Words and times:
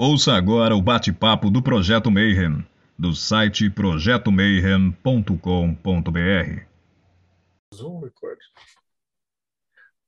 Ouça 0.00 0.34
agora 0.34 0.76
o 0.76 0.80
bate-papo 0.80 1.50
do 1.50 1.60
Projeto 1.60 2.08
Mayhem, 2.08 2.64
do 2.96 3.16
site 3.16 3.68
projetomayhem.com.br. 3.68 6.62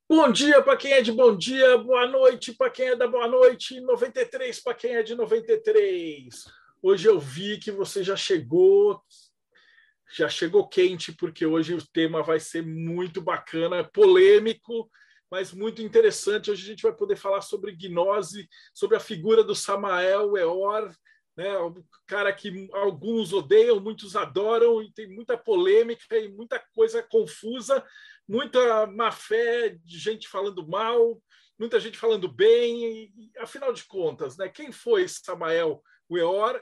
Bom 0.09 0.31
dia 0.31 0.63
para 0.63 0.77
quem 0.77 0.93
é 0.93 1.03
de 1.03 1.11
bom 1.11 1.37
dia, 1.37 1.77
boa 1.79 2.07
noite 2.07 2.55
para 2.55 2.71
quem 2.71 2.91
é 2.91 2.95
da 2.95 3.09
boa 3.09 3.27
noite, 3.27 3.81
93 3.81 4.61
para 4.61 4.75
quem 4.75 4.95
é 4.95 5.03
de 5.03 5.17
93. 5.17 6.45
Hoje 6.81 7.09
eu 7.09 7.19
vi 7.19 7.59
que 7.59 7.73
você 7.73 8.05
já 8.05 8.15
chegou, 8.15 9.03
já 10.15 10.29
chegou 10.29 10.69
quente, 10.69 11.11
porque 11.11 11.45
hoje 11.45 11.75
o 11.75 11.85
tema 11.85 12.23
vai 12.23 12.39
ser 12.39 12.65
muito 12.65 13.21
bacana, 13.21 13.83
polêmico, 13.83 14.89
mas 15.31 15.53
muito 15.53 15.81
interessante. 15.81 16.51
Hoje 16.51 16.65
a 16.65 16.67
gente 16.67 16.83
vai 16.83 16.93
poder 16.93 17.17
falar 17.17 17.41
sobre 17.41 17.73
gnose, 17.73 18.49
sobre 18.75 18.97
a 18.97 19.01
figura 19.01 19.45
do 19.45 19.55
Samael 19.55 20.37
Eor, 20.37 20.93
né? 21.37 21.57
o 21.59 21.85
cara 22.07 22.33
que 22.33 22.69
alguns 22.73 23.33
odeiam, 23.33 23.81
muitos 23.81 24.17
adoram, 24.17 24.83
e 24.83 24.93
tem 24.93 25.07
muita 25.07 25.39
polêmica 25.39 26.19
e 26.19 26.29
muita 26.29 26.59
coisa 26.75 27.03
confusa, 27.03 27.85
muita 28.29 28.87
má 28.89 29.13
fé 29.13 29.79
gente 29.87 30.29
falando 30.29 30.67
mal, 30.67 31.23
muita 31.59 31.79
gente 31.79 31.97
falando 31.97 32.27
bem, 32.27 33.13
e, 33.17 33.33
afinal 33.39 33.73
de 33.73 33.85
contas, 33.85 34.37
né? 34.37 34.49
quem 34.49 34.73
foi 34.73 35.07
Samael 35.07 35.83
Eor? 36.11 36.61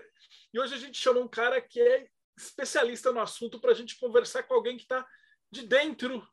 E 0.52 0.60
hoje 0.60 0.74
a 0.74 0.78
gente 0.78 0.98
chama 0.98 1.20
um 1.20 1.28
cara 1.28 1.60
que 1.60 1.80
é 1.80 2.06
especialista 2.36 3.10
no 3.10 3.20
assunto 3.20 3.58
para 3.58 3.72
a 3.72 3.74
gente 3.74 3.98
conversar 3.98 4.42
com 4.42 4.54
alguém 4.54 4.76
que 4.76 4.82
está 4.82 5.06
de 5.50 5.66
dentro 5.66 6.26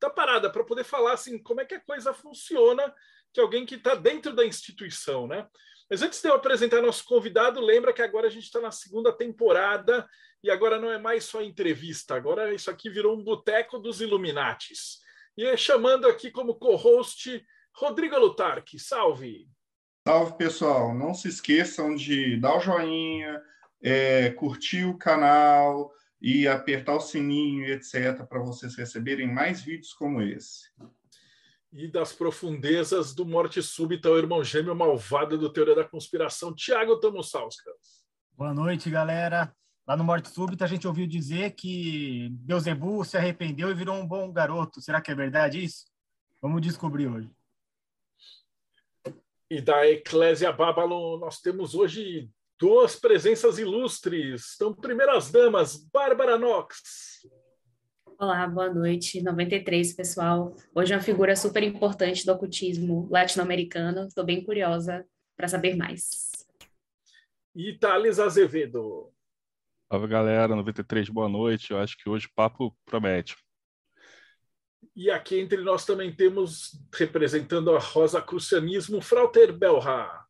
da, 0.00 0.08
da 0.08 0.10
parada, 0.10 0.50
para 0.50 0.64
poder 0.64 0.84
falar 0.84 1.12
assim 1.12 1.38
como 1.38 1.60
é 1.60 1.64
que 1.64 1.74
a 1.74 1.80
coisa 1.80 2.12
funciona, 2.12 2.94
que 3.32 3.40
alguém 3.40 3.66
que 3.66 3.76
está 3.76 3.94
dentro 3.94 4.34
da 4.34 4.44
instituição, 4.44 5.26
né? 5.26 5.46
Mas 5.88 6.02
antes 6.02 6.22
de 6.22 6.28
eu 6.28 6.34
apresentar 6.34 6.80
nosso 6.80 7.04
convidado, 7.04 7.60
lembra 7.60 7.92
que 7.92 8.02
agora 8.02 8.28
a 8.28 8.30
gente 8.30 8.44
está 8.44 8.60
na 8.60 8.70
segunda 8.70 9.12
temporada 9.12 10.08
e 10.42 10.50
agora 10.50 10.78
não 10.78 10.90
é 10.90 10.98
mais 10.98 11.24
só 11.24 11.42
entrevista, 11.42 12.14
agora 12.14 12.54
isso 12.54 12.70
aqui 12.70 12.88
virou 12.88 13.16
um 13.16 13.24
boteco 13.24 13.78
dos 13.78 14.00
Illuminates. 14.00 15.00
E 15.36 15.44
é 15.44 15.56
chamando 15.56 16.06
aqui 16.06 16.30
como 16.30 16.54
co-host 16.54 17.44
Rodrigo 17.74 18.18
Lutarque. 18.18 18.78
Salve! 18.78 19.48
Salve, 20.06 20.36
pessoal! 20.36 20.94
Não 20.94 21.12
se 21.12 21.28
esqueçam 21.28 21.94
de 21.94 22.36
dar 22.38 22.56
o 22.56 22.60
joinha, 22.60 23.42
é, 23.82 24.30
curtir 24.30 24.84
o 24.84 24.96
canal 24.96 25.92
e 26.20 26.46
apertar 26.46 26.96
o 26.96 27.00
sininho, 27.00 27.64
etc., 27.64 28.24
para 28.28 28.40
vocês 28.40 28.76
receberem 28.76 29.32
mais 29.32 29.62
vídeos 29.62 29.92
como 29.92 30.20
esse. 30.20 30.70
E 31.72 31.88
das 31.88 32.12
profundezas 32.12 33.14
do 33.14 33.24
Morte 33.24 33.62
Súbita, 33.62 34.10
o 34.10 34.18
irmão 34.18 34.44
gêmeo 34.44 34.74
malvado 34.74 35.38
do 35.38 35.52
Teoria 35.52 35.74
da 35.74 35.84
Conspiração, 35.84 36.54
Tiago 36.54 36.98
Tomussauskas. 36.98 38.04
Boa 38.32 38.52
noite, 38.52 38.90
galera. 38.90 39.54
Lá 39.86 39.96
no 39.96 40.04
Morte 40.04 40.28
Súbita 40.28 40.64
a 40.64 40.68
gente 40.68 40.86
ouviu 40.86 41.06
dizer 41.06 41.52
que 41.52 42.28
Beuzebu 42.32 43.04
se 43.04 43.16
arrependeu 43.16 43.70
e 43.70 43.74
virou 43.74 43.96
um 43.96 44.06
bom 44.06 44.30
garoto. 44.30 44.80
Será 44.80 45.00
que 45.00 45.10
é 45.10 45.14
verdade 45.14 45.62
isso? 45.62 45.86
Vamos 46.40 46.60
descobrir 46.60 47.06
hoje. 47.06 47.30
E 49.48 49.60
da 49.60 49.88
Eclésia 49.88 50.52
Babylon, 50.52 51.18
nós 51.18 51.40
temos 51.40 51.74
hoje 51.74 52.30
duas 52.60 52.94
presenças 52.94 53.58
ilustres. 53.58 54.52
Então, 54.54 54.74
primeiras 54.74 55.30
damas, 55.30 55.76
Bárbara 55.90 56.36
Knox. 56.38 57.26
Olá, 58.18 58.46
boa 58.46 58.68
noite. 58.68 59.22
93, 59.22 59.94
pessoal. 59.94 60.54
Hoje 60.74 60.92
é 60.92 60.96
uma 60.96 61.02
figura 61.02 61.34
super 61.34 61.62
importante 61.62 62.26
do 62.26 62.32
ocultismo 62.32 63.08
latino-americano. 63.10 64.06
Estou 64.06 64.22
bem 64.22 64.44
curiosa 64.44 65.06
para 65.34 65.48
saber 65.48 65.74
mais. 65.74 66.30
E 67.56 67.78
Thales 67.78 68.18
Azevedo. 68.18 69.10
Salve, 69.90 70.06
galera. 70.06 70.54
93, 70.54 71.08
boa 71.08 71.30
noite. 71.30 71.70
Eu 71.70 71.78
acho 71.78 71.96
que 71.96 72.10
hoje 72.10 72.26
o 72.26 72.34
papo 72.34 72.76
promete. 72.84 73.36
E 74.94 75.10
aqui 75.10 75.40
entre 75.40 75.62
nós 75.62 75.86
também 75.86 76.14
temos, 76.14 76.72
representando 76.94 77.74
a 77.74 77.78
Rosa 77.78 78.20
Crucianismo, 78.20 79.00
Frauter 79.00 79.50
Belra. 79.50 80.29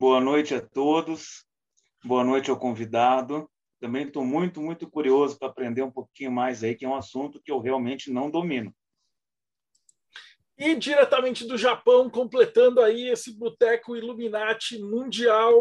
Boa 0.00 0.18
noite 0.18 0.54
a 0.54 0.62
todos. 0.62 1.44
Boa 2.02 2.24
noite 2.24 2.50
ao 2.50 2.58
convidado. 2.58 3.46
Também 3.78 4.06
estou 4.06 4.24
muito, 4.24 4.58
muito 4.58 4.88
curioso 4.88 5.38
para 5.38 5.48
aprender 5.48 5.82
um 5.82 5.90
pouquinho 5.90 6.32
mais 6.32 6.64
aí, 6.64 6.74
que 6.74 6.86
é 6.86 6.88
um 6.88 6.96
assunto 6.96 7.38
que 7.38 7.52
eu 7.52 7.60
realmente 7.60 8.10
não 8.10 8.30
domino. 8.30 8.74
E 10.56 10.74
diretamente 10.74 11.46
do 11.46 11.58
Japão, 11.58 12.08
completando 12.08 12.80
aí 12.80 13.10
esse 13.10 13.36
boteco 13.36 13.94
Illuminati 13.94 14.78
mundial, 14.78 15.54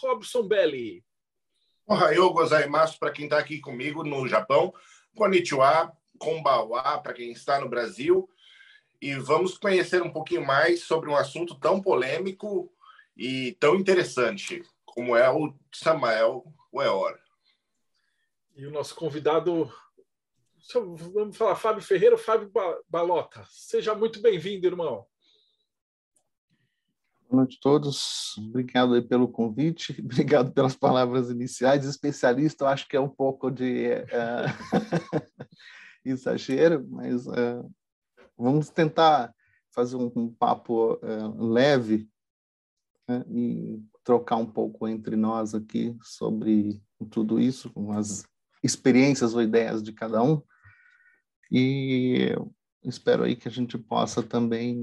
Robson 0.00 0.48
Belli. 0.48 1.04
Ohayou 1.86 2.32
gozaimasu 2.32 2.98
para 2.98 3.12
quem 3.12 3.26
está 3.26 3.40
aqui 3.40 3.60
comigo 3.60 4.02
no 4.02 4.26
Japão. 4.26 4.72
Konnichiwa, 5.14 5.92
Konbawa 6.18 6.98
para 7.02 7.12
quem 7.12 7.30
está 7.30 7.60
no 7.60 7.68
Brasil. 7.68 8.26
E 9.02 9.16
vamos 9.16 9.58
conhecer 9.58 10.02
um 10.02 10.10
pouquinho 10.10 10.46
mais 10.46 10.82
sobre 10.84 11.10
um 11.10 11.14
assunto 11.14 11.60
tão 11.60 11.78
polêmico 11.78 12.72
e 13.16 13.52
tão 13.60 13.76
interessante 13.76 14.62
como 14.84 15.16
é 15.16 15.30
o 15.30 15.54
Samael 15.72 16.44
Weor. 16.74 17.18
E 18.54 18.66
o 18.66 18.70
nosso 18.70 18.94
convidado, 18.94 19.72
vamos 21.14 21.36
falar, 21.36 21.56
Fábio 21.56 21.82
Ferreira, 21.82 22.18
Fábio 22.18 22.52
Balota. 22.88 23.44
Seja 23.48 23.94
muito 23.94 24.20
bem-vindo, 24.20 24.66
irmão. 24.66 25.06
Boa 27.28 27.44
noite 27.44 27.56
a 27.56 27.62
todos. 27.62 28.36
Obrigado 28.36 29.02
pelo 29.08 29.26
convite, 29.26 29.96
obrigado 30.04 30.52
pelas 30.52 30.76
palavras 30.76 31.30
iniciais. 31.30 31.86
Especialista, 31.86 32.64
eu 32.64 32.68
acho 32.68 32.86
que 32.86 32.94
é 32.94 33.00
um 33.00 33.08
pouco 33.08 33.50
de 33.50 33.88
uh, 33.88 35.22
exagero, 36.04 36.86
mas 36.90 37.26
uh, 37.26 37.72
vamos 38.36 38.68
tentar 38.68 39.34
fazer 39.70 39.96
um, 39.96 40.12
um 40.14 40.30
papo 40.30 40.94
uh, 40.96 41.42
leve 41.42 42.11
né, 43.18 43.24
e 43.30 43.82
trocar 44.04 44.36
um 44.36 44.46
pouco 44.46 44.88
entre 44.88 45.16
nós 45.16 45.54
aqui 45.54 45.96
sobre 46.02 46.80
tudo 47.10 47.38
isso, 47.40 47.70
com 47.70 47.92
as 47.92 48.24
experiências 48.62 49.34
ou 49.34 49.42
ideias 49.42 49.82
de 49.82 49.92
cada 49.92 50.22
um. 50.22 50.42
E 51.50 52.34
espero 52.84 53.24
aí 53.24 53.36
que 53.36 53.48
a 53.48 53.50
gente 53.50 53.76
possa 53.76 54.22
também 54.22 54.78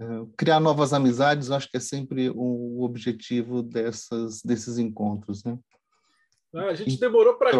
uh, 0.00 0.26
criar 0.36 0.60
novas 0.60 0.92
amizades. 0.92 1.48
Eu 1.48 1.56
acho 1.56 1.70
que 1.70 1.76
é 1.76 1.80
sempre 1.80 2.30
o 2.30 2.82
objetivo 2.82 3.62
dessas, 3.62 4.42
desses 4.42 4.78
encontros, 4.78 5.44
né? 5.44 5.58
Ah, 6.54 6.66
a 6.66 6.74
gente 6.74 6.98
demorou 6.98 7.34
para 7.34 7.50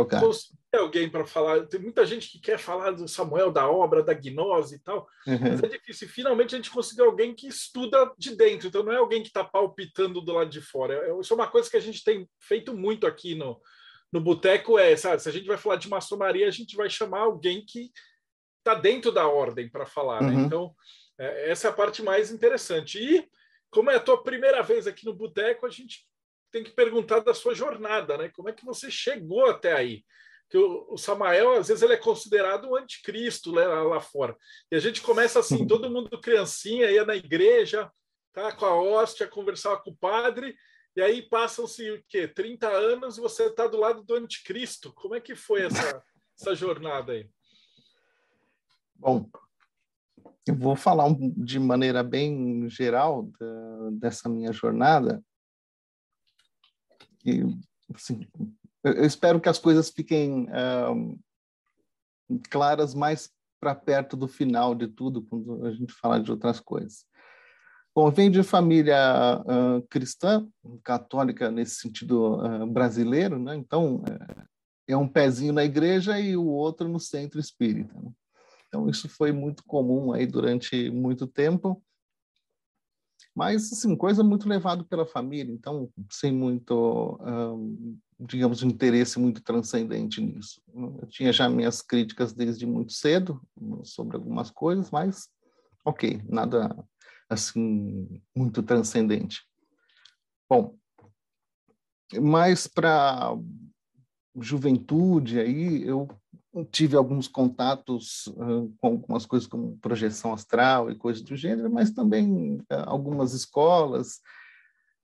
alguém 0.78 1.08
para 1.08 1.26
falar. 1.26 1.66
Tem 1.66 1.80
muita 1.80 2.06
gente 2.06 2.30
que 2.30 2.40
quer 2.40 2.58
falar 2.58 2.92
do 2.92 3.08
Samuel, 3.08 3.50
da 3.50 3.68
obra, 3.68 4.02
da 4.02 4.14
gnose 4.14 4.76
e 4.76 4.78
tal, 4.78 5.08
uhum. 5.26 5.38
mas 5.40 5.62
é 5.62 5.68
difícil. 5.68 6.08
Finalmente 6.08 6.54
a 6.54 6.58
gente 6.58 6.70
conseguiu 6.70 7.06
alguém 7.06 7.34
que 7.34 7.48
estuda 7.48 8.12
de 8.16 8.36
dentro, 8.36 8.68
então 8.68 8.82
não 8.82 8.92
é 8.92 8.96
alguém 8.96 9.22
que 9.22 9.28
está 9.28 9.42
palpitando 9.42 10.20
do 10.20 10.32
lado 10.32 10.50
de 10.50 10.60
fora. 10.60 10.94
É, 10.94 11.20
isso 11.20 11.32
é 11.32 11.36
uma 11.36 11.48
coisa 11.48 11.70
que 11.70 11.76
a 11.76 11.80
gente 11.80 12.04
tem 12.04 12.28
feito 12.38 12.76
muito 12.76 13.06
aqui 13.06 13.34
no, 13.34 13.60
no 14.12 14.20
Boteco. 14.20 14.78
É, 14.78 14.96
sabe, 14.96 15.22
se 15.22 15.28
a 15.28 15.32
gente 15.32 15.46
vai 15.46 15.56
falar 15.56 15.76
de 15.76 15.88
maçonaria, 15.88 16.46
a 16.46 16.52
gente 16.52 16.76
vai 16.76 16.88
chamar 16.88 17.20
alguém 17.20 17.64
que 17.66 17.90
está 18.58 18.74
dentro 18.74 19.10
da 19.10 19.26
ordem 19.26 19.68
para 19.68 19.86
falar. 19.86 20.22
Né? 20.22 20.34
Uhum. 20.34 20.44
Então, 20.44 20.74
é, 21.18 21.50
essa 21.50 21.68
é 21.68 21.70
a 21.70 21.74
parte 21.74 22.02
mais 22.02 22.30
interessante. 22.30 22.98
E, 22.98 23.28
como 23.70 23.90
é 23.90 23.96
a 23.96 24.00
tua 24.00 24.22
primeira 24.22 24.62
vez 24.62 24.86
aqui 24.86 25.04
no 25.04 25.14
Boteco, 25.14 25.66
a 25.66 25.70
gente 25.70 26.08
tem 26.50 26.64
que 26.64 26.70
perguntar 26.70 27.20
da 27.20 27.32
sua 27.32 27.54
jornada, 27.54 28.18
né? 28.18 28.28
Como 28.30 28.48
é 28.48 28.52
que 28.52 28.64
você 28.64 28.90
chegou 28.90 29.46
até 29.46 29.72
aí? 29.72 30.04
Que 30.50 30.58
o, 30.58 30.86
o 30.90 30.98
Samael, 30.98 31.52
às 31.52 31.68
vezes, 31.68 31.82
ele 31.82 31.94
é 31.94 31.96
considerado 31.96 32.68
um 32.68 32.76
anticristo 32.76 33.52
né, 33.52 33.64
lá, 33.66 33.82
lá, 33.82 34.00
fora. 34.00 34.36
E 34.70 34.76
a 34.76 34.80
gente 34.80 35.00
começa 35.00 35.38
assim, 35.38 35.66
todo 35.66 35.90
mundo 35.90 36.20
criancinha, 36.20 36.90
ia 36.90 37.04
na 37.04 37.14
igreja, 37.14 37.90
tá, 38.32 38.52
com 38.52 38.66
a 38.66 38.74
hóstia, 38.74 39.28
conversava 39.28 39.80
com 39.80 39.90
o 39.90 39.96
padre, 39.96 40.56
e 40.96 41.00
aí 41.00 41.22
passam-se 41.22 41.88
o 41.90 42.04
quê? 42.08 42.26
30 42.26 42.68
anos 42.68 43.16
e 43.16 43.20
você 43.20 43.44
está 43.44 43.66
do 43.66 43.78
lado 43.78 44.02
do 44.02 44.14
anticristo. 44.14 44.92
Como 44.92 45.14
é 45.14 45.20
que 45.20 45.36
foi 45.36 45.62
essa, 45.62 46.02
essa 46.38 46.54
jornada 46.54 47.12
aí? 47.12 47.30
Bom, 48.96 49.30
eu 50.46 50.54
vou 50.54 50.74
falar 50.74 51.06
de 51.36 51.60
maneira 51.60 52.02
bem 52.02 52.68
geral 52.68 53.30
da, 53.38 53.90
dessa 53.92 54.28
minha 54.28 54.52
jornada, 54.52 55.22
e, 57.24 57.42
assim, 57.94 58.26
eu 58.84 59.04
espero 59.04 59.40
que 59.40 59.48
as 59.48 59.58
coisas 59.58 59.90
fiquem 59.90 60.48
claras 62.50 62.94
mais 62.94 63.30
para 63.60 63.74
perto 63.74 64.16
do 64.16 64.26
final 64.26 64.74
de 64.74 64.88
tudo, 64.88 65.22
quando 65.22 65.66
a 65.66 65.72
gente 65.72 65.92
fala 65.92 66.20
de 66.20 66.30
outras 66.30 66.58
coisas. 66.60 67.04
Bom, 67.94 68.10
vem 68.10 68.30
de 68.30 68.42
família 68.42 68.96
uh, 69.40 69.82
cristã, 69.88 70.48
católica 70.82 71.50
nesse 71.50 71.74
sentido 71.74 72.36
uh, 72.36 72.66
brasileiro, 72.66 73.38
né? 73.38 73.56
então 73.56 74.02
é, 74.88 74.92
é 74.92 74.96
um 74.96 75.08
pezinho 75.08 75.52
na 75.52 75.64
igreja 75.64 76.18
e 76.18 76.36
o 76.36 76.46
outro 76.46 76.88
no 76.88 77.00
centro 77.00 77.40
espírita. 77.40 77.92
Né? 78.00 78.10
Então 78.68 78.88
isso 78.88 79.08
foi 79.08 79.32
muito 79.32 79.64
comum 79.64 80.12
aí 80.12 80.24
durante 80.24 80.88
muito 80.90 81.26
tempo 81.26 81.82
Mas, 83.34 83.72
assim, 83.72 83.96
coisa 83.96 84.22
muito 84.22 84.48
levado 84.48 84.84
pela 84.84 85.04
família, 85.04 85.52
então, 85.52 85.90
sem 86.10 86.32
muito, 86.32 87.18
um, 87.20 87.98
digamos, 88.20 88.62
interesse 88.62 89.18
muito 89.18 89.42
transcendente 89.42 90.20
nisso. 90.20 90.60
Eu 90.74 91.06
tinha 91.08 91.32
já 91.32 91.48
minhas 91.48 91.80
críticas 91.80 92.32
desde 92.32 92.66
muito 92.66 92.92
cedo 92.92 93.40
sobre 93.82 94.16
algumas 94.16 94.50
coisas, 94.50 94.90
mas, 94.90 95.28
ok, 95.84 96.20
nada, 96.28 96.76
assim, 97.28 98.20
muito 98.36 98.62
transcendente. 98.62 99.40
Bom, 100.48 100.76
mas 102.20 102.66
para 102.66 103.36
juventude 104.36 105.40
aí 105.40 105.86
eu 105.86 106.08
tive 106.70 106.96
alguns 106.96 107.28
contatos 107.28 108.26
uh, 108.28 108.72
com 108.80 108.88
algumas 108.88 109.24
coisas 109.24 109.48
como 109.48 109.78
projeção 109.78 110.32
astral 110.32 110.90
e 110.90 110.96
coisas 110.96 111.22
do 111.22 111.36
gênero, 111.36 111.70
mas 111.70 111.92
também 111.92 112.56
uh, 112.56 112.84
algumas 112.86 113.32
escolas, 113.32 114.20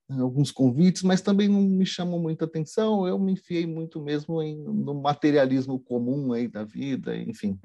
alguns 0.09 0.51
convites, 0.51 1.03
mas 1.03 1.21
também 1.21 1.49
não 1.49 1.61
me 1.61 1.85
chamou 1.85 2.21
muita 2.21 2.45
atenção. 2.45 3.07
Eu 3.07 3.19
me 3.19 3.33
enfiei 3.33 3.67
muito 3.67 4.01
mesmo 4.01 4.41
em, 4.43 4.57
no 4.57 4.95
materialismo 4.95 5.79
comum 5.79 6.33
aí 6.33 6.47
da 6.49 6.65
vida, 6.65 7.17
enfim. 7.17 7.59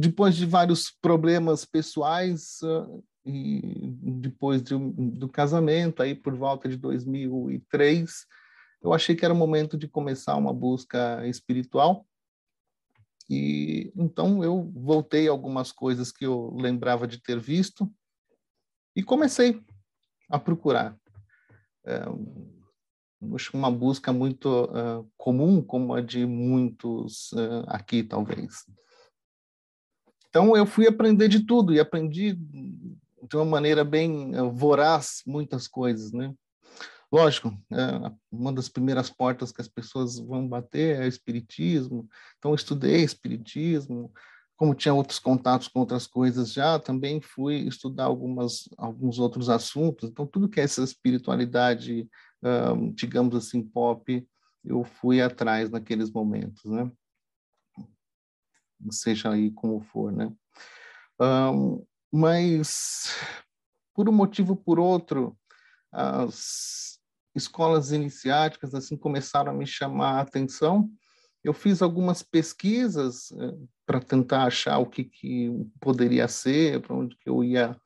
depois 0.00 0.34
de 0.34 0.46
vários 0.46 0.90
problemas 0.90 1.64
pessoais 1.64 2.58
e 3.24 3.94
depois 4.02 4.62
de, 4.62 4.76
do 4.76 5.28
casamento, 5.28 6.02
aí 6.02 6.14
por 6.14 6.34
volta 6.34 6.68
de 6.68 6.76
2003, 6.76 8.26
eu 8.82 8.92
achei 8.92 9.14
que 9.14 9.24
era 9.24 9.32
o 9.32 9.36
momento 9.36 9.78
de 9.78 9.86
começar 9.86 10.34
uma 10.36 10.52
busca 10.52 11.26
espiritual 11.28 12.04
e 13.30 13.92
então 13.96 14.42
eu 14.42 14.70
voltei 14.74 15.28
algumas 15.28 15.72
coisas 15.72 16.10
que 16.10 16.26
eu 16.26 16.54
lembrava 16.54 17.06
de 17.06 17.18
ter 17.18 17.38
visto 17.38 17.90
e 18.94 19.02
comecei 19.02 19.62
a 20.28 20.38
procurar. 20.38 20.98
É, 21.84 22.04
uma 23.52 23.70
busca 23.70 24.12
muito 24.12 24.68
comum, 25.16 25.62
como 25.62 25.94
a 25.94 26.00
de 26.00 26.26
muitos 26.26 27.30
aqui, 27.66 28.02
talvez. 28.02 28.64
Então 30.28 30.56
eu 30.56 30.66
fui 30.66 30.86
aprender 30.86 31.28
de 31.28 31.46
tudo 31.46 31.72
e 31.72 31.80
aprendi 31.80 32.34
de 32.34 33.36
uma 33.36 33.44
maneira 33.44 33.84
bem 33.84 34.32
voraz 34.52 35.22
muitas 35.26 35.68
coisas, 35.68 36.10
né? 36.12 36.34
Lógico, 37.12 37.52
uma 38.30 38.50
das 38.52 38.70
primeiras 38.70 39.10
portas 39.10 39.52
que 39.52 39.60
as 39.60 39.68
pessoas 39.68 40.18
vão 40.18 40.48
bater 40.48 40.96
é 40.96 41.04
o 41.04 41.08
espiritismo. 41.08 42.08
Então, 42.38 42.54
estudei 42.54 43.02
espiritismo. 43.04 44.10
Como 44.56 44.74
tinha 44.74 44.94
outros 44.94 45.18
contatos 45.18 45.68
com 45.68 45.80
outras 45.80 46.06
coisas 46.06 46.52
já, 46.52 46.78
também 46.78 47.20
fui 47.20 47.56
estudar 47.56 48.04
algumas, 48.04 48.68
alguns 48.78 49.18
outros 49.18 49.48
assuntos. 49.48 50.08
Então, 50.08 50.26
tudo 50.26 50.48
que 50.48 50.60
é 50.60 50.64
essa 50.64 50.82
espiritualidade, 50.84 52.08
digamos 52.94 53.34
assim, 53.34 53.62
pop, 53.62 54.26
eu 54.64 54.84
fui 54.84 55.20
atrás 55.20 55.70
naqueles 55.70 56.10
momentos, 56.10 56.64
né? 56.64 56.90
Seja 58.90 59.30
aí 59.30 59.50
como 59.50 59.80
for, 59.80 60.12
né? 60.12 60.32
mas, 62.12 63.16
por 63.94 64.08
um 64.08 64.12
motivo 64.12 64.52
ou 64.52 64.56
por 64.56 64.78
outro, 64.78 65.36
as 65.90 66.98
escolas 67.34 67.92
iniciáticas 67.92 68.74
assim 68.74 68.96
começaram 68.96 69.52
a 69.52 69.54
me 69.54 69.66
chamar 69.66 70.18
a 70.18 70.20
atenção. 70.20 70.90
Eu 71.42 71.52
fiz 71.52 71.82
algumas 71.82 72.22
pesquisas 72.22 73.32
eh, 73.32 73.56
para 73.92 74.00
tentar 74.00 74.44
achar 74.44 74.78
o 74.78 74.86
que, 74.86 75.04
que 75.04 75.50
poderia 75.78 76.26
ser, 76.26 76.80
para 76.80 76.96
onde 76.96 77.14
que 77.14 77.28
eu 77.28 77.44
ia 77.44 77.78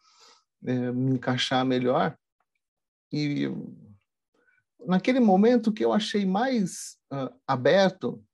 eh, 0.64 0.92
me 0.92 1.14
encaixar 1.14 1.66
melhor. 1.66 2.16
E 3.12 3.48
naquele 4.86 5.18
momento 5.18 5.72
que 5.72 5.84
eu 5.84 5.92
achei 5.92 6.24
mais 6.24 6.96
uh, 7.12 7.34
aberto, 7.44 8.24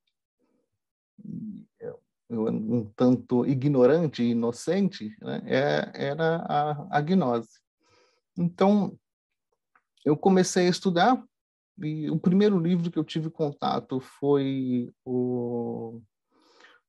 eu, 1.79 1.99
um 2.29 2.85
tanto 2.95 3.43
ignorante 3.43 4.21
e 4.21 4.29
inocente, 4.29 5.17
né, 5.19 5.41
é, 5.47 6.09
era 6.09 6.45
a, 6.47 6.97
a 6.99 7.01
gnose. 7.01 7.59
Então, 8.37 8.95
eu 10.05 10.15
comecei 10.15 10.67
a 10.67 10.69
estudar 10.69 11.23
e 11.79 12.07
o 12.11 12.19
primeiro 12.19 12.59
livro 12.59 12.91
que 12.91 12.99
eu 12.99 13.03
tive 13.03 13.31
contato 13.31 13.99
foi 13.99 14.93
o, 15.03 15.99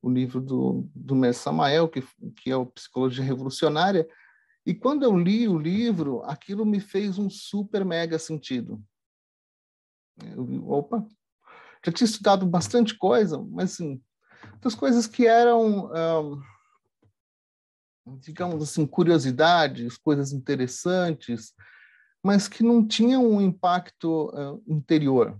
o 0.04 0.10
livro 0.10 0.38
do, 0.38 0.86
do 0.94 1.14
Mestre 1.14 1.44
Samael, 1.44 1.88
que, 1.88 2.02
que 2.36 2.50
é 2.50 2.56
o 2.56 2.66
Psicologia 2.66 3.24
Revolucionária, 3.24 4.06
e 4.66 4.74
quando 4.74 5.02
eu 5.02 5.16
li 5.16 5.48
o 5.48 5.58
livro, 5.58 6.22
aquilo 6.24 6.66
me 6.66 6.78
fez 6.78 7.18
um 7.18 7.30
super 7.30 7.84
mega 7.84 8.18
sentido. 8.18 8.82
Eu 10.22 10.68
opa, 10.68 11.06
já 11.84 11.90
tinha 11.90 12.04
estudado 12.04 12.46
bastante 12.46 12.96
coisa, 12.96 13.42
mas 13.50 13.72
assim, 13.72 14.02
das 14.60 14.74
coisas 14.74 15.06
que 15.06 15.26
eram, 15.26 15.90
digamos 18.20 18.62
assim, 18.62 18.86
curiosidades, 18.86 19.96
coisas 19.96 20.32
interessantes, 20.32 21.54
mas 22.22 22.46
que 22.46 22.62
não 22.62 22.86
tinham 22.86 23.26
um 23.26 23.40
impacto 23.40 24.30
interior. 24.66 25.38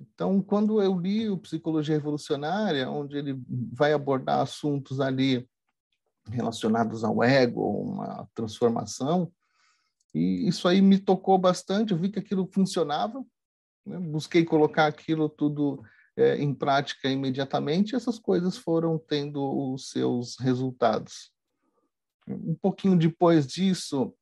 Então, 0.00 0.40
quando 0.40 0.80
eu 0.80 0.98
li 0.98 1.28
o 1.28 1.38
Psicologia 1.38 1.96
Revolucionária, 1.96 2.88
onde 2.88 3.16
ele 3.16 3.40
vai 3.72 3.92
abordar 3.92 4.40
assuntos 4.40 5.00
ali 5.00 5.48
relacionados 6.30 7.02
ao 7.02 7.22
ego, 7.22 7.82
uma 7.82 8.28
transformação, 8.34 9.32
e 10.14 10.48
isso 10.48 10.68
aí 10.68 10.80
me 10.80 10.98
tocou 10.98 11.36
bastante, 11.36 11.92
eu 11.92 11.98
vi 11.98 12.10
que 12.10 12.18
aquilo 12.18 12.48
funcionava, 12.52 13.24
né? 13.84 13.98
busquei 13.98 14.44
colocar 14.44 14.86
aquilo 14.86 15.28
tudo 15.28 15.82
é, 16.16 16.36
em 16.36 16.54
prática 16.54 17.08
imediatamente, 17.08 17.92
e 17.92 17.96
essas 17.96 18.18
coisas 18.18 18.56
foram 18.56 18.98
tendo 18.98 19.72
os 19.72 19.90
seus 19.90 20.38
resultados. 20.38 21.32
Um 22.26 22.54
pouquinho 22.54 22.96
depois 22.96 23.46
disso, 23.46 24.14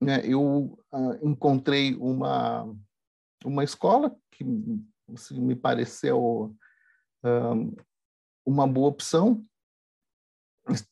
né, 0.00 0.20
eu 0.24 0.78
uh, 0.92 1.26
encontrei 1.26 1.94
uma, 1.94 2.70
uma 3.46 3.64
escola 3.64 4.14
que 4.30 4.44
assim, 5.14 5.40
me 5.40 5.54
pareceu 5.54 6.54
uh, 7.24 7.76
uma 8.44 8.66
boa 8.66 8.88
opção. 8.88 9.44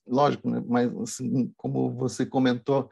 Lógico, 0.06 0.48
né, 0.48 0.62
mas 0.66 0.96
assim, 0.98 1.52
como 1.56 1.90
você 1.92 2.24
comentou 2.24 2.84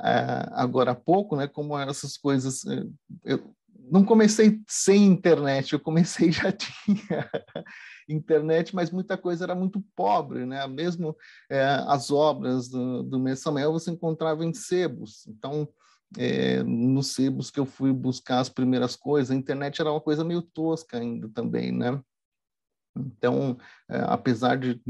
uh, 0.00 0.50
agora 0.52 0.90
há 0.90 0.96
pouco, 0.96 1.36
né, 1.36 1.46
como 1.46 1.78
essas 1.78 2.16
coisas... 2.16 2.64
Eh, 2.66 2.86
eu 3.24 3.54
não 3.90 4.04
comecei 4.04 4.60
sem 4.66 5.04
internet, 5.04 5.72
eu 5.72 5.80
comecei 5.80 6.32
já 6.32 6.50
tinha 6.52 7.30
internet, 8.08 8.74
mas 8.74 8.90
muita 8.90 9.16
coisa 9.16 9.44
era 9.44 9.54
muito 9.54 9.82
pobre, 9.94 10.46
né? 10.46 10.66
Mesmo 10.66 11.16
é, 11.50 11.62
as 11.86 12.10
obras 12.10 12.68
do, 12.68 13.02
do 13.02 13.18
Messamel 13.18 13.72
você 13.72 13.90
encontrava 13.90 14.44
em 14.44 14.52
sebos. 14.52 15.26
Então, 15.26 15.68
é, 16.18 16.62
nos 16.62 17.14
sebos 17.14 17.50
que 17.50 17.60
eu 17.60 17.66
fui 17.66 17.92
buscar 17.92 18.40
as 18.40 18.48
primeiras 18.48 18.96
coisas, 18.96 19.30
a 19.30 19.38
internet 19.38 19.80
era 19.80 19.90
uma 19.90 20.00
coisa 20.00 20.24
meio 20.24 20.42
tosca 20.42 20.98
ainda 20.98 21.28
também, 21.28 21.72
né? 21.72 22.00
Então, 22.96 23.58
é, 23.88 23.98
apesar 24.06 24.56
de 24.56 24.80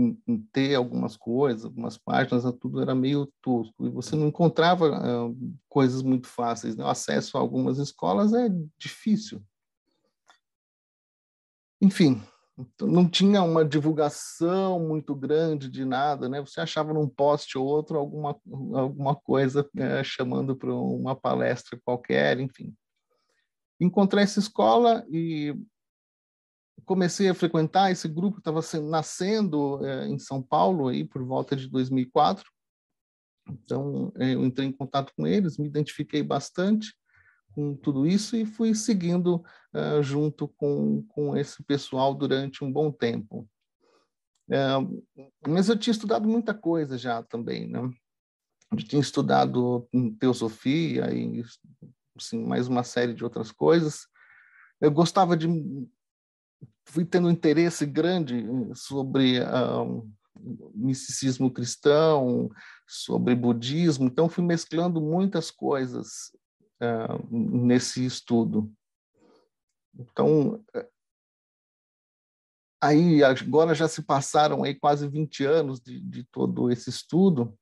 ter 0.52 0.74
algumas 0.74 1.16
coisas, 1.16 1.64
algumas 1.64 1.96
páginas, 1.96 2.44
tudo 2.60 2.82
era 2.82 2.94
meio 2.94 3.32
tosco 3.40 3.86
e 3.86 3.88
você 3.88 4.14
não 4.14 4.28
encontrava 4.28 4.88
é, 4.88 5.54
coisas 5.68 6.02
muito 6.02 6.26
fáceis. 6.26 6.76
Né? 6.76 6.84
O 6.84 6.88
acesso 6.88 7.38
a 7.38 7.40
algumas 7.40 7.78
escolas 7.78 8.34
é 8.34 8.48
difícil. 8.78 9.42
Enfim, 11.80 12.22
não 12.80 13.08
tinha 13.08 13.42
uma 13.42 13.64
divulgação 13.64 14.78
muito 14.78 15.14
grande 15.14 15.68
de 15.68 15.84
nada, 15.84 16.28
né? 16.28 16.40
Você 16.40 16.60
achava 16.60 16.92
num 16.92 17.08
post 17.08 17.58
ou 17.58 17.66
outro 17.66 17.98
alguma, 17.98 18.40
alguma 18.74 19.16
coisa 19.16 19.68
é, 19.76 20.04
chamando 20.04 20.54
para 20.54 20.72
uma 20.72 21.16
palestra 21.16 21.80
qualquer, 21.84 22.38
enfim. 22.38 22.74
Encontrei 23.80 24.22
essa 24.22 24.38
escola 24.38 25.04
e 25.10 25.54
comecei 26.84 27.28
a 27.28 27.34
frequentar 27.34 27.90
esse 27.90 28.06
grupo 28.06 28.38
estava 28.38 28.60
nascendo 28.82 29.84
é, 29.84 30.06
em 30.06 30.18
São 30.18 30.40
Paulo 30.40 30.88
aí 30.88 31.04
por 31.04 31.24
volta 31.24 31.56
de 31.56 31.68
2004. 31.68 32.44
Então 33.48 34.12
eu 34.16 34.44
entrei 34.44 34.68
em 34.68 34.72
contato 34.72 35.12
com 35.16 35.26
eles, 35.26 35.58
me 35.58 35.66
identifiquei 35.66 36.22
bastante 36.22 36.94
com 37.54 37.74
tudo 37.76 38.06
isso 38.06 38.36
e 38.36 38.44
fui 38.44 38.74
seguindo 38.74 39.44
uh, 39.72 40.02
junto 40.02 40.48
com, 40.48 41.02
com 41.08 41.36
esse 41.36 41.62
pessoal 41.62 42.14
durante 42.14 42.64
um 42.64 42.72
bom 42.72 42.90
tempo. 42.90 43.48
Uh, 44.48 45.02
mas 45.46 45.68
eu 45.68 45.78
tinha 45.78 45.92
estudado 45.92 46.28
muita 46.28 46.52
coisa 46.52 46.98
já 46.98 47.22
também, 47.22 47.68
né? 47.68 47.80
Eu 48.72 48.78
tinha 48.78 49.00
estudado 49.00 49.88
teosofia 50.18 51.12
e 51.14 51.42
assim, 52.16 52.44
mais 52.44 52.66
uma 52.66 52.82
série 52.82 53.14
de 53.14 53.22
outras 53.22 53.52
coisas. 53.52 54.06
Eu 54.80 54.90
gostava 54.90 55.36
de 55.36 55.46
fui 56.86 57.04
tendo 57.04 57.28
um 57.28 57.30
interesse 57.30 57.86
grande 57.86 58.44
sobre 58.74 59.40
uh, 59.40 60.06
misticismo 60.74 61.50
cristão, 61.50 62.50
sobre 62.86 63.34
budismo. 63.34 64.06
Então, 64.06 64.28
fui 64.28 64.44
mesclando 64.44 65.00
muitas 65.00 65.50
coisas 65.50 66.30
nesse 67.30 68.04
estudo. 68.04 68.72
Então, 69.96 70.64
aí 72.82 73.22
agora 73.22 73.74
já 73.74 73.88
se 73.88 74.02
passaram 74.02 74.62
aí 74.64 74.74
quase 74.74 75.08
20 75.08 75.44
anos 75.44 75.80
de, 75.80 76.00
de 76.00 76.24
todo 76.24 76.70
esse 76.70 76.90
estudo, 76.90 77.56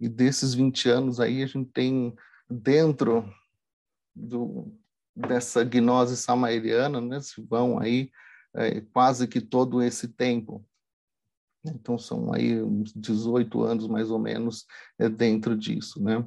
e 0.00 0.08
desses 0.08 0.54
20 0.54 0.88
anos 0.88 1.20
aí 1.20 1.42
a 1.42 1.46
gente 1.46 1.70
tem 1.70 2.14
dentro 2.48 3.24
do, 4.14 4.72
dessa 5.14 5.64
gnose 5.64 6.16
samaeriana, 6.16 7.00
né, 7.00 7.20
se 7.20 7.40
vão 7.42 7.78
aí 7.78 8.10
é, 8.54 8.80
quase 8.80 9.26
que 9.26 9.40
todo 9.40 9.82
esse 9.82 10.08
tempo. 10.08 10.64
Então, 11.66 11.98
são 11.98 12.32
aí 12.34 12.62
uns 12.62 12.92
18 12.92 13.62
anos, 13.62 13.88
mais 13.88 14.10
ou 14.10 14.18
menos, 14.18 14.66
é, 14.98 15.08
dentro 15.08 15.56
disso, 15.56 16.02
né? 16.02 16.26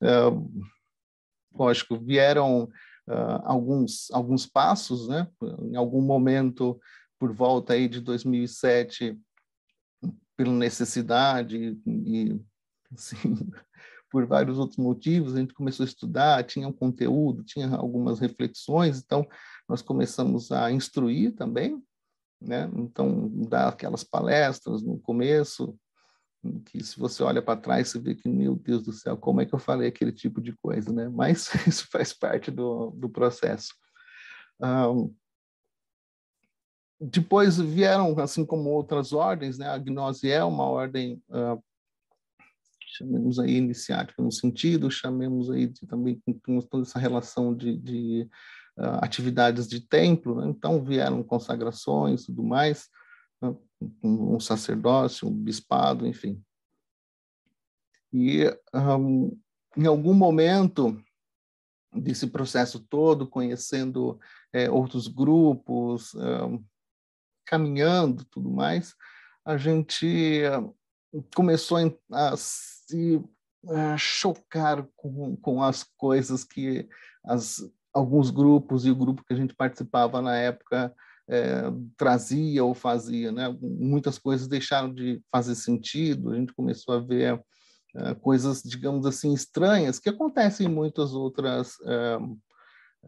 É, 0.00 0.08
lógico, 1.54 1.98
vieram 1.98 2.64
uh, 3.08 3.42
alguns, 3.44 4.10
alguns 4.10 4.46
passos, 4.46 5.08
né? 5.08 5.28
Em 5.62 5.76
algum 5.76 6.00
momento, 6.00 6.80
por 7.18 7.32
volta 7.32 7.74
aí 7.74 7.88
de 7.88 8.00
2007, 8.00 9.18
pela 10.36 10.52
necessidade 10.52 11.78
e, 11.86 12.40
assim, 12.92 13.16
por 14.10 14.26
vários 14.26 14.58
outros 14.58 14.78
motivos, 14.78 15.34
a 15.34 15.38
gente 15.38 15.54
começou 15.54 15.84
a 15.84 15.88
estudar, 15.88 16.44
tinha 16.44 16.68
um 16.68 16.72
conteúdo, 16.72 17.44
tinha 17.44 17.68
algumas 17.74 18.18
reflexões, 18.18 18.98
então 18.98 19.26
nós 19.68 19.82
começamos 19.82 20.52
a 20.52 20.70
instruir 20.70 21.32
também, 21.32 21.82
né? 22.40 22.70
Então, 22.76 23.30
dar 23.48 23.68
aquelas 23.68 24.02
palestras 24.02 24.82
no 24.82 24.98
começo, 24.98 25.78
que 26.64 26.82
se 26.82 26.98
você 26.98 27.22
olha 27.22 27.40
para 27.40 27.60
trás, 27.60 27.88
você 27.88 27.98
vê 27.98 28.14
que, 28.14 28.28
meu 28.28 28.56
Deus 28.56 28.82
do 28.82 28.92
céu, 28.92 29.16
como 29.16 29.40
é 29.40 29.46
que 29.46 29.54
eu 29.54 29.58
falei 29.58 29.88
aquele 29.88 30.12
tipo 30.12 30.40
de 30.40 30.52
coisa, 30.56 30.92
né? 30.92 31.08
Mas 31.12 31.52
isso 31.66 31.86
faz 31.90 32.12
parte 32.12 32.50
do, 32.50 32.90
do 32.90 33.08
processo. 33.08 33.74
Um, 34.60 35.14
depois 37.00 37.58
vieram, 37.58 38.18
assim 38.20 38.44
como 38.44 38.70
outras 38.70 39.12
ordens, 39.12 39.58
né? 39.58 39.68
A 39.68 39.78
gnose 39.78 40.30
é 40.30 40.42
uma 40.44 40.64
ordem 40.64 41.22
uh, 41.30 41.62
chamemos 42.96 43.38
aí 43.38 43.56
iniciática 43.56 44.22
no 44.22 44.30
sentido, 44.30 44.90
chamemos 44.90 45.50
aí 45.50 45.66
de, 45.66 45.86
também 45.86 46.20
com 46.44 46.60
toda 46.60 46.84
essa 46.84 46.98
relação 46.98 47.54
de, 47.54 47.76
de 47.76 48.28
uh, 48.78 49.02
atividades 49.02 49.66
de 49.66 49.80
templo, 49.80 50.40
né? 50.40 50.48
então 50.48 50.84
vieram 50.84 51.22
consagrações 51.22 52.22
e 52.22 52.26
tudo 52.26 52.42
mais? 52.42 52.88
Um, 54.02 54.38
sacerdócio, 54.40 55.28
um 55.28 55.32
bispado, 55.32 56.06
enfim. 56.06 56.42
E 58.12 58.44
um, 58.74 59.38
em 59.76 59.86
algum 59.86 60.14
momento 60.14 61.02
desse 61.94 62.26
processo 62.26 62.80
todo, 62.80 63.26
conhecendo 63.26 64.18
é, 64.52 64.70
outros 64.70 65.08
grupos, 65.08 66.14
caminhando, 67.44 68.24
tudo 68.24 68.50
mais, 68.50 68.94
a 69.44 69.56
gente 69.56 70.42
começou 71.34 71.78
a 72.10 72.36
se 72.36 73.22
a 73.68 73.96
chocar 73.96 74.86
com, 74.96 75.36
com 75.36 75.62
as 75.62 75.84
coisas 75.96 76.42
que 76.42 76.88
as, 77.24 77.62
alguns 77.92 78.30
grupos 78.30 78.84
e 78.84 78.90
o 78.90 78.96
grupo 78.96 79.24
que 79.24 79.32
a 79.32 79.36
gente 79.36 79.54
participava 79.54 80.20
na 80.20 80.36
época 80.36 80.92
é, 81.32 81.62
trazia 81.96 82.62
ou 82.62 82.74
fazia, 82.74 83.32
né? 83.32 83.56
Muitas 83.60 84.18
coisas 84.18 84.46
deixaram 84.46 84.92
de 84.92 85.22
fazer 85.32 85.54
sentido. 85.54 86.30
A 86.30 86.36
gente 86.36 86.52
começou 86.52 86.94
a 86.94 87.00
ver 87.00 87.42
é, 87.96 88.14
coisas, 88.14 88.62
digamos 88.62 89.06
assim, 89.06 89.32
estranhas 89.32 89.98
que 89.98 90.10
acontecem 90.10 90.66
em 90.66 90.70
muitas 90.70 91.14
outras, 91.14 91.76
é, 91.86 92.18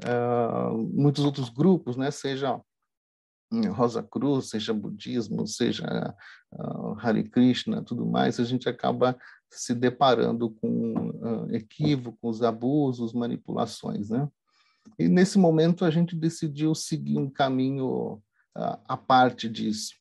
é 0.07 0.71
muitos 0.93 1.25
outros 1.25 1.51
grupos, 1.51 1.97
né? 1.97 2.11
Seja 2.11 2.59
Rosa 3.71 4.03
Cruz, 4.03 4.49
seja 4.49 4.73
budismo, 4.73 5.47
seja 5.47 6.15
uh, 6.53 6.99
Hare 6.99 7.23
Krishna, 7.23 7.83
tudo 7.83 8.05
mais, 8.05 8.41
a 8.41 8.45
gente 8.45 8.69
acaba 8.69 9.17
se 9.49 9.75
deparando 9.75 10.51
com 10.51 11.11
uh, 11.11 11.55
equívocos, 11.55 12.43
abusos, 12.43 13.13
manipulações, 13.13 14.11
né? 14.11 14.29
E 14.99 15.09
nesse 15.09 15.39
momento 15.39 15.85
a 15.85 15.91
gente 15.91 16.15
decidiu 16.15 16.75
seguir 16.75 17.19
um 17.19 17.29
caminho 17.29 18.15
uh, 18.57 18.79
à 18.87 18.97
parte 18.97 19.49
disso. 19.49 19.95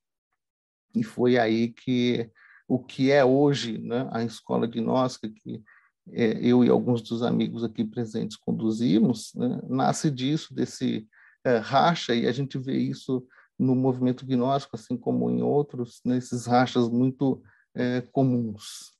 E 0.95 1.03
foi 1.03 1.37
aí 1.37 1.69
que 1.69 2.29
o 2.67 2.79
que 2.79 3.11
é 3.11 3.23
hoje 3.25 3.77
né, 3.77 4.07
a 4.11 4.23
escola 4.23 4.67
gnóstica, 4.67 5.29
que 5.29 5.63
é, 6.11 6.37
eu 6.45 6.63
e 6.63 6.69
alguns 6.69 7.01
dos 7.01 7.23
amigos 7.23 7.63
aqui 7.63 7.83
presentes 7.83 8.37
conduzimos, 8.37 9.33
né, 9.35 9.59
nasce 9.67 10.11
disso, 10.11 10.53
desse 10.53 11.07
é, 11.43 11.57
racha, 11.57 12.13
e 12.15 12.27
a 12.27 12.31
gente 12.31 12.57
vê 12.57 12.77
isso 12.77 13.25
no 13.57 13.75
movimento 13.75 14.25
gnóstico, 14.25 14.75
assim 14.75 14.97
como 14.97 15.29
em 15.29 15.41
outros, 15.41 16.01
nesses 16.03 16.45
rachas 16.45 16.89
muito 16.89 17.41
é, 17.75 18.01
comuns. 18.01 18.93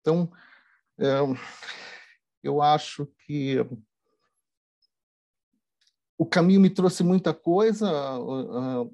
Então, 0.00 0.30
é, 0.98 1.18
eu 2.42 2.62
acho 2.62 3.06
que 3.26 3.56
o 6.18 6.26
caminho 6.26 6.60
me 6.60 6.68
trouxe 6.68 7.04
muita 7.04 7.32
coisa, 7.32 7.88
a, 7.88 8.84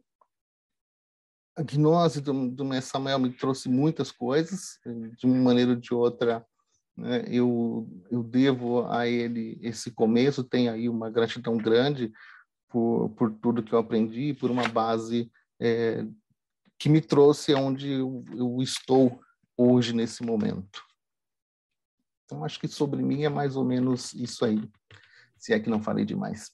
a 1.56 1.62
gnose 1.62 2.20
do, 2.20 2.50
do 2.50 2.64
Mestre 2.64 2.92
Samuel 2.92 3.18
me 3.18 3.32
trouxe 3.32 3.68
muitas 3.68 4.12
coisas, 4.12 4.78
de 5.16 5.26
uma 5.26 5.36
maneira 5.36 5.70
ou 5.70 5.76
de 5.76 5.94
outra, 5.94 6.46
né, 6.96 7.24
eu, 7.26 7.88
eu 8.10 8.22
devo 8.22 8.86
a 8.86 9.08
ele 9.08 9.58
esse 9.62 9.90
começo, 9.90 10.44
tem 10.44 10.68
aí 10.68 10.88
uma 10.88 11.10
gratidão 11.10 11.56
grande, 11.56 12.12
por, 12.68 13.08
por 13.10 13.32
tudo 13.32 13.62
que 13.62 13.72
eu 13.72 13.78
aprendi, 13.78 14.34
por 14.34 14.50
uma 14.50 14.66
base 14.68 15.30
é, 15.60 16.04
que 16.76 16.88
me 16.88 17.00
trouxe 17.00 17.54
onde 17.54 17.88
eu, 17.88 18.24
eu, 18.32 18.60
estou 18.60 19.20
hoje, 19.56 19.92
nesse 19.92 20.24
momento. 20.24 20.82
Então, 22.24 22.44
acho 22.44 22.58
que 22.58 22.66
sobre 22.66 23.00
mim 23.00 23.22
é 23.22 23.28
mais 23.28 23.54
ou 23.54 23.64
menos 23.64 24.12
isso 24.12 24.44
aí, 24.44 24.68
se 25.38 25.52
é 25.52 25.60
que 25.60 25.70
não 25.70 25.80
falei 25.80 26.04
demais. 26.04 26.50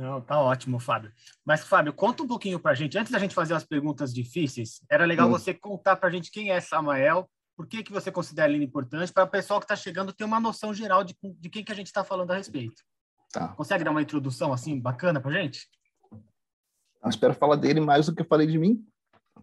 Não, 0.00 0.18
tá 0.18 0.40
ótimo, 0.40 0.80
Fábio. 0.80 1.12
Mas, 1.44 1.62
Fábio, 1.62 1.92
conta 1.92 2.22
um 2.22 2.26
pouquinho 2.26 2.58
para 2.58 2.70
a 2.70 2.74
gente. 2.74 2.96
Antes 2.96 3.12
da 3.12 3.18
gente 3.18 3.34
fazer 3.34 3.52
as 3.52 3.64
perguntas 3.64 4.14
difíceis, 4.14 4.80
era 4.90 5.04
legal 5.04 5.28
hum. 5.28 5.32
você 5.32 5.52
contar 5.52 5.96
para 5.96 6.08
a 6.08 6.10
gente 6.10 6.30
quem 6.30 6.50
é 6.50 6.58
Samael, 6.58 7.28
por 7.54 7.66
que, 7.66 7.82
que 7.82 7.92
você 7.92 8.10
considera 8.10 8.50
ele 8.50 8.64
importante, 8.64 9.12
para 9.12 9.24
o 9.24 9.28
pessoal 9.28 9.60
que 9.60 9.64
está 9.64 9.76
chegando 9.76 10.14
ter 10.14 10.24
uma 10.24 10.40
noção 10.40 10.72
geral 10.72 11.04
de, 11.04 11.14
de 11.22 11.50
quem 11.50 11.62
que 11.62 11.70
a 11.70 11.74
gente 11.74 11.88
está 11.88 12.02
falando 12.02 12.30
a 12.30 12.36
respeito. 12.36 12.82
Tá. 13.30 13.48
Consegue 13.48 13.84
dar 13.84 13.90
uma 13.90 14.00
introdução 14.00 14.54
assim 14.54 14.80
bacana 14.80 15.20
para 15.20 15.32
gente? 15.32 15.68
Eu 16.10 17.10
espero 17.10 17.34
falar 17.34 17.56
dele 17.56 17.80
mais 17.80 18.06
do 18.06 18.14
que 18.14 18.22
eu 18.22 18.26
falei 18.26 18.46
de 18.46 18.58
mim. 18.58 18.82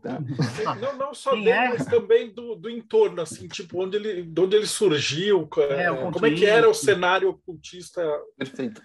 Tá? 0.02 0.20
Não, 0.82 0.98
não 0.98 1.14
só 1.14 1.32
Quem 1.32 1.44
dele, 1.44 1.56
é? 1.56 1.70
mas 1.70 1.86
também 1.86 2.34
do, 2.34 2.56
do 2.56 2.68
entorno, 2.68 3.22
assim, 3.22 3.48
tipo, 3.48 3.84
onde 3.84 3.98
ele, 3.98 4.24
de 4.24 4.42
onde 4.42 4.56
ele 4.56 4.66
surgiu, 4.68 5.48
é, 5.70 6.12
como 6.12 6.26
é 6.26 6.32
que 6.32 6.46
era 6.46 6.68
o 6.68 6.74
cenário 6.74 7.30
ocultista. 7.30 8.02
Perfeito. 8.36 8.82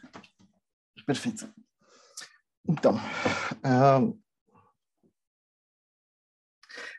Perfeito. 1.06 1.48
Então, 2.68 2.94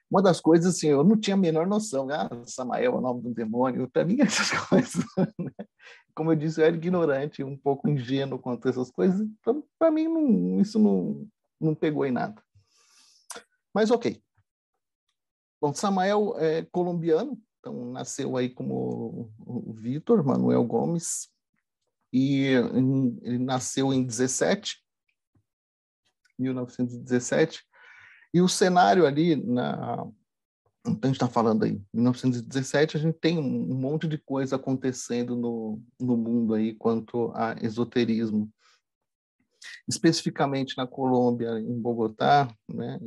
uma 0.09 0.21
das 0.21 0.39
coisas, 0.39 0.75
assim, 0.75 0.89
eu 0.89 1.03
não 1.03 1.19
tinha 1.19 1.35
a 1.35 1.39
menor 1.39 1.65
noção, 1.65 2.07
ah, 2.11 2.29
Samael 2.45 2.93
é 2.93 2.95
o 2.95 3.01
nome 3.01 3.21
do 3.21 3.33
demônio, 3.33 3.89
para 3.89 4.05
mim 4.05 4.17
essas 4.21 4.51
coisas, 4.67 5.03
né? 5.39 5.51
como 6.13 6.31
eu 6.31 6.35
disse, 6.35 6.61
eu 6.61 6.65
era 6.65 6.75
ignorante, 6.75 7.43
um 7.43 7.57
pouco 7.57 7.89
ingênuo 7.89 8.37
quanto 8.37 8.67
a 8.67 8.71
essas 8.71 8.91
coisas. 8.91 9.27
Para 9.79 9.89
mim, 9.89 10.07
não, 10.07 10.61
isso 10.61 10.77
não, 10.77 11.27
não 11.59 11.73
pegou 11.73 12.05
em 12.05 12.11
nada. 12.11 12.41
Mas 13.73 13.89
ok. 13.89 14.21
Bom, 15.59 15.73
Samael 15.73 16.35
é 16.37 16.63
colombiano, 16.65 17.41
então 17.59 17.91
nasceu 17.91 18.37
aí 18.37 18.49
como 18.49 19.33
o 19.39 19.73
Vitor 19.73 20.23
Manuel 20.23 20.63
Gomes, 20.65 21.32
e 22.13 22.45
ele 23.23 23.39
nasceu 23.39 23.91
em 23.91 24.05
17, 24.05 24.77
1917, 26.37 27.63
e 28.33 28.41
o 28.41 28.47
cenário 28.47 29.05
ali 29.05 29.35
na, 29.35 30.07
então, 30.85 30.99
a 31.03 31.07
gente 31.07 31.15
está 31.15 31.29
falando 31.29 31.63
aí, 31.63 31.71
em 31.71 31.97
1917, 31.97 32.97
a 32.97 32.99
gente 32.99 33.17
tem 33.17 33.37
um 33.39 33.73
monte 33.73 34.05
de 34.05 34.17
coisa 34.17 34.57
acontecendo 34.57 35.33
no, 35.35 35.81
no 35.99 36.17
mundo 36.17 36.53
aí 36.53 36.75
quanto 36.75 37.31
a 37.33 37.55
esoterismo. 37.61 38.51
Especificamente 39.87 40.75
na 40.75 40.85
Colômbia, 40.85 41.57
em 41.57 41.79
Bogotá, 41.79 42.53
né, 42.67 42.99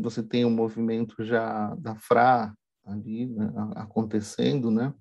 você 0.00 0.24
tem 0.24 0.44
um 0.44 0.50
movimento 0.50 1.24
já 1.24 1.72
da 1.76 1.94
FRA 1.94 2.52
ali 2.84 3.26
né, 3.26 3.48
acontecendo, 3.76 4.68
né? 4.68 4.92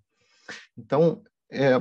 Então, 0.77 1.23
é, 1.51 1.79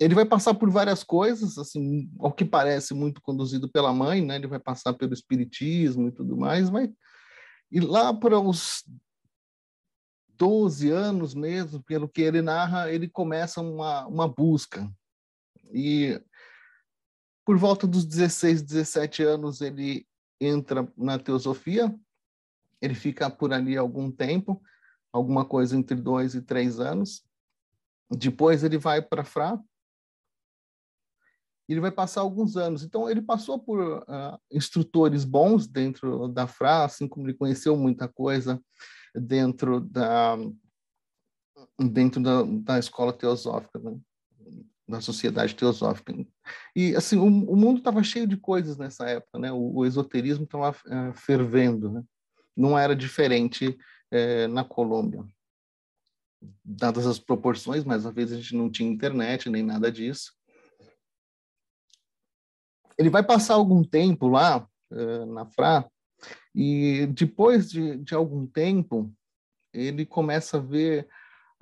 ele 0.00 0.14
vai 0.14 0.24
passar 0.24 0.54
por 0.54 0.70
várias 0.70 1.04
coisas, 1.04 1.58
assim, 1.58 2.10
ao 2.18 2.32
que 2.32 2.44
parece 2.44 2.94
muito 2.94 3.20
conduzido 3.20 3.68
pela 3.70 3.92
mãe, 3.92 4.24
né? 4.24 4.36
Ele 4.36 4.46
vai 4.46 4.58
passar 4.58 4.94
pelo 4.94 5.12
espiritismo 5.12 6.08
e 6.08 6.12
tudo 6.12 6.38
mais, 6.38 6.70
vai 6.70 6.90
E 7.70 7.80
lá 7.80 8.14
para 8.14 8.40
os 8.40 8.82
12 10.30 10.90
anos 10.90 11.34
mesmo, 11.34 11.82
pelo 11.82 12.08
que 12.08 12.22
ele 12.22 12.40
narra, 12.40 12.90
ele 12.90 13.10
começa 13.10 13.60
uma, 13.60 14.06
uma 14.06 14.26
busca. 14.26 14.90
E 15.70 16.18
por 17.44 17.58
volta 17.58 17.86
dos 17.86 18.06
16, 18.06 18.62
17 18.62 19.22
anos, 19.22 19.60
ele 19.60 20.06
entra 20.40 20.90
na 20.96 21.18
teosofia, 21.18 21.94
ele 22.80 22.94
fica 22.94 23.28
por 23.28 23.52
ali 23.52 23.76
algum 23.76 24.10
tempo, 24.10 24.62
alguma 25.12 25.44
coisa 25.44 25.76
entre 25.76 25.96
dois 25.96 26.34
e 26.34 26.40
três 26.40 26.80
anos. 26.80 27.22
Depois 28.10 28.64
ele 28.64 28.78
vai 28.78 29.02
para 29.02 29.24
Fra, 29.24 29.60
ele 31.72 31.80
vai 31.80 31.92
passar 31.92 32.20
alguns 32.20 32.56
anos. 32.56 32.82
Então, 32.82 33.08
ele 33.08 33.22
passou 33.22 33.56
por 33.56 33.98
uh, 33.98 34.38
instrutores 34.50 35.24
bons 35.24 35.68
dentro 35.68 36.26
da 36.26 36.46
FRA, 36.46 36.84
assim 36.84 37.06
como 37.06 37.26
ele 37.26 37.34
conheceu 37.34 37.76
muita 37.76 38.08
coisa 38.08 38.60
dentro 39.14 39.80
da, 39.80 40.36
dentro 41.78 42.20
da, 42.20 42.42
da 42.42 42.78
escola 42.78 43.12
teosófica, 43.12 43.78
né? 43.78 43.96
da 44.88 45.00
sociedade 45.00 45.54
teosófica. 45.54 46.12
E, 46.74 46.96
assim, 46.96 47.16
o, 47.16 47.26
o 47.26 47.56
mundo 47.56 47.78
estava 47.78 48.02
cheio 48.02 48.26
de 48.26 48.36
coisas 48.36 48.76
nessa 48.76 49.08
época, 49.08 49.38
né? 49.38 49.52
O, 49.52 49.76
o 49.76 49.86
esoterismo 49.86 50.44
estava 50.44 50.70
uh, 50.70 51.14
fervendo, 51.14 51.92
né? 51.92 52.02
Não 52.56 52.76
era 52.76 52.96
diferente 52.96 53.78
uh, 54.12 54.48
na 54.48 54.64
Colômbia. 54.64 55.24
Dadas 56.64 57.06
as 57.06 57.20
proporções, 57.20 57.84
mais 57.84 58.04
uma 58.04 58.10
vez 58.10 58.32
a 58.32 58.36
gente 58.36 58.56
não 58.56 58.68
tinha 58.68 58.90
internet 58.90 59.48
nem 59.48 59.62
nada 59.62 59.92
disso 59.92 60.32
ele 62.98 63.10
vai 63.10 63.22
passar 63.22 63.54
algum 63.54 63.82
tempo 63.82 64.28
lá 64.28 64.66
uh, 64.90 65.26
na 65.26 65.46
FRA 65.46 65.88
e 66.54 67.06
depois 67.06 67.70
de, 67.70 67.96
de, 67.98 68.14
algum 68.14 68.46
tempo 68.46 69.12
ele 69.72 70.04
começa 70.04 70.58
a 70.58 70.60
ver 70.60 71.06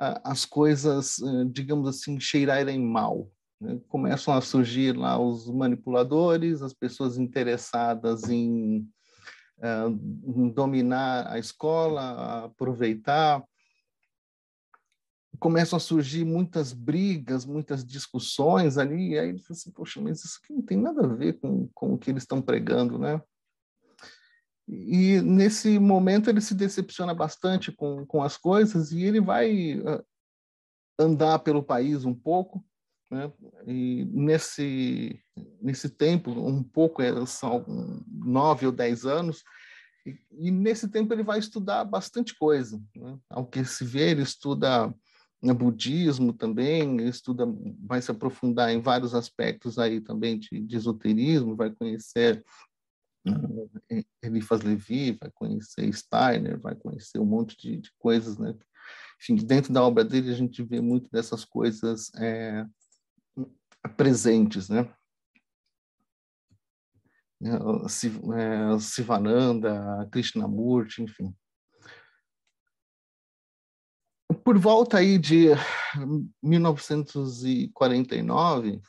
uh, 0.00 0.20
as 0.25 0.44
coisas, 0.44 1.18
uh, 1.18 1.44
digamos 1.47 1.88
assim, 1.88 2.18
cheirarem 2.18 2.80
mal. 2.80 3.30
Né? 3.61 3.80
Começam 3.88 4.35
a 4.35 4.40
surgir 4.40 4.97
lá 4.97 5.18
os 5.18 5.49
manipuladores, 5.50 6.62
as 6.62 6.73
pessoas 6.73 7.18
interessadas 7.18 8.28
em, 8.28 8.88
em 9.62 10.49
dominar 10.50 11.30
a 11.30 11.38
escola, 11.38 12.44
aproveitar 12.44 13.44
começam 15.38 15.76
a 15.76 15.80
surgir 15.80 16.25
muitas 16.25 16.73
brigas, 16.73 17.45
muitas 17.45 17.85
discussões 17.85 18.78
ali, 18.78 19.11
e 19.11 19.18
aí 19.18 19.28
ele 19.30 19.38
falou 19.38 19.59
assim, 19.59 19.71
poxa, 19.71 20.00
mas 20.00 20.25
isso 20.25 20.38
aqui 20.42 20.52
não 20.52 20.62
tem 20.62 20.76
nada 20.76 21.04
a 21.04 21.14
ver 21.14 21.38
com, 21.40 21.68
com 21.75 21.95
o 21.95 21.99
que 21.99 22.11
eles 22.11 22.23
estão 22.23 22.42
pregando, 22.42 22.99
né? 22.99 23.21
E 24.66 25.21
nesse 25.23 25.78
momento 25.78 26.28
ele 26.28 26.40
se 26.40 26.54
decepciona 26.54 27.14
bastante 27.14 27.73
com, 27.73 28.04
com 28.04 28.23
as 28.23 28.37
coisas 28.37 28.92
e 28.92 29.02
ele 29.02 29.21
vai 29.21 29.78
uh, 29.78 30.04
andar 30.99 31.38
pelo 31.38 31.62
país 31.62 32.04
um 32.04 32.14
pouco, 32.14 32.62
né? 33.11 33.33
E 33.66 34.04
nesse, 34.12 35.18
nesse 35.61 35.88
tempo, 35.88 36.30
um 36.30 36.62
pouco, 36.62 37.00
é, 37.00 37.25
são 37.26 37.64
nove 38.07 38.66
ou 38.66 38.73
dez 38.73 39.07
anos, 39.07 39.42
e, 40.04 40.18
e 40.33 40.50
nesse 40.50 40.88
tempo 40.88 41.12
ele 41.14 41.23
vai 41.23 41.38
estudar 41.38 41.85
bastante 41.85 42.37
coisa. 42.37 42.80
Né? 42.95 43.18
Ao 43.30 43.47
que 43.47 43.64
se 43.64 43.85
vê, 43.85 44.11
ele 44.11 44.23
estuda 44.23 44.95
no 45.40 45.54
budismo 45.54 46.33
também, 46.33 46.97
estuda, 47.09 47.47
vai 47.80 48.02
se 48.02 48.11
aprofundar 48.11 48.71
em 48.71 48.80
vários 48.80 49.14
aspectos 49.14 49.78
aí 49.78 50.00
também 50.00 50.38
de, 50.38 50.61
de 50.61 50.76
esoterismo, 50.76 51.57
vai 51.57 51.71
conhecer 51.71 52.45
uh, 53.28 53.71
Eliphas 54.23 54.62
Levi, 54.62 55.12
vai 55.12 55.30
conhecer 55.30 55.92
Steiner, 55.92 56.61
vai 56.61 56.75
conhecer 56.75 57.21
um 57.21 57.25
monte 57.25 57.57
de, 57.57 57.78
de, 57.78 57.90
coisas, 57.99 58.37
né? 58.37 58.54
Enfim, 59.21 59.37
dentro 59.37 59.73
da 59.73 59.83
obra 59.83 60.04
dele 60.04 60.30
a 60.30 60.35
gente 60.37 60.62
vê 60.62 60.80
muito 60.80 61.09
dessas 61.11 61.45
coisas 61.45 62.12
é, 62.16 62.66
presentes, 63.97 64.68
né? 64.68 64.92
Sivananda, 68.80 70.08
Krishnamurti, 70.10 71.02
enfim 71.02 71.32
por 74.49 74.56
volta 74.56 74.97
aí 74.97 75.19
de 75.19 75.49
1949, 76.43 78.80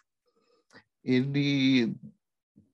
ele 1.04 1.94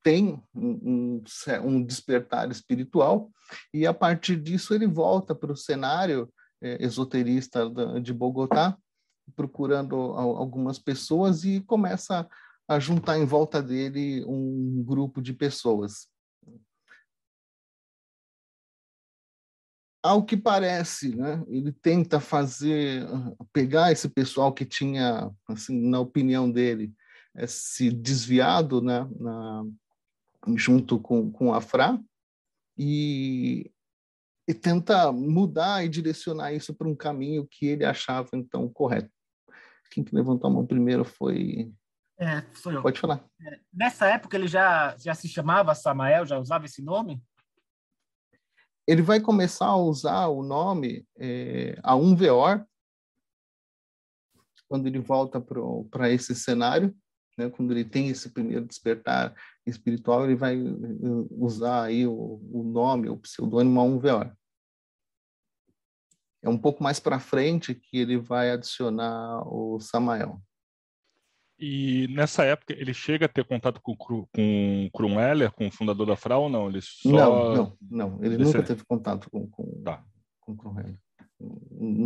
tem 0.04 0.40
um, 0.54 1.24
um 1.64 1.84
despertar 1.84 2.52
espiritual 2.52 3.32
e 3.74 3.88
a 3.88 3.94
partir 3.94 4.40
disso 4.40 4.72
ele 4.72 4.86
volta 4.86 5.34
para 5.34 5.52
o 5.52 5.58
cenário 5.58 6.32
é, 6.62 6.78
esoterista 6.86 7.68
de 8.00 8.14
Bogotá, 8.14 8.78
procurando 9.36 9.96
algumas 9.96 10.78
pessoas 10.78 11.44
e 11.44 11.62
começa 11.62 12.30
a 12.68 12.80
juntar 12.80 13.18
em 13.18 13.26
volta 13.26 13.64
dele 13.64 14.24
um 14.28 14.84
grupo 14.86 15.24
de 15.24 15.34
pessoas. 15.34 16.08
Ao 20.06 20.24
que 20.24 20.38
parece, 20.38 21.16
né, 21.16 21.44
ele 21.48 21.72
tenta 21.72 22.20
fazer, 22.20 23.04
pegar 23.52 23.92
esse 23.92 24.08
pessoal 24.08 24.54
que 24.54 24.64
tinha, 24.64 25.32
assim, 25.48 25.90
na 25.90 26.00
opinião 26.00 26.50
dele, 26.50 26.94
é, 27.36 27.48
se 27.48 27.90
desviado 27.90 28.84
né, 28.84 29.10
na, 29.20 29.66
junto 30.56 31.00
com, 31.00 31.32
com 31.32 31.52
a 31.52 31.60
Fra 31.60 32.00
e, 32.78 33.72
e 34.48 34.54
tenta 34.54 35.12
mudar 35.12 35.84
e 35.84 35.90
direcionar 35.90 36.54
isso 36.54 36.72
para 36.76 36.88
um 36.88 36.96
caminho 36.96 37.48
que 37.50 37.66
ele 37.66 37.84
achava, 37.84 38.30
então, 38.34 38.70
correto. 38.70 39.10
Quem 39.90 40.04
que 40.04 40.16
levantou 40.16 40.52
a 40.52 40.54
mão 40.54 40.68
primeiro 40.68 41.04
foi... 41.04 41.74
É, 42.20 42.44
sou 42.54 42.72
eu. 42.72 42.84
Pode 42.84 43.00
falar. 43.00 43.26
É, 43.42 43.60
nessa 43.74 44.06
época 44.06 44.38
ele 44.38 44.48
já, 44.48 44.96
já 45.00 45.16
se 45.16 45.28
chamava 45.28 45.74
Samael, 45.74 46.28
já 46.28 46.38
usava 46.38 46.66
esse 46.66 46.84
nome? 46.84 47.20
Ele 48.88 49.02
vai 49.02 49.20
começar 49.20 49.68
a 49.68 49.78
usar 49.78 50.28
o 50.28 50.44
nome 50.44 51.08
é, 51.18 51.80
a 51.84 51.96
um 51.96 52.16
veor 52.16 52.66
quando 54.68 54.88
ele 54.88 55.00
volta 55.00 55.40
para 55.90 56.10
esse 56.10 56.36
cenário, 56.36 56.96
né, 57.38 57.50
quando 57.50 57.72
ele 57.72 57.86
tem 57.86 58.10
esse 58.10 58.30
primeiro 58.30 58.66
despertar 58.66 59.34
espiritual, 59.66 60.26
ele 60.26 60.36
vai 60.36 60.56
eh, 60.56 61.28
usar 61.32 61.84
aí 61.84 62.08
o, 62.08 62.42
o 62.52 62.64
nome, 62.64 63.10
o 63.10 63.18
pseudônimo 63.18 63.80
a 63.80 63.84
um 63.84 64.00
veor. 64.00 64.36
É 66.42 66.50
um 66.50 66.58
pouco 66.58 66.84
mais 66.84 67.00
para 67.00 67.20
frente 67.20 67.74
que 67.74 67.98
ele 67.98 68.18
vai 68.18 68.52
adicionar 68.52 69.42
o 69.48 69.80
Samael. 69.80 70.42
E 71.58 72.08
nessa 72.10 72.44
época 72.44 72.74
ele 72.74 72.94
chega 72.94 73.26
a 73.26 73.30
ter 73.30 73.46
contato 73.46 73.80
com, 73.82 73.96
com 73.96 74.90
Crumweller, 74.94 75.52
com 75.52 75.68
o 75.68 75.72
fundador 75.72 76.06
da 76.06 76.16
FRA 76.16 76.38
ou 76.38 76.50
não? 76.50 76.70
Ele 76.70 76.82
só... 76.82 77.10
Não, 77.10 77.56
não, 77.56 77.78
não. 77.90 78.24
Ele 78.24 78.38
nunca 78.38 78.62
teve 78.62 78.84
contato 78.86 79.30
com, 79.30 79.48
com, 79.48 79.82
tá. 79.82 80.04
com 80.42 80.56
Crumweller. 80.56 81.00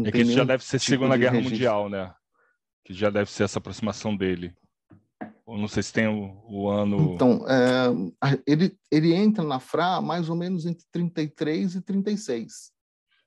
é 0.06 0.12
que 0.12 0.22
isso 0.22 0.34
já 0.34 0.44
deve 0.44 0.64
ser 0.64 0.80
tipo 0.80 0.92
Segunda 0.92 1.18
Guerra 1.18 1.34
registro. 1.34 1.56
Mundial, 1.56 1.90
né? 1.90 2.14
Que 2.86 2.94
já 2.94 3.10
deve 3.10 3.30
ser 3.32 3.44
essa 3.44 3.58
aproximação 3.58 4.16
dele. 4.16 4.54
Eu 5.48 5.58
não 5.58 5.68
sei 5.68 5.82
se 5.82 5.92
tem 5.92 6.08
o, 6.08 6.44
o 6.48 6.70
ano. 6.70 7.16
Então, 7.16 7.44
é, 7.50 8.38
ele, 8.46 8.78
ele 8.92 9.16
entra 9.16 9.44
na 9.44 9.60
FRA 9.60 10.00
mais 10.00 10.30
ou 10.30 10.36
menos 10.36 10.68
entre 10.68 10.86
33 10.92 11.74
e 11.74 11.82
36. 11.82 12.72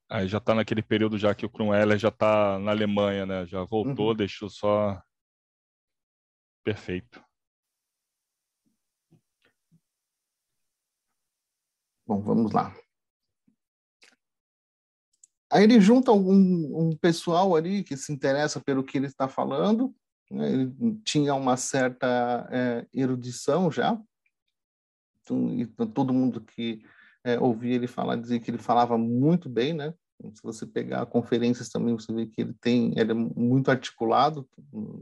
Aí 0.08 0.28
já 0.28 0.38
está 0.38 0.54
naquele 0.54 0.82
período 0.82 1.18
já 1.18 1.34
que 1.34 1.44
o 1.44 1.50
Crumweller 1.50 1.98
já 1.98 2.10
está 2.10 2.60
na 2.60 2.70
Alemanha, 2.70 3.26
né? 3.26 3.44
Já 3.46 3.64
voltou, 3.64 4.10
uhum. 4.10 4.14
deixou 4.14 4.48
só 4.48 5.02
Perfeito. 6.64 7.22
Bom, 12.06 12.20
vamos 12.20 12.52
lá. 12.52 12.74
Aí 15.50 15.64
ele 15.64 15.80
junta 15.80 16.12
um, 16.12 16.88
um 16.88 16.96
pessoal 16.96 17.54
ali 17.54 17.82
que 17.82 17.96
se 17.96 18.12
interessa 18.12 18.60
pelo 18.60 18.84
que 18.84 18.96
ele 18.96 19.06
está 19.06 19.28
falando. 19.28 19.94
Né? 20.30 20.52
Ele 20.52 21.00
tinha 21.04 21.34
uma 21.34 21.56
certa 21.56 22.48
é, 22.50 22.86
erudição 22.92 23.70
já. 23.70 24.00
Então, 25.20 25.50
então, 25.52 25.86
todo 25.86 26.12
mundo 26.12 26.40
que 26.40 26.84
é, 27.24 27.38
ouvia 27.38 27.74
ele 27.74 27.86
falar 27.86 28.16
dizia 28.16 28.40
que 28.40 28.50
ele 28.50 28.58
falava 28.58 28.96
muito 28.96 29.48
bem, 29.48 29.72
né? 29.72 29.94
Se 30.34 30.42
você 30.42 30.66
pegar 30.66 31.06
conferências 31.06 31.68
também, 31.68 31.94
você 31.94 32.12
vê 32.12 32.26
que 32.26 32.40
ele 32.40 32.54
tem, 32.60 32.92
ele 32.96 33.10
é 33.10 33.14
muito 33.14 33.70
articulado 33.70 34.48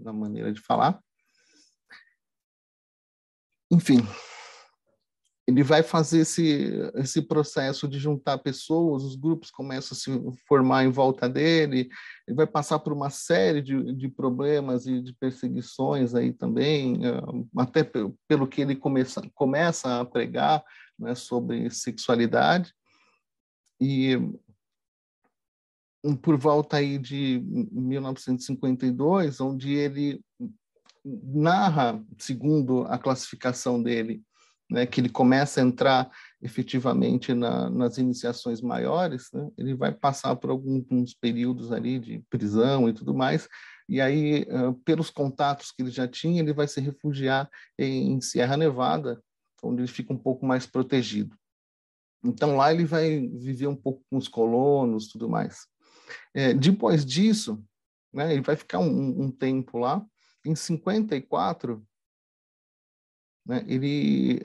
na 0.02 0.12
maneira 0.12 0.50
de 0.52 0.60
falar 0.60 0.98
enfim, 3.70 3.98
ele 5.50 5.62
vai 5.64 5.82
fazer 5.82 6.20
esse, 6.20 6.70
esse 6.94 7.22
processo 7.22 7.88
de 7.88 7.98
juntar 7.98 8.38
pessoas, 8.38 9.02
os 9.02 9.16
grupos 9.16 9.50
começam 9.50 9.96
a 9.96 9.98
se 9.98 10.38
formar 10.46 10.84
em 10.84 10.90
volta 10.90 11.28
dele, 11.28 11.90
ele 12.26 12.36
vai 12.36 12.46
passar 12.46 12.78
por 12.78 12.92
uma 12.92 13.10
série 13.10 13.60
de, 13.60 13.92
de 13.94 14.08
problemas 14.08 14.86
e 14.86 15.00
de 15.00 15.12
perseguições 15.14 16.14
aí 16.14 16.32
também, 16.32 17.00
eh, 17.04 17.20
até 17.58 17.82
pelo 17.82 18.46
que 18.46 18.60
ele 18.60 18.76
começa, 18.76 19.20
começa 19.34 20.00
a 20.00 20.04
pregar 20.04 20.62
né, 20.98 21.14
sobre 21.14 21.68
sexualidade. 21.70 22.72
e 23.80 24.16
por 26.22 26.36
volta 26.38 26.78
aí 26.78 26.96
de 26.98 27.42
1952, 27.44 29.38
onde 29.40 29.74
ele 29.74 30.18
narra, 31.04 32.02
segundo 32.18 32.82
a 32.82 32.98
classificação 32.98 33.82
dele, 33.82 34.22
né, 34.70 34.86
que 34.86 35.00
ele 35.00 35.08
começa 35.08 35.60
a 35.60 35.64
entrar 35.64 36.10
efetivamente 36.40 37.34
na, 37.34 37.68
nas 37.68 37.98
iniciações 37.98 38.60
maiores, 38.60 39.28
né, 39.32 39.48
ele 39.58 39.74
vai 39.74 39.92
passar 39.92 40.36
por 40.36 40.50
alguns 40.50 41.12
períodos 41.14 41.72
ali 41.72 41.98
de 41.98 42.22
prisão 42.30 42.88
e 42.88 42.92
tudo 42.92 43.12
mais, 43.12 43.48
e 43.90 44.00
aí, 44.00 44.46
pelos 44.84 45.10
contatos 45.10 45.72
que 45.72 45.82
ele 45.82 45.90
já 45.90 46.06
tinha, 46.06 46.40
ele 46.40 46.52
vai 46.52 46.68
se 46.68 46.80
refugiar 46.80 47.50
em 47.76 48.20
Sierra 48.20 48.56
Nevada, 48.56 49.20
onde 49.64 49.80
ele 49.80 49.88
fica 49.88 50.12
um 50.12 50.16
pouco 50.16 50.46
mais 50.46 50.64
protegido. 50.64 51.36
Então, 52.24 52.56
lá 52.56 52.72
ele 52.72 52.84
vai 52.84 53.18
viver 53.18 53.66
um 53.66 53.74
pouco 53.74 54.04
com 54.08 54.16
os 54.16 54.28
colonos 54.28 55.08
tudo 55.08 55.28
mais. 55.28 55.66
É, 56.32 56.54
depois 56.54 57.04
disso, 57.04 57.60
né, 58.12 58.32
ele 58.32 58.42
vai 58.42 58.54
ficar 58.54 58.78
um, 58.78 59.24
um 59.24 59.28
tempo 59.28 59.76
lá. 59.76 60.06
Em 60.44 60.54
54, 60.54 61.86
né, 63.46 63.64
ele 63.66 64.40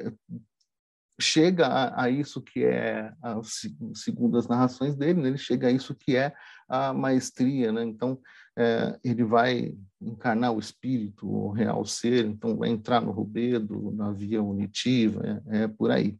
chega 1.20 1.68
a, 1.68 2.04
a, 2.04 2.10
isso 2.10 2.42
que 2.42 2.64
é, 2.64 3.14
a, 3.22 3.40
segundo 3.94 4.38
as 4.38 4.48
narrações 4.48 4.96
dele, 4.96 5.22
né, 5.22 5.30
ele 5.30 5.38
chega 5.38 5.68
a 5.68 5.72
isso 5.72 5.96
que 5.96 6.16
é 6.16 6.36
a 6.68 6.94
maestria. 6.94 7.72
Né? 7.72 7.84
Então, 7.84 8.20
é, 8.58 9.00
ele 9.04 9.24
vai 9.24 9.76
encarnar 10.02 10.52
o 10.54 10.60
espírito, 10.60 11.28
o 11.28 11.52
real 11.52 11.86
ser, 11.86 12.26
então 12.26 12.58
vai 12.58 12.70
entrar 12.70 13.02
no 13.02 13.12
rubedo, 13.12 13.92
na 13.92 14.12
via 14.12 14.42
unitiva, 14.42 15.42
é, 15.48 15.64
é 15.64 15.68
por 15.68 15.92
aí, 15.92 16.18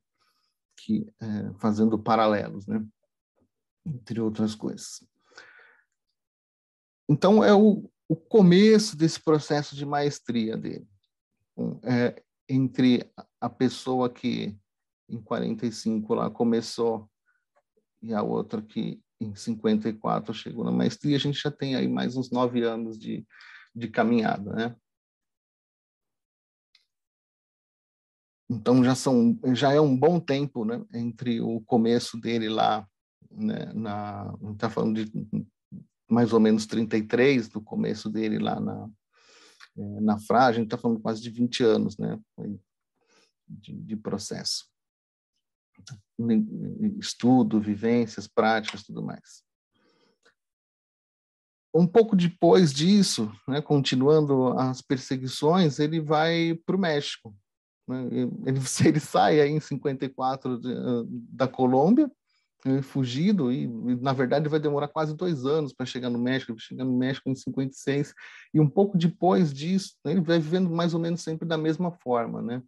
que, 0.78 1.08
é, 1.22 1.54
fazendo 1.60 2.00
paralelos, 2.00 2.66
né? 2.68 2.86
entre 3.86 4.20
outras 4.20 4.56
coisas. 4.56 5.06
Então, 7.08 7.44
é 7.44 7.54
o, 7.54 7.90
o 8.08 8.16
começo 8.16 8.96
desse 8.96 9.20
processo 9.20 9.76
de 9.76 9.86
maestria 9.86 10.58
dele. 10.58 10.88
É, 11.84 12.22
entre 12.48 13.12
a 13.40 13.50
pessoa 13.50 14.10
que 14.10 14.58
em 15.10 15.22
45 15.22 16.14
lá 16.14 16.30
começou 16.30 17.10
e 18.02 18.14
a 18.14 18.22
outra 18.22 18.62
que 18.62 19.02
em 19.20 19.34
54 19.34 20.34
chegou 20.34 20.64
na 20.64 20.72
maestria, 20.72 21.16
a 21.16 21.20
gente 21.20 21.40
já 21.40 21.50
tem 21.50 21.76
aí 21.76 21.88
mais 21.88 22.16
uns 22.18 22.30
nove 22.30 22.64
anos 22.64 22.98
de, 22.98 23.26
de 23.74 23.88
caminhada, 23.88 24.54
né? 24.54 24.76
Então 28.50 28.84
já 28.84 28.94
são 28.94 29.40
já 29.54 29.74
é 29.74 29.82
um 29.82 29.98
bom 29.98 30.20
tempo, 30.20 30.64
né, 30.64 30.84
entre 30.94 31.42
o 31.42 31.62
começo 31.62 32.20
dele 32.20 32.48
lá, 32.48 32.88
né, 33.32 33.74
na 33.74 34.32
está 34.52 34.70
falando 34.70 35.04
de 35.04 35.12
mais 36.10 36.34
ou 36.34 36.40
menos 36.40 36.66
33 36.66 37.50
do 37.50 37.62
começo 37.62 38.10
dele 38.10 38.40
lá 38.40 38.60
na 38.60 38.90
é, 39.78 40.00
na 40.02 40.18
Fra, 40.18 40.46
a 40.46 40.54
gente 40.54 40.66
está 40.66 40.78
falando 40.78 41.02
quase 41.02 41.22
de 41.22 41.30
20 41.30 41.64
anos, 41.64 41.98
né, 41.98 42.18
de, 43.48 43.74
de 43.74 43.96
processo 43.98 44.66
estudo, 47.00 47.60
vivências, 47.60 48.28
práticas, 48.28 48.84
tudo 48.84 49.04
mais. 49.04 49.44
Um 51.74 51.86
pouco 51.86 52.16
depois 52.16 52.74
disso, 52.74 53.30
né, 53.48 53.62
continuando 53.62 54.58
as 54.58 54.82
perseguições, 54.82 55.78
ele 55.78 56.00
vai 56.00 56.58
para 56.66 56.76
o 56.76 56.80
México. 56.80 57.36
Né, 57.88 58.08
ele, 58.46 58.60
ele, 58.86 59.00
sai 59.00 59.42
aí 59.42 59.52
em 59.52 59.60
54 59.60 60.58
de, 60.60 60.74
da 61.30 61.48
Colômbia, 61.48 62.10
fugido, 62.82 63.52
e, 63.52 63.68
na 64.02 64.14
verdade 64.14 64.50
vai 64.50 64.60
demorar 64.60 64.88
quase 64.88 65.16
dois 65.16 65.46
anos 65.46 65.74
para 65.74 65.86
chegar 65.86 66.10
no 66.10 66.20
México, 66.20 66.52
ele 66.52 66.60
chega 66.60 66.84
no 66.84 66.98
México 66.98 67.30
em 67.30 67.36
56, 67.36 68.14
e 68.54 68.60
um 68.60 68.70
pouco 68.70 68.98
depois 68.98 69.54
disso, 69.54 69.96
né, 70.04 70.12
ele 70.14 70.22
vai 70.22 70.40
vivendo 70.40 70.70
mais 70.70 70.94
ou 70.94 71.00
menos 71.00 71.22
sempre 71.22 71.48
da 71.48 71.58
mesma 71.58 71.92
forma, 71.92 72.42
né? 72.42 72.62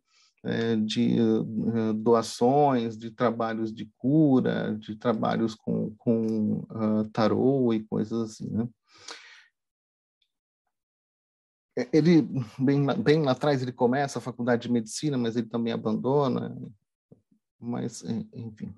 é, 0.43 0.75
de 0.75 1.19
uh, 1.19 1.93
doações, 1.93 2.97
de 2.97 3.11
trabalhos 3.11 3.73
de 3.73 3.91
cura, 3.97 4.75
de 4.79 4.95
trabalhos 4.95 5.55
com, 5.55 5.93
com 5.97 6.65
uh, 6.71 7.09
tarô 7.11 7.73
e 7.73 7.83
coisas 7.83 8.31
assim, 8.31 8.49
né? 8.49 8.67
É, 11.77 11.87
ele, 11.93 12.27
bem, 12.57 12.85
bem 13.03 13.21
lá 13.23 13.33
atrás, 13.33 13.61
ele 13.61 13.71
começa 13.71 14.19
a 14.19 14.21
faculdade 14.21 14.63
de 14.63 14.71
medicina, 14.71 15.17
mas 15.17 15.35
ele 15.35 15.47
também 15.47 15.73
abandona, 15.73 16.57
mas, 17.59 18.03
enfim 18.33 18.73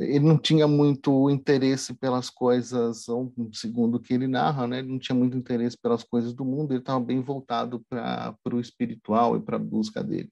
ele 0.00 0.26
não 0.26 0.38
tinha 0.38 0.66
muito 0.66 1.30
interesse 1.30 1.94
pelas 1.94 2.30
coisas, 2.30 3.06
segundo 3.52 3.96
o 3.96 4.00
que 4.00 4.14
ele 4.14 4.26
narra, 4.26 4.66
né? 4.66 4.78
Ele 4.78 4.88
não 4.88 4.98
tinha 4.98 5.16
muito 5.16 5.36
interesse 5.36 5.76
pelas 5.76 6.02
coisas 6.02 6.32
do 6.32 6.44
mundo, 6.44 6.72
ele 6.72 6.80
estava 6.80 7.00
bem 7.00 7.20
voltado 7.20 7.84
para 7.88 8.34
o 8.52 8.60
espiritual 8.60 9.36
e 9.36 9.40
para 9.40 9.56
a 9.56 9.60
busca 9.60 10.02
dele. 10.02 10.30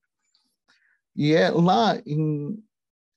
E 1.14 1.33
é 1.33 1.50
lá 1.50 2.00
em, 2.07 2.62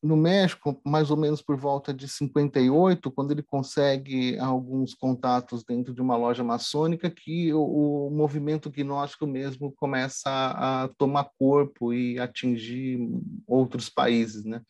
no 0.02 0.18
México, 0.18 0.82
mais 0.84 1.12
ou 1.12 1.18
menos 1.18 1.42
por 1.42 1.56
volta 1.56 1.94
de 1.94 2.08
58, 2.08 3.12
quando 3.12 3.32
ele 3.32 3.44
consegue 3.44 4.38
alguns 4.40 4.96
contatos 4.96 5.64
dentro 5.64 5.94
de 5.94 6.02
uma 6.02 6.18
loja 6.18 6.44
maçônica, 6.44 7.10
que 7.10 7.54
o, 7.54 8.08
o 8.08 8.10
movimento 8.10 8.70
gnóstico 8.72 9.28
mesmo 9.28 9.72
começa 9.72 10.30
a, 10.30 10.90
tomar 10.98 11.30
corpo 11.38 11.94
e 11.94 12.20
atingir 12.20 13.00
outros 13.48 13.90
países, 13.90 14.44
né? 14.44 14.62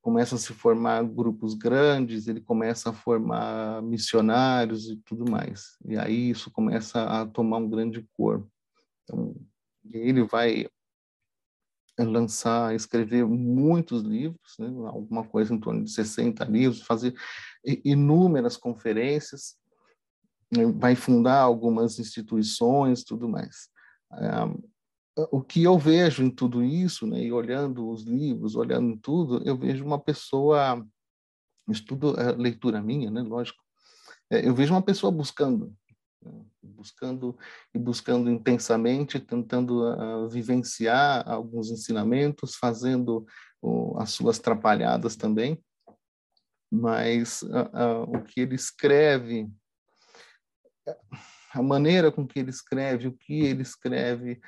Começam 0.00 0.36
a 0.36 0.40
se 0.40 0.52
formar 0.52 1.02
grupos 1.02 1.54
grandes, 1.54 2.28
ele 2.28 2.40
começa 2.40 2.90
a 2.90 2.92
formar 2.92 3.82
missionários 3.82 4.88
e 4.88 4.96
tudo 4.96 5.30
mais. 5.30 5.76
E 5.84 5.98
aí 5.98 6.30
isso 6.30 6.50
começa 6.50 7.02
a 7.02 7.26
tomar 7.26 7.58
um 7.58 7.68
grande 7.68 8.06
corpo. 8.16 8.50
Então, 9.04 9.34
ele 9.90 10.22
vai 10.22 10.66
lançar, 11.98 12.74
escrever 12.74 13.26
muitos 13.26 14.02
livros, 14.02 14.56
né? 14.58 14.68
alguma 14.88 15.24
coisa 15.26 15.52
em 15.52 15.58
torno 15.58 15.84
de 15.84 15.90
60 15.90 16.44
livros, 16.44 16.82
fazer 16.82 17.14
inúmeras 17.84 18.56
conferências, 18.56 19.56
vai 20.76 20.94
fundar 20.94 21.40
algumas 21.40 21.98
instituições, 21.98 23.02
tudo 23.02 23.28
mais. 23.28 23.68
O 25.32 25.42
que 25.42 25.64
eu 25.64 25.76
vejo 25.76 26.22
em 26.22 26.30
tudo 26.30 26.62
isso, 26.62 27.06
né, 27.06 27.20
e 27.20 27.32
olhando 27.32 27.90
os 27.90 28.02
livros, 28.04 28.54
olhando 28.54 28.96
tudo, 28.98 29.42
eu 29.44 29.56
vejo 29.56 29.84
uma 29.84 29.98
pessoa, 29.98 30.86
estudo 31.68 32.18
é 32.20 32.32
leitura 32.32 32.80
minha, 32.80 33.10
né, 33.10 33.22
lógico, 33.22 33.60
é, 34.30 34.46
eu 34.46 34.54
vejo 34.54 34.72
uma 34.72 34.82
pessoa 34.82 35.10
buscando, 35.10 35.74
né, 36.22 36.44
buscando 36.62 37.36
e 37.74 37.78
buscando 37.78 38.30
intensamente, 38.30 39.18
tentando 39.18 39.92
uh, 39.92 40.28
vivenciar 40.28 41.28
alguns 41.28 41.70
ensinamentos, 41.70 42.54
fazendo 42.54 43.26
uh, 43.60 43.98
as 43.98 44.10
suas 44.10 44.38
trapalhadas 44.38 45.16
também, 45.16 45.60
mas 46.70 47.42
uh, 47.42 48.02
o 48.06 48.22
que 48.22 48.40
ele 48.40 48.54
escreve, 48.54 49.50
a 51.52 51.62
maneira 51.62 52.12
com 52.12 52.26
que 52.26 52.38
ele 52.38 52.50
escreve, 52.50 53.08
o 53.08 53.12
que 53.12 53.40
ele 53.40 53.62
escreve, 53.62 54.40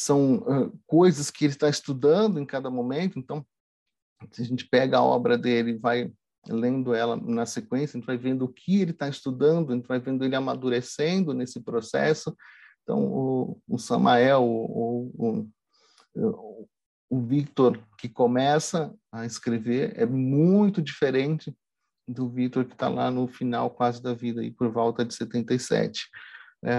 são 0.00 0.36
uh, 0.38 0.80
coisas 0.86 1.30
que 1.30 1.44
ele 1.44 1.52
está 1.52 1.68
estudando 1.68 2.38
em 2.40 2.46
cada 2.46 2.70
momento. 2.70 3.18
Então, 3.18 3.44
se 4.30 4.42
a 4.42 4.44
gente 4.44 4.68
pega 4.68 4.98
a 4.98 5.04
obra 5.04 5.36
dele 5.38 5.72
e 5.72 5.78
vai 5.78 6.12
lendo 6.48 6.94
ela 6.94 7.16
na 7.16 7.44
sequência, 7.44 7.96
a 7.96 8.00
gente 8.00 8.06
vai 8.06 8.16
vendo 8.16 8.44
o 8.44 8.52
que 8.52 8.80
ele 8.80 8.92
está 8.92 9.08
estudando, 9.08 9.72
a 9.72 9.76
gente 9.76 9.86
vai 9.86 9.98
vendo 9.98 10.24
ele 10.24 10.34
amadurecendo 10.34 11.34
nesse 11.34 11.60
processo. 11.60 12.34
Então, 12.82 13.04
o, 13.04 13.60
o 13.68 13.78
Samael, 13.78 14.42
o, 14.42 15.46
o, 16.16 16.68
o 17.10 17.20
Victor 17.20 17.78
que 17.98 18.08
começa 18.08 18.94
a 19.12 19.26
escrever 19.26 19.92
é 19.96 20.06
muito 20.06 20.80
diferente 20.80 21.54
do 22.08 22.28
Victor 22.28 22.64
que 22.64 22.72
está 22.72 22.88
lá 22.88 23.10
no 23.10 23.28
final 23.28 23.70
quase 23.70 24.02
da 24.02 24.14
vida, 24.14 24.40
aí, 24.40 24.50
por 24.50 24.70
volta 24.70 25.04
de 25.04 25.14
77. 25.14 26.08
É, 26.64 26.72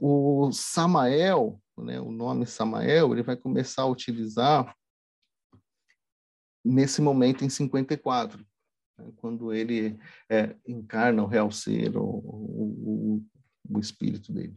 o 0.00 0.50
Samael, 0.52 1.60
né, 1.82 2.00
o 2.00 2.10
nome 2.10 2.46
Samael, 2.46 3.12
ele 3.12 3.22
vai 3.22 3.36
começar 3.36 3.82
a 3.82 3.86
utilizar 3.86 4.76
nesse 6.64 7.00
momento 7.02 7.44
em 7.44 7.48
54, 7.48 8.38
né, 8.98 9.12
quando 9.16 9.52
ele 9.52 9.98
é, 10.30 10.56
encarna 10.66 11.22
o 11.22 11.26
real 11.26 11.50
ser, 11.50 11.96
o, 11.96 12.04
o, 12.04 13.26
o 13.68 13.78
espírito 13.78 14.32
dele. 14.32 14.56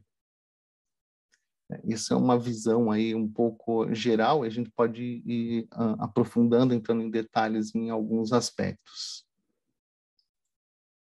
É, 1.69 1.81
isso 1.85 2.13
é 2.13 2.17
uma 2.17 2.39
visão 2.39 2.89
aí 2.89 3.13
um 3.13 3.27
pouco 3.27 3.93
geral, 3.93 4.43
a 4.43 4.49
gente 4.49 4.71
pode 4.71 5.21
ir 5.25 5.67
aprofundando, 5.99 6.73
entrando 6.73 7.01
em 7.01 7.09
detalhes 7.09 7.75
em 7.75 7.89
alguns 7.89 8.31
aspectos. 8.31 9.26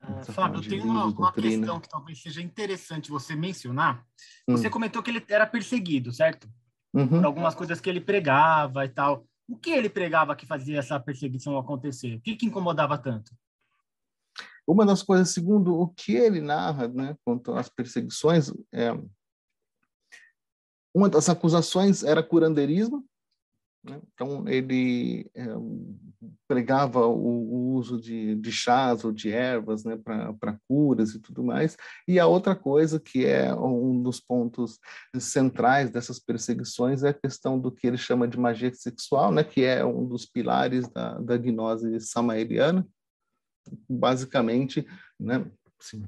Uh, 0.02 0.32
Fábio, 0.32 0.60
tem 0.60 0.80
uma, 0.80 1.06
uma 1.06 1.32
questão 1.32 1.80
que 1.80 1.88
talvez 1.88 2.22
seja 2.22 2.40
interessante 2.40 3.10
você 3.10 3.34
mencionar. 3.34 4.04
Hum. 4.46 4.56
Você 4.56 4.70
comentou 4.70 5.02
que 5.02 5.10
ele 5.10 5.24
era 5.28 5.46
perseguido, 5.46 6.12
certo? 6.12 6.48
Uhum. 6.94 7.08
Por 7.08 7.24
algumas 7.24 7.54
coisas 7.54 7.80
que 7.80 7.90
ele 7.90 8.00
pregava 8.00 8.84
e 8.84 8.88
tal. 8.88 9.26
O 9.48 9.56
que 9.56 9.70
ele 9.70 9.88
pregava 9.88 10.36
que 10.36 10.46
fazia 10.46 10.78
essa 10.78 11.00
perseguição 11.00 11.58
acontecer? 11.58 12.16
O 12.16 12.20
que, 12.20 12.36
que 12.36 12.46
incomodava 12.46 12.98
tanto? 12.98 13.32
Uma 14.66 14.84
das 14.84 15.02
coisas, 15.02 15.30
segundo 15.30 15.74
o 15.74 15.88
que 15.88 16.12
ele 16.12 16.40
narra, 16.42 16.88
né, 16.88 17.16
quanto 17.24 17.52
às 17.54 17.70
perseguições, 17.70 18.52
é, 18.70 18.92
uma 20.94 21.08
das 21.08 21.28
acusações 21.28 22.02
era 22.02 22.22
curandeirismo? 22.22 23.04
Então, 23.84 24.46
ele 24.48 25.30
é, 25.34 25.46
pregava 26.46 27.06
o, 27.06 27.14
o, 27.14 27.74
uso 27.74 28.00
de, 28.00 28.34
de 28.34 28.50
chás 28.50 29.04
ou 29.04 29.12
de 29.12 29.30
ervas 29.30 29.84
né, 29.84 29.96
para 29.96 30.58
curas 30.66 31.14
e 31.14 31.20
tudo 31.20 31.44
mais. 31.44 31.76
E 32.06 32.18
a 32.18 32.26
outra 32.26 32.56
coisa, 32.56 32.98
que 32.98 33.24
é 33.24 33.54
um 33.54 34.02
dos 34.02 34.20
pontos 34.20 34.78
centrais 35.18 35.90
dessas 35.90 36.18
perseguições, 36.18 37.02
é 37.02 37.10
a 37.10 37.14
questão 37.14 37.58
do 37.58 37.70
que 37.70 37.86
ele 37.86 37.98
chama 37.98 38.26
de 38.26 38.38
magia 38.38 38.72
sexual, 38.74 39.32
né, 39.32 39.44
que 39.44 39.64
é 39.64 39.84
um 39.84 40.06
dos 40.06 40.26
pilares 40.26 40.88
da, 40.88 41.18
da 41.18 41.36
gnose 41.36 42.00
samaeliana. 42.00 42.86
Basicamente, 43.88 44.86
né, 45.20 45.44
assim, 45.80 46.04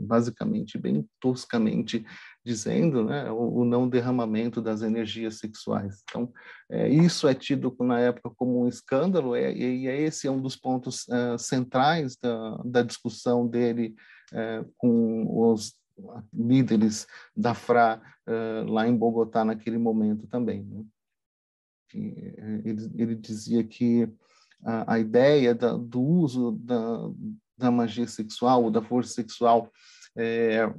basicamente, 0.00 0.78
bem 0.78 1.06
toscamente 1.20 2.04
dizendo, 2.44 3.04
né, 3.04 3.30
o, 3.30 3.60
o 3.60 3.64
não 3.64 3.88
derramamento 3.88 4.62
das 4.62 4.82
energias 4.82 5.38
sexuais. 5.38 6.02
Então, 6.08 6.32
é, 6.70 6.88
isso 6.88 7.28
é 7.28 7.34
tido 7.34 7.74
na 7.80 8.00
época 8.00 8.30
como 8.36 8.62
um 8.62 8.68
escândalo, 8.68 9.34
é, 9.34 9.52
e, 9.52 9.86
é, 9.86 10.00
esse 10.00 10.26
é 10.26 10.30
um 10.30 10.40
dos 10.40 10.56
pontos 10.56 11.08
é, 11.08 11.38
centrais 11.38 12.16
da, 12.16 12.56
da 12.64 12.82
discussão 12.82 13.46
dele 13.46 13.94
é, 14.32 14.64
com 14.78 15.50
os 15.50 15.78
líderes 16.32 17.06
da 17.36 17.54
FRA 17.54 18.00
é, 18.26 18.64
lá 18.66 18.88
em 18.88 18.96
Bogotá 18.96 19.44
naquele 19.44 19.78
momento 19.78 20.26
também. 20.26 20.62
Né? 20.64 20.84
Ele, 22.64 22.90
ele, 22.94 23.14
dizia 23.16 23.64
que 23.64 24.08
a, 24.64 24.94
a 24.94 24.98
ideia 24.98 25.54
da, 25.54 25.76
do 25.76 26.00
uso 26.00 26.52
da, 26.52 27.10
da 27.60 27.70
magia 27.70 28.06
sexual, 28.06 28.64
ou 28.64 28.70
da 28.70 28.82
força 28.82 29.12
sexual, 29.12 29.70
é, 30.16 30.72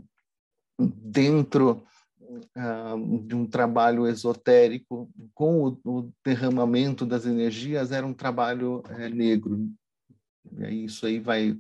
dentro 0.80 1.86
uh, 2.20 3.20
de 3.26 3.36
um 3.36 3.46
trabalho 3.46 4.08
esotérico, 4.08 5.10
com 5.34 5.64
o, 5.64 5.80
o, 5.86 6.14
derramamento 6.26 7.06
das 7.06 7.26
energias, 7.26 7.92
era 7.92 8.06
um 8.06 8.14
trabalho 8.14 8.84
é, 8.90 9.10
negro. 9.10 9.70
E 10.60 10.86
isso 10.86 11.06
aí 11.06 11.20
vai. 11.20 11.58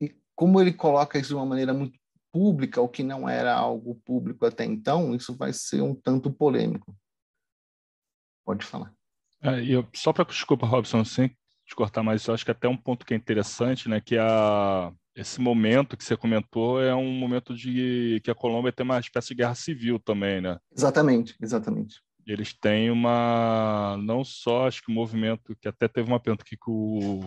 E 0.00 0.14
como 0.34 0.60
ele 0.60 0.72
coloca 0.72 1.18
isso 1.18 1.28
de 1.28 1.34
uma 1.34 1.46
maneira 1.46 1.72
muito 1.72 1.98
pública, 2.32 2.80
o 2.80 2.88
que 2.88 3.04
não 3.04 3.28
era 3.28 3.54
algo 3.54 3.94
público 4.04 4.44
até 4.44 4.64
então, 4.64 5.14
isso 5.14 5.36
vai 5.36 5.52
ser 5.52 5.80
um 5.82 5.94
tanto 5.94 6.32
polêmico. 6.32 6.94
Pode 8.44 8.66
falar. 8.66 8.92
É, 9.40 9.62
eu, 9.64 9.86
só 9.94 10.12
para 10.12 10.24
desculpa, 10.24 10.66
Robson, 10.66 11.04
sem 11.04 11.36
te 11.66 11.74
cortar 11.74 12.02
mais, 12.02 12.26
eu 12.26 12.34
acho 12.34 12.44
que 12.44 12.50
até 12.50 12.68
um 12.68 12.76
ponto 12.76 13.06
que 13.06 13.14
é 13.14 13.16
interessante, 13.16 13.88
né, 13.88 14.00
que 14.00 14.16
a 14.18 14.92
esse 15.16 15.40
momento 15.40 15.96
que 15.96 16.02
você 16.02 16.16
comentou 16.16 16.82
é 16.82 16.94
um 16.94 17.12
momento 17.12 17.54
de 17.54 18.20
que 18.24 18.30
a 18.30 18.34
Colômbia 18.34 18.72
tem 18.72 18.84
uma 18.84 18.98
espécie 18.98 19.28
de 19.28 19.36
guerra 19.36 19.54
civil 19.54 19.98
também, 20.00 20.40
né? 20.40 20.58
Exatamente, 20.76 21.36
exatamente. 21.40 22.02
Eles 22.26 22.52
têm 22.52 22.90
uma 22.90 23.96
não 24.02 24.24
só 24.24 24.66
acho 24.66 24.82
que 24.82 24.90
o 24.90 24.94
movimento 24.94 25.54
que 25.60 25.68
até 25.68 25.86
teve 25.86 26.08
uma 26.08 26.18
pergunta 26.18 26.42
aqui 26.42 26.56
que 26.56 26.70
o, 26.70 27.20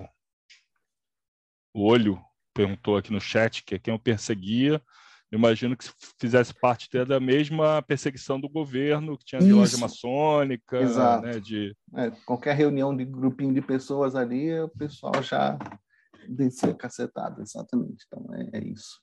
o 1.73 1.85
olho 1.85 2.19
perguntou 2.53 2.97
aqui 2.97 3.13
no 3.13 3.21
chat 3.21 3.63
que 3.63 3.75
é 3.75 3.79
quem 3.79 3.93
o 3.93 3.99
perseguia. 3.99 4.81
Imagino 5.31 5.75
que 5.75 5.85
fizesse 6.19 6.53
parte 6.53 6.89
da 7.05 7.19
mesma 7.19 7.81
perseguição 7.81 8.39
do 8.39 8.47
governo, 8.47 9.17
que 9.17 9.25
tinha 9.25 9.41
de 9.41 9.51
loja 9.51 9.77
maçônica, 9.77 10.77
Exato. 10.79 11.25
né, 11.25 11.39
de 11.39 11.75
é, 11.95 12.11
qualquer 12.25 12.55
reunião 12.55 12.95
de 12.95 13.03
grupinho 13.03 13.53
de 13.53 13.61
pessoas 13.61 14.15
ali, 14.15 14.57
o 14.57 14.69
pessoal 14.69 15.21
já 15.21 15.57
descer 16.29 16.75
cacetada, 16.77 17.41
exatamente. 17.41 18.05
Então, 18.07 18.25
é, 18.33 18.57
é 18.57 18.63
isso. 18.63 19.01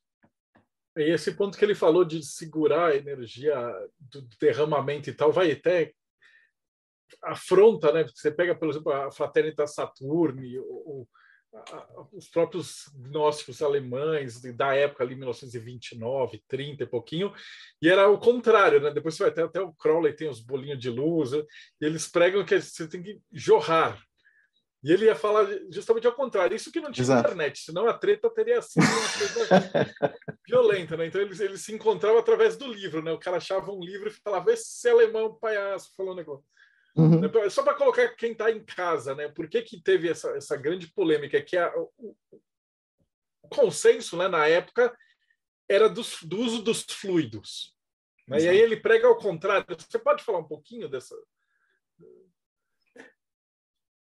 E 0.97 1.13
esse 1.13 1.33
ponto 1.33 1.59
que 1.59 1.65
ele 1.65 1.75
falou 1.75 2.05
de 2.05 2.23
segurar 2.25 2.93
a 2.93 2.97
energia 2.97 3.55
do 3.99 4.23
derramamento 4.41 5.11
e 5.11 5.13
tal, 5.13 5.31
vai 5.31 5.53
até 5.53 5.93
afronta, 7.23 7.93
né? 7.93 8.05
Você 8.05 8.31
pega, 8.31 8.55
por 8.55 8.69
exemplo, 8.69 8.93
a 8.93 9.11
Fraternitas 9.11 9.75
Saturni, 9.75 10.59
ou, 10.59 11.09
os 12.13 12.29
próprios 12.29 12.89
gnósticos 12.95 13.63
alemães 13.63 14.41
da 14.55 14.75
época 14.75 15.05
ali 15.05 15.15
1929, 15.15 16.43
30 16.49 16.83
e 16.83 16.87
pouquinho, 16.87 17.33
e 17.81 17.89
era 17.89 18.09
o 18.09 18.19
contrário, 18.19 18.81
né? 18.81 18.91
Depois 18.91 19.15
você 19.15 19.25
vai 19.25 19.33
ter 19.33 19.45
até 19.45 19.61
o 19.61 19.73
Crowley 19.73 20.13
tem 20.13 20.29
os 20.29 20.41
bolinhos 20.41 20.79
de 20.79 20.91
luz, 20.91 21.33
e 21.33 21.45
eles 21.81 22.09
pregam 22.09 22.45
que 22.45 22.61
você 22.61 22.89
tem 22.89 23.03
que 23.03 23.21
jorrar 23.33 24.01
e 24.85 24.93
ele 24.93 25.07
ia 25.07 25.17
falar 25.17 25.47
justamente 25.71 26.07
ao 26.07 26.13
contrário. 26.13 26.55
Isso 26.55 26.71
que 26.71 26.79
não 26.79 26.93
tinha 26.93 27.05
Exato. 27.05 27.27
internet, 27.27 27.59
senão 27.59 27.89
a 27.89 27.95
treta 27.95 28.29
teria 28.29 28.61
sido 28.61 28.85
uma 28.85 29.09
coisa 29.19 29.49
violenta, 30.47 30.95
né? 30.95 31.07
Então 31.07 31.23
eles, 31.23 31.41
eles 31.41 31.63
se 31.63 31.73
encontravam 31.73 32.19
através 32.19 32.55
do 32.55 32.71
livro, 32.71 33.03
né? 33.03 33.11
O 33.11 33.19
cara 33.19 33.39
achava 33.39 33.73
um 33.73 33.83
livro 33.83 34.11
e 34.11 34.13
falava, 34.13 34.53
esse 34.53 34.87
alemão 34.87 35.35
palhaço 35.35 35.91
falou 35.97 36.13
um 36.13 36.17
negócio. 36.17 36.45
Uhum. 36.97 37.21
Né? 37.21 37.29
Só 37.51 37.63
para 37.63 37.75
colocar 37.75 38.09
quem 38.15 38.33
está 38.33 38.51
em 38.51 38.65
casa, 38.65 39.15
né? 39.15 39.29
Por 39.29 39.49
que, 39.49 39.63
que 39.63 39.83
teve 39.83 40.09
essa, 40.09 40.31
essa 40.37 40.57
grande 40.57 40.87
polêmica? 40.89 41.43
Que 41.43 41.57
a, 41.57 41.73
o, 41.77 42.17
o 43.43 43.49
consenso 43.49 44.17
né, 44.17 44.29
na 44.29 44.47
época 44.47 44.97
era 45.69 45.89
dos, 45.89 46.23
do 46.23 46.39
uso 46.39 46.63
dos 46.63 46.85
fluidos. 46.85 47.75
Né? 48.29 48.43
E 48.43 48.49
aí 48.49 48.59
ele 48.59 48.77
prega 48.77 49.07
ao 49.07 49.19
contrário. 49.19 49.67
Você 49.77 49.99
pode 49.99 50.23
falar 50.23 50.39
um 50.39 50.49
pouquinho 50.49 50.89
dessa, 50.89 51.17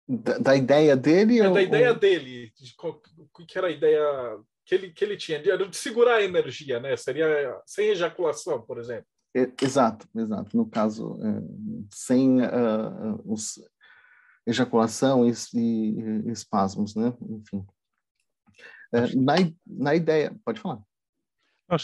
da, 0.07 0.37
da 0.37 0.55
ideia 0.55 0.95
dele? 0.95 1.39
É, 1.39 1.47
ou, 1.47 1.53
da 1.53 1.61
ideia 1.61 1.93
dele. 1.93 2.53
O 2.79 3.45
que 3.45 3.57
era 3.57 3.67
a 3.67 3.71
ideia 3.71 4.39
que 4.65 4.75
ele, 4.75 4.91
que 4.91 5.03
ele 5.03 5.17
tinha? 5.17 5.39
De, 5.39 5.55
de 5.67 5.75
segurar 5.77 6.15
a 6.15 6.23
energia, 6.23 6.79
né? 6.79 6.95
Seria 6.95 7.61
sem 7.65 7.89
ejaculação, 7.89 8.61
por 8.61 8.79
exemplo. 8.79 9.07
Exato, 9.61 10.07
exato. 10.15 10.57
No 10.57 10.67
caso, 10.67 11.19
é, 11.23 11.87
sem 11.91 12.41
uh, 12.41 13.21
os 13.25 13.59
ejaculação 14.47 15.27
e, 15.27 15.31
e, 15.53 16.31
espasmos, 16.31 16.95
né? 16.95 17.13
Enfim. 17.21 17.65
É, 18.93 19.15
na, 19.15 19.35
na 19.65 19.93
ideia, 19.93 20.35
pode 20.43 20.59
falar. 20.59 20.81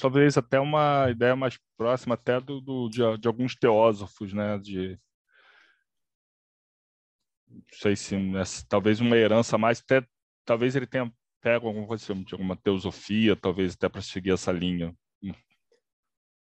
Talvez 0.02 0.38
até 0.38 0.60
uma 0.60 1.10
ideia 1.12 1.36
mais 1.36 1.60
próxima 1.78 2.16
até 2.16 2.40
do, 2.40 2.62
do 2.62 2.88
de, 2.88 3.02
de, 3.18 3.28
alguns 3.28 3.54
teósofos, 3.54 4.32
né? 4.32 4.58
De 4.58 4.98
não 7.50 7.62
sei 7.74 7.96
se 7.96 8.18
né, 8.18 8.42
talvez 8.68 9.00
uma 9.00 9.16
herança 9.16 9.58
mais, 9.58 9.80
até, 9.80 10.08
talvez 10.46 10.76
ele 10.76 10.88
tenha 10.88 11.14
pego 11.42 11.68
alguma 11.68 11.86
coisa 11.86 12.16
de 12.16 12.34
alguma 12.34 12.56
teosofia, 12.56 13.36
talvez 13.36 13.74
até 13.74 13.90
para 13.90 14.02
seguir 14.02 14.32
essa 14.32 14.52
linha. 14.52 14.96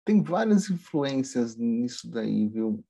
Tem 0.05 0.23
várias 0.23 0.69
influências 0.69 1.57
nisso 1.57 2.11
daí, 2.11 2.47
viu? 2.47 2.85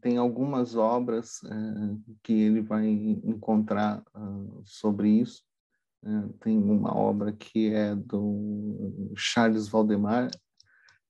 Tem 0.00 0.16
algumas 0.16 0.74
obras 0.74 1.42
é, 1.44 2.14
que 2.22 2.32
ele 2.32 2.62
vai 2.62 2.88
encontrar 2.88 4.02
uh, 4.14 4.62
sobre 4.64 5.10
isso. 5.10 5.44
É, 6.02 6.08
tem 6.40 6.56
uma 6.56 6.96
obra 6.96 7.32
que 7.32 7.72
é 7.74 7.94
do 7.94 9.12
Charles 9.16 9.68
Valdemar, 9.68 10.30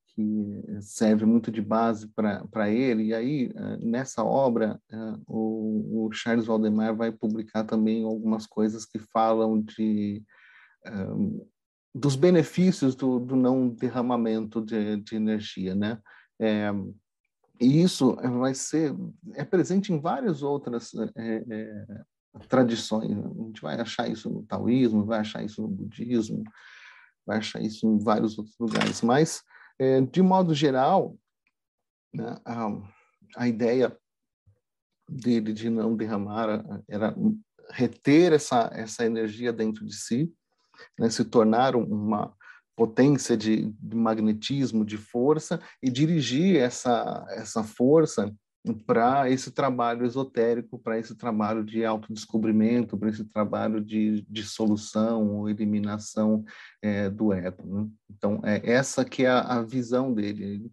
que 0.08 0.64
serve 0.80 1.24
muito 1.26 1.52
de 1.52 1.60
base 1.60 2.08
para 2.08 2.70
ele. 2.70 3.04
E 3.04 3.14
aí, 3.14 3.52
eh, 3.54 3.76
nessa 3.76 4.24
obra, 4.24 4.80
o, 5.26 6.06
o, 6.06 6.12
Charles 6.12 6.46
Valdemar 6.46 6.96
vai 6.96 7.12
publicar 7.12 7.64
também 7.64 8.02
algumas 8.02 8.46
coisas 8.46 8.86
que 8.86 8.98
falam 8.98 9.60
de 9.60 10.24
um, 10.86 11.46
dos 11.96 12.14
benefícios 12.14 12.94
do, 12.94 13.18
do 13.18 13.34
não 13.34 13.70
derramamento 13.70 14.60
de, 14.60 14.98
de 14.98 15.16
energia, 15.16 15.74
né? 15.74 15.98
É, 16.38 16.70
e 17.58 17.82
isso 17.82 18.14
vai 18.38 18.54
ser 18.54 18.94
é 19.34 19.42
presente 19.44 19.92
em 19.92 19.98
várias 19.98 20.42
outras 20.42 20.92
é, 21.16 21.44
é, 21.48 21.86
tradições. 22.50 23.12
A 23.12 23.44
gente 23.44 23.62
vai 23.62 23.80
achar 23.80 24.08
isso 24.08 24.28
no 24.28 24.42
taoísmo, 24.42 25.06
vai 25.06 25.20
achar 25.20 25.42
isso 25.42 25.62
no 25.62 25.68
budismo, 25.68 26.44
vai 27.24 27.38
achar 27.38 27.62
isso 27.62 27.86
em 27.86 27.98
vários 27.98 28.36
outros 28.36 28.56
lugares. 28.60 29.00
Mas 29.00 29.42
é, 29.78 30.02
de 30.02 30.20
modo 30.20 30.54
geral, 30.54 31.16
né, 32.12 32.38
a, 32.44 32.68
a 33.38 33.48
ideia 33.48 33.96
dele 35.08 35.54
de 35.54 35.70
não 35.70 35.96
derramar 35.96 36.82
era 36.86 37.16
reter 37.70 38.34
essa, 38.34 38.70
essa 38.74 39.06
energia 39.06 39.50
dentro 39.50 39.86
de 39.86 39.94
si, 39.94 40.30
né, 40.98 41.10
se 41.10 41.24
tornar 41.24 41.76
uma 41.76 42.32
potência 42.76 43.36
de, 43.36 43.72
de, 43.80 43.96
magnetismo, 43.96 44.84
de 44.84 44.98
força, 44.98 45.60
e 45.82 45.90
dirigir 45.90 46.56
essa, 46.56 47.24
essa 47.30 47.64
força 47.64 48.32
para 48.86 49.30
esse 49.30 49.50
trabalho 49.50 50.04
esotérico, 50.04 50.78
para 50.78 50.98
esse 50.98 51.14
trabalho 51.14 51.64
de 51.64 51.84
autodescobrimento, 51.84 52.98
para 52.98 53.08
esse 53.08 53.24
trabalho 53.24 53.80
de 53.80 54.26
dissolução 54.28 55.36
ou 55.36 55.48
eliminação 55.48 56.44
é, 56.82 57.08
do 57.08 57.32
ego. 57.32 57.62
Né? 57.64 57.88
Então, 58.10 58.40
é 58.44 58.60
essa 58.70 59.04
que 59.04 59.24
é 59.24 59.28
a, 59.28 59.40
a 59.40 59.62
visão 59.62 60.12
dele, 60.12 60.70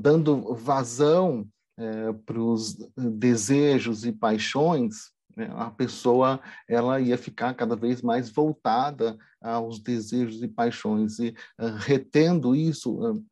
dando 0.00 0.54
vazão 0.54 1.46
é, 1.78 2.12
para 2.12 2.40
os 2.40 2.76
desejos 2.96 4.04
e 4.04 4.12
paixões, 4.12 5.11
a 5.56 5.70
pessoa 5.70 6.40
ela 6.68 7.00
ia 7.00 7.16
ficar 7.16 7.54
cada 7.54 7.74
vez 7.74 8.02
mais 8.02 8.30
voltada 8.30 9.16
aos 9.40 9.78
desejos 9.78 10.42
e 10.42 10.48
paixões 10.48 11.18
e 11.18 11.34
uh, 11.58 11.76
retendo 11.78 12.54
isso 12.54 13.12
uh, 13.12 13.24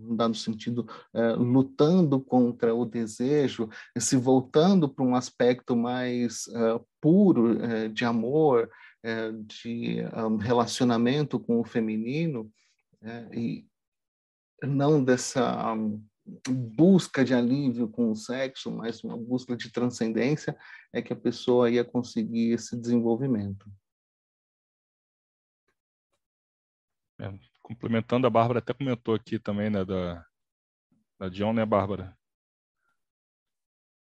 um 0.00 0.14
dado 0.14 0.36
sentido 0.36 0.86
uh, 1.14 1.42
lutando 1.42 2.20
contra 2.20 2.74
o 2.74 2.84
desejo 2.84 3.68
se 3.98 4.16
voltando 4.16 4.88
para 4.88 5.04
um 5.04 5.14
aspecto 5.14 5.74
mais 5.74 6.44
puro 7.00 7.58
de 7.92 8.04
amor 8.04 8.70
de 9.46 10.02
um, 10.14 10.36
relacionamento 10.36 11.38
com 11.38 11.60
o 11.60 11.64
feminino 11.64 12.50
e 13.32 13.64
não 14.62 15.02
dessa 15.02 15.72
um, 15.72 16.04
busca 16.48 17.24
de 17.24 17.34
alívio 17.34 17.88
com 17.88 18.10
o 18.10 18.16
sexo, 18.16 18.70
mas 18.70 19.02
uma 19.02 19.16
busca 19.16 19.56
de 19.56 19.70
transcendência, 19.70 20.56
é 20.92 21.00
que 21.00 21.12
a 21.12 21.16
pessoa 21.16 21.70
ia 21.70 21.84
conseguir 21.84 22.52
esse 22.52 22.76
desenvolvimento. 22.76 23.70
É, 27.20 27.32
complementando, 27.62 28.26
a 28.26 28.30
Bárbara 28.30 28.60
até 28.60 28.72
comentou 28.72 29.14
aqui 29.14 29.38
também, 29.38 29.70
né, 29.70 29.84
da, 29.84 30.24
da 31.18 31.28
John, 31.28 31.52
né, 31.52 31.64
Bárbara? 31.64 32.16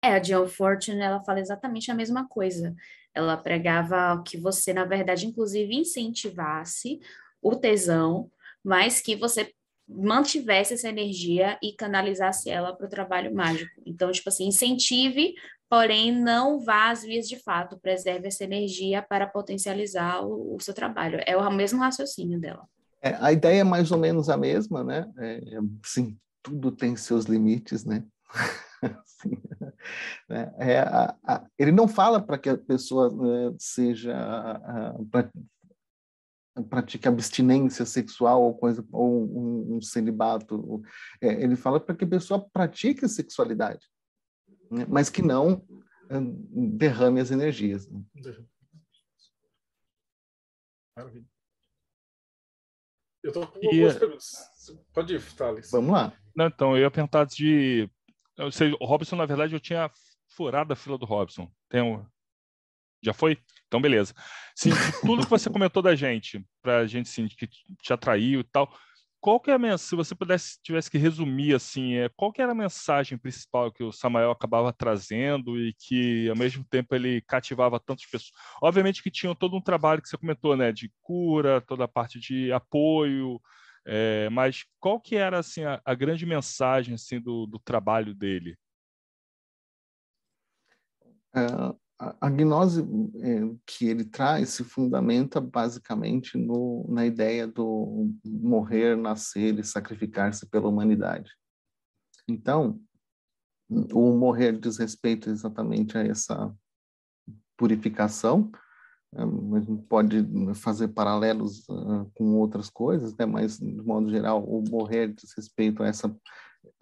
É, 0.03 0.17
a 0.17 0.19
John 0.19 0.47
Fortune, 0.47 1.01
ela 1.01 1.23
fala 1.23 1.41
exatamente 1.41 1.91
a 1.91 1.95
mesma 1.95 2.29
coisa. 2.29 2.75
Ela 3.15 3.39
pregava 3.39 4.23
que 4.23 4.37
você, 4.37 4.73
na 4.75 4.85
verdade, 4.85 5.27
inclusive 5.27 5.75
incentivasse 5.75 7.01
o 7.41 7.57
tesão, 7.57 8.31
mas 8.63 9.01
que 9.01 9.17
você 9.17 9.55
mantivesse 9.89 10.75
essa 10.75 10.89
energia 10.89 11.59
e 11.63 11.73
canalizasse 11.73 12.51
ela 12.51 12.75
para 12.75 12.87
o 12.87 12.91
trabalho 12.91 13.35
mágico. 13.35 13.83
Então, 13.85 14.11
tipo 14.11 14.29
assim, 14.29 14.47
incentive, 14.47 15.35
porém 15.69 16.13
não 16.13 16.61
vá 16.61 16.91
às 16.91 17.03
vias 17.03 17.29
de 17.29 17.39
fato, 17.43 17.79
preserve 17.79 18.29
essa 18.29 18.45
energia 18.45 19.03
para 19.03 19.27
potencializar 19.27 20.25
o, 20.25 20.57
o 20.57 20.61
seu 20.61 20.75
trabalho. 20.75 21.21
É 21.27 21.37
o 21.37 21.51
mesmo 21.51 21.81
raciocínio 21.81 22.41
dela. 22.41 22.67
É, 23.03 23.17
a 23.21 23.33
ideia 23.33 23.61
é 23.61 23.65
mais 23.65 23.91
ou 23.91 23.99
menos 23.99 24.31
a 24.31 24.37
mesma, 24.37 24.83
né? 24.83 25.11
É, 25.19 25.41
sim, 25.85 26.17
tudo 26.43 26.73
tem 26.73 26.97
seus 26.97 27.27
limites, 27.27 27.85
né? 27.85 28.05
Né? 30.29 30.53
É, 30.59 30.79
a, 30.81 31.15
a, 31.27 31.45
ele 31.59 31.73
não 31.73 31.89
fala 31.89 32.21
para 32.21 32.37
que 32.37 32.49
a 32.49 32.59
pessoa 32.59 33.11
né, 33.11 33.55
seja 33.59 34.15
pratique 36.63 37.09
abstinência 37.09 37.85
sexual 37.85 38.43
ou 38.43 38.55
coisa 38.55 38.87
ou 38.93 39.25
um, 39.25 39.77
um 39.77 39.81
celibato. 39.81 40.83
É, 41.21 41.43
ele 41.43 41.57
fala 41.57 41.81
para 41.81 41.95
que 41.95 42.05
a 42.05 42.09
pessoa 42.09 42.49
pratique 42.53 43.05
a 43.05 43.09
sexualidade, 43.09 43.87
né? 44.71 44.87
mas 44.89 45.11
que 45.11 45.23
não 45.23 45.65
derrame 46.11 47.21
as 47.21 47.31
energias. 47.31 47.89
Né? 47.89 48.03
Maravilha. 50.97 51.27
Eu 53.23 53.29
estou 53.29 53.47
com 53.47 53.59
e... 53.59 53.71
perguntas. 53.99 54.33
Pode 54.93 55.15
ir, 55.15 55.35
Thales. 55.35 55.71
Vamos 55.71 55.93
lá. 55.93 56.13
Não, 56.37 56.47
então, 56.47 56.77
eu 56.77 56.83
ia 56.83 56.91
perguntar 56.91 57.25
de. 57.25 57.89
Eu 58.37 58.53
sei, 58.53 58.77
o 58.79 58.85
Robson, 58.85 59.17
na 59.17 59.25
verdade, 59.25 59.55
eu 59.55 59.61
tinha 59.61 59.91
furado 60.29 60.73
a 60.73 60.77
fila 60.77 60.99
do 60.99 61.07
Robson. 61.07 61.51
Tem 61.69 61.81
um... 61.81 62.05
Já 63.05 63.13
foi? 63.13 63.39
Então, 63.67 63.81
beleza. 63.81 64.15
Sim, 64.55 64.71
tudo 65.05 65.25
que 65.25 65.31
você 65.31 65.51
comentou 65.51 65.83
da 65.83 65.95
gente, 65.95 66.45
para 66.63 66.79
a 66.79 66.87
gente 66.87 67.09
sim, 67.09 67.27
que 67.29 67.47
te 67.47 67.93
atraiu 67.93 68.41
e 68.41 68.45
tal, 68.45 68.73
qual 69.25 69.41
que 69.41 69.51
é 69.51 69.55
a 69.55 69.59
mensagem, 69.59 69.89
se 69.89 69.97
você 69.97 70.15
pudesse, 70.15 70.61
tivesse 70.63 70.91
que 70.91 70.99
resumir 70.99 71.55
assim, 71.55 71.95
é, 71.95 72.11
qual 72.11 72.31
que 72.31 72.43
era 72.43 72.53
a 72.53 72.55
mensagem 72.55 73.17
principal 73.17 73.73
que 73.73 73.83
o 73.83 73.91
Samael 73.91 74.31
acabava 74.31 74.71
trazendo 74.71 75.59
e 75.59 75.73
que, 75.79 76.29
ao 76.29 76.37
mesmo 76.37 76.63
tempo, 76.63 76.95
ele 76.95 77.23
cativava 77.23 77.81
tantas 77.81 78.05
pessoas? 78.05 78.33
Obviamente 78.63 79.03
que 79.03 79.11
tinha 79.11 79.35
todo 79.35 79.57
um 79.57 79.63
trabalho 79.63 80.03
que 80.03 80.11
você 80.11 80.19
comentou, 80.19 80.55
né, 80.57 80.71
de 80.73 80.93
cura, 81.01 81.63
toda 81.63 81.85
a 81.85 81.89
parte 81.89 82.21
de 82.21 82.53
apoio, 82.53 83.41
é, 83.87 84.29
mas 84.29 84.67
qual 84.79 85.01
que 85.01 85.17
era, 85.17 85.39
assim, 85.39 85.65
a, 85.65 85.81
a 85.85 85.95
grande 85.95 86.27
mensagem, 86.27 86.95
assim, 86.95 87.19
do, 87.19 87.47
do 87.47 87.59
trabalho 87.59 88.15
dele? 88.15 88.59
Uh, 91.35 91.77
a, 91.99 92.29
gnose 92.29 92.83
é, 92.83 93.55
que 93.67 93.87
ele 93.87 94.05
traz 94.05 94.51
se 94.51 94.65
fundamenta 94.65 95.41
basicamente 95.41 96.37
no, 96.37 96.85
na 96.89 97.07
ideia 97.07 97.47
do 97.47 98.11
morrer, 98.25 98.97
nascer 98.97 99.59
e 99.59 99.65
sacrificar-se 99.65 100.47
pela 100.47 100.69
humanidade. 100.69 101.31
Então, 102.29 102.81
o 103.69 104.13
morrer 104.17 104.59
diz 104.59 104.79
respeito 104.79 105.31
exatamente 105.31 105.97
a 105.97 106.03
essa 106.03 106.55
purificação, 107.57 108.51
é, 109.15 109.23
pode 109.89 110.27
fazer 110.57 110.89
paralelos 110.89 111.69
uh, 111.69 112.11
com 112.15 112.35
outras 112.35 112.69
coisas, 112.69 113.17
né? 113.17 113.25
mas, 113.25 113.59
de 113.59 113.83
modo 113.83 114.11
geral, 114.11 114.43
o 114.45 114.65
morrer 114.69 115.15
diz 115.15 115.33
respeito 115.37 115.83
a 115.83 115.87
essa, 115.87 116.15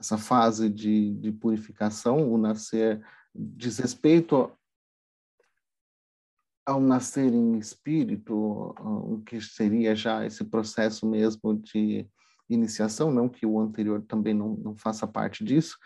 essa 0.00 0.16
fase 0.16 0.70
de, 0.70 1.14
de 1.16 1.30
purificação, 1.30 2.32
o 2.32 2.38
nascer 2.38 3.04
diz 3.34 3.78
respeito 3.78 4.50
ao 6.64 6.80
nascer 6.80 7.32
em 7.32 7.58
espírito, 7.58 8.34
o 8.78 9.20
que 9.26 9.40
seria 9.40 9.94
já 9.94 10.24
esse 10.24 10.44
processo 10.44 11.06
mesmo 11.06 11.54
de 11.54 12.06
iniciação, 12.48 13.10
não 13.10 13.28
que 13.28 13.44
o 13.44 13.58
anterior 13.60 14.02
também 14.02 14.34
não, 14.34 14.54
não 14.56 14.76
faça 14.76 15.06
parte 15.06 15.44
disso, 15.44 15.76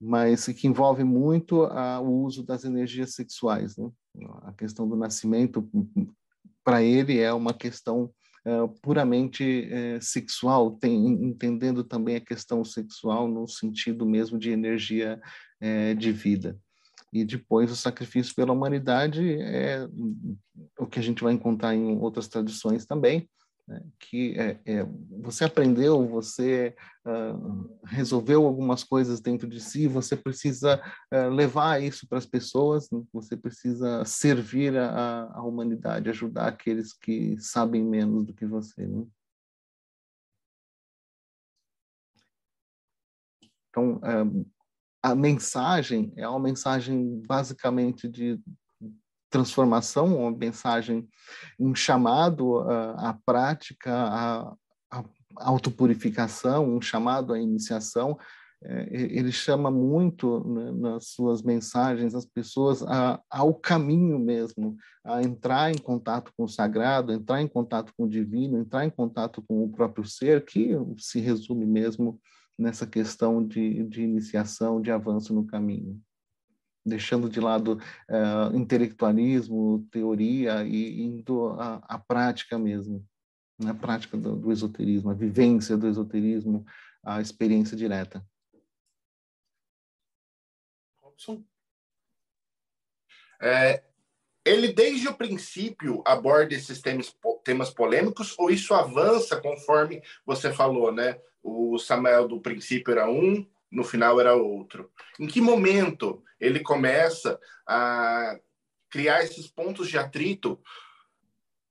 mas 0.00 0.46
que 0.46 0.66
envolve 0.66 1.04
muito 1.04 1.64
a, 1.64 2.00
o 2.00 2.22
uso 2.22 2.42
das 2.42 2.64
energias 2.64 3.14
sexuais. 3.14 3.76
Né? 3.76 3.90
A 4.42 4.52
questão 4.52 4.88
do 4.88 4.96
nascimento, 4.96 5.68
para 6.64 6.82
ele, 6.82 7.18
é 7.18 7.32
uma 7.32 7.54
questão 7.54 8.10
uh, 8.46 8.68
puramente 8.82 9.68
uh, 9.68 10.02
sexual, 10.02 10.72
tem, 10.72 11.06
entendendo 11.06 11.84
também 11.84 12.16
a 12.16 12.20
questão 12.20 12.64
sexual 12.64 13.28
no 13.28 13.46
sentido 13.46 14.06
mesmo 14.06 14.38
de 14.38 14.50
energia 14.50 15.20
uh, 15.62 15.94
de 15.94 16.12
vida 16.12 16.58
e 17.12 17.24
depois 17.24 17.70
o 17.70 17.76
sacrifício 17.76 18.34
pela 18.34 18.52
humanidade 18.52 19.40
é 19.40 19.88
o 20.78 20.86
que 20.86 20.98
a 20.98 21.02
gente 21.02 21.22
vai 21.22 21.32
encontrar 21.32 21.74
em 21.74 21.98
outras 21.98 22.28
tradições 22.28 22.86
também, 22.86 23.28
né? 23.66 23.82
que 23.98 24.38
é, 24.38 24.60
é, 24.64 24.86
você 25.22 25.44
aprendeu, 25.44 26.06
você 26.08 26.74
uh, 27.06 27.78
resolveu 27.84 28.46
algumas 28.46 28.84
coisas 28.84 29.20
dentro 29.20 29.48
de 29.48 29.60
si, 29.60 29.86
você 29.86 30.16
precisa 30.16 30.80
uh, 31.12 31.28
levar 31.28 31.82
isso 31.82 32.06
para 32.08 32.18
as 32.18 32.26
pessoas, 32.26 32.88
né? 32.90 33.02
você 33.12 33.36
precisa 33.36 34.04
servir 34.04 34.76
a, 34.76 35.30
a, 35.32 35.42
humanidade, 35.42 36.10
ajudar 36.10 36.48
aqueles 36.48 36.92
que 36.92 37.36
sabem 37.40 37.84
menos 37.84 38.26
do 38.26 38.34
que 38.34 38.46
você. 38.46 38.86
Né? 38.86 39.04
Então, 43.68 43.96
uh, 43.98 44.59
a 45.02 45.14
mensagem 45.14 46.12
é 46.16 46.28
uma 46.28 46.40
mensagem 46.40 47.22
basicamente 47.26 48.08
de 48.08 48.38
transformação, 49.30 50.18
uma 50.18 50.36
mensagem, 50.36 51.08
um 51.58 51.74
chamado 51.74 52.58
à, 52.58 53.10
à 53.10 53.14
prática, 53.24 53.92
à, 53.92 54.54
à 54.90 55.04
autopurificação, 55.36 56.76
um 56.76 56.82
chamado 56.82 57.32
à 57.32 57.38
iniciação. 57.38 58.18
É, 58.62 58.88
ele 58.92 59.32
chama 59.32 59.70
muito 59.70 60.46
né, 60.46 60.70
nas 60.72 61.06
suas 61.06 61.42
mensagens 61.42 62.14
as 62.14 62.26
pessoas 62.26 62.82
a, 62.82 63.18
ao 63.30 63.54
caminho 63.54 64.18
mesmo, 64.18 64.76
a 65.02 65.22
entrar 65.22 65.70
em 65.70 65.78
contato 65.78 66.30
com 66.36 66.44
o 66.44 66.48
sagrado, 66.48 67.10
entrar 67.10 67.40
em 67.40 67.48
contato 67.48 67.94
com 67.96 68.04
o 68.04 68.08
divino, 68.08 68.58
entrar 68.58 68.84
em 68.84 68.90
contato 68.90 69.42
com 69.48 69.64
o 69.64 69.70
próprio 69.70 70.04
ser, 70.04 70.44
que 70.44 70.76
se 70.98 71.20
resume 71.20 71.64
mesmo 71.64 72.20
nessa 72.60 72.86
questão 72.86 73.44
de, 73.44 73.82
de 73.84 74.02
iniciação, 74.02 74.80
de 74.80 74.90
avanço 74.90 75.32
no 75.32 75.46
caminho, 75.46 76.00
deixando 76.84 77.28
de 77.28 77.40
lado 77.40 77.80
uh, 78.08 78.56
intelectualismo, 78.56 79.86
teoria 79.90 80.62
e 80.64 81.02
indo 81.02 81.50
à, 81.58 81.98
prática 81.98 82.58
mesmo, 82.58 83.06
na 83.58 83.74
prática 83.74 84.16
do, 84.16 84.36
do, 84.36 84.52
esoterismo, 84.52 85.10
a 85.10 85.14
vivência 85.14 85.76
do 85.76 85.88
esoterismo, 85.88 86.64
a 87.02 87.20
experiência 87.20 87.76
direta. 87.76 88.24
Robson? 91.02 91.42
É, 93.40 93.89
ele 94.44 94.72
desde 94.72 95.08
o 95.08 95.14
princípio 95.14 96.02
aborda 96.06 96.54
esses 96.54 96.80
temas, 96.80 97.14
temas 97.44 97.70
polêmicos 97.70 98.34
ou 98.38 98.50
isso 98.50 98.74
avança 98.74 99.40
conforme 99.40 100.02
você 100.24 100.52
falou, 100.52 100.92
né? 100.92 101.18
o 101.42 101.78
Samuel 101.78 102.28
do 102.28 102.40
princípio 102.40 102.92
era 102.92 103.10
um, 103.10 103.46
no 103.70 103.84
final 103.84 104.20
era 104.20 104.34
outro. 104.34 104.90
Em 105.18 105.26
que 105.26 105.40
momento 105.40 106.22
ele 106.38 106.60
começa 106.60 107.38
a 107.66 108.38
criar 108.90 109.22
esses 109.22 109.46
pontos 109.46 109.88
de 109.88 109.98
atrito? 109.98 110.60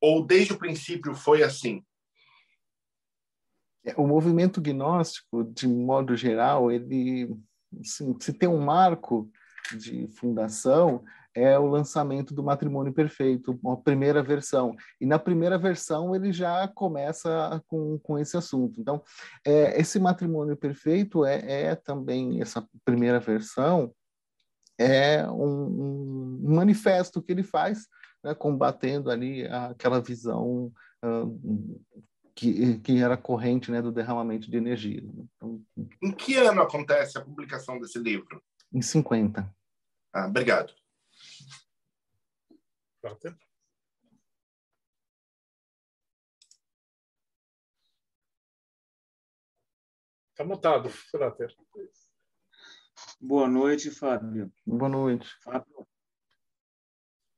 Ou 0.01 0.25
desde 0.25 0.53
o 0.53 0.57
princípio 0.57 1.13
foi 1.13 1.43
assim? 1.43 1.83
É, 3.83 3.93
o 3.97 4.07
movimento 4.07 4.61
gnóstico, 4.61 5.43
de 5.43 5.67
modo 5.67 6.15
geral, 6.15 6.71
ele 6.71 7.29
assim, 7.81 8.15
se 8.19 8.33
tem 8.33 8.47
um 8.47 8.61
marco 8.61 9.29
de 9.77 10.07
fundação, 10.07 11.03
é 11.39 11.57
o 11.57 11.65
lançamento 11.65 12.33
do 12.33 12.43
Matrimônio 12.43 12.93
Perfeito, 12.93 13.59
a 13.65 13.77
primeira 13.77 14.21
versão. 14.21 14.75
E 14.99 15.05
na 15.05 15.17
primeira 15.17 15.57
versão 15.57 16.15
ele 16.15 16.31
já 16.31 16.67
começa 16.67 17.63
com, 17.67 17.97
com 17.99 18.17
esse 18.19 18.35
assunto. 18.35 18.79
Então, 18.79 19.01
é, 19.45 19.79
esse 19.79 19.99
Matrimônio 19.99 20.57
Perfeito 20.57 21.25
é, 21.25 21.63
é, 21.63 21.75
também, 21.75 22.41
essa 22.41 22.67
primeira 22.83 23.19
versão, 23.19 23.93
é 24.77 25.29
um, 25.29 26.39
um 26.45 26.55
manifesto 26.55 27.21
que 27.21 27.31
ele 27.31 27.43
faz, 27.43 27.87
né, 28.23 28.33
combatendo 28.33 29.11
ali 29.11 29.45
aquela 29.47 29.99
visão 30.01 30.71
uh, 31.03 31.81
que, 32.33 32.79
que, 32.79 33.01
era 33.01 33.17
corrente 33.17 33.69
né, 33.69 33.81
do 33.81 33.91
derramamento 33.91 34.49
de 34.49 34.55
energia. 34.55 35.03
Então, 35.35 35.61
em 36.01 36.11
que 36.11 36.35
ano 36.35 36.61
acontece 36.61 37.17
a 37.17 37.21
publicação 37.21 37.77
desse 37.77 37.99
livro? 37.99 38.41
Em 38.73 38.81
50. 38.81 39.53
Ah, 40.13 40.27
obrigado. 40.27 40.73
Frater. 43.01 43.37
Está 50.31 50.43
mutado, 50.43 50.89
Frater. 50.89 51.55
Boa 53.19 53.47
noite, 53.47 53.89
Fábio. 53.89 54.51
Boa 54.65 54.89
noite. 54.89 55.27
Fábio, 55.41 55.87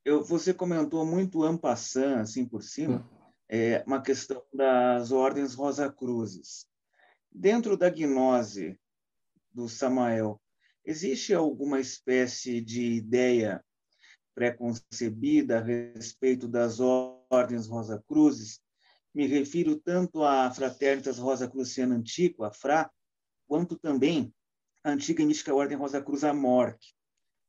eu, 0.04 0.24
você 0.24 0.54
comentou 0.54 1.06
muito 1.06 1.44
ampassant, 1.44 2.22
assim 2.22 2.48
por 2.48 2.64
cima, 2.64 3.08
é, 3.48 3.84
uma 3.86 4.02
questão 4.02 4.44
das 4.52 5.12
ordens 5.12 5.54
Rosa 5.54 5.92
Cruzes. 5.92 6.68
Dentro 7.32 7.78
da 7.78 7.90
gnose 7.90 8.80
do 9.52 9.70
Samael, 9.70 10.42
existe 10.84 11.34
alguma 11.34 11.80
espécie 11.80 12.62
de 12.62 12.94
ideia 12.94 13.64
pré-concebida 14.34 15.60
a 15.60 15.62
respeito 15.62 16.48
das 16.48 16.80
ordens 16.80 17.68
Rosa 17.68 18.04
Cruzes, 18.08 18.60
me 19.14 19.28
refiro 19.28 19.76
tanto 19.76 20.24
à 20.24 20.50
Fraternitas 20.52 21.18
Rosa 21.18 21.48
Cruciana 21.48 21.96
Antiqua, 21.96 22.48
a 22.48 22.54
FRA, 22.54 22.90
quanto 23.48 23.78
também 23.78 24.34
à 24.84 24.92
antiga 24.92 25.22
e 25.22 25.26
mística 25.26 25.54
Ordem 25.54 25.78
Rosa 25.78 26.02
Cruz 26.02 26.24
Amorque. 26.24 26.94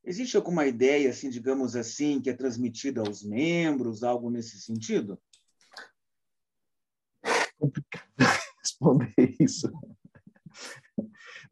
Existe 0.04 0.36
alguma 0.36 0.66
ideia, 0.66 1.10
assim, 1.10 1.30
digamos 1.30 1.76
assim, 1.76 2.20
que 2.20 2.28
é 2.28 2.34
transmitida 2.34 3.00
aos 3.00 3.22
membros, 3.22 4.02
algo 4.02 4.28
nesse 4.28 4.60
sentido? 4.60 5.20
Complicado 7.56 8.02
responder 8.58 9.36
isso 9.38 9.70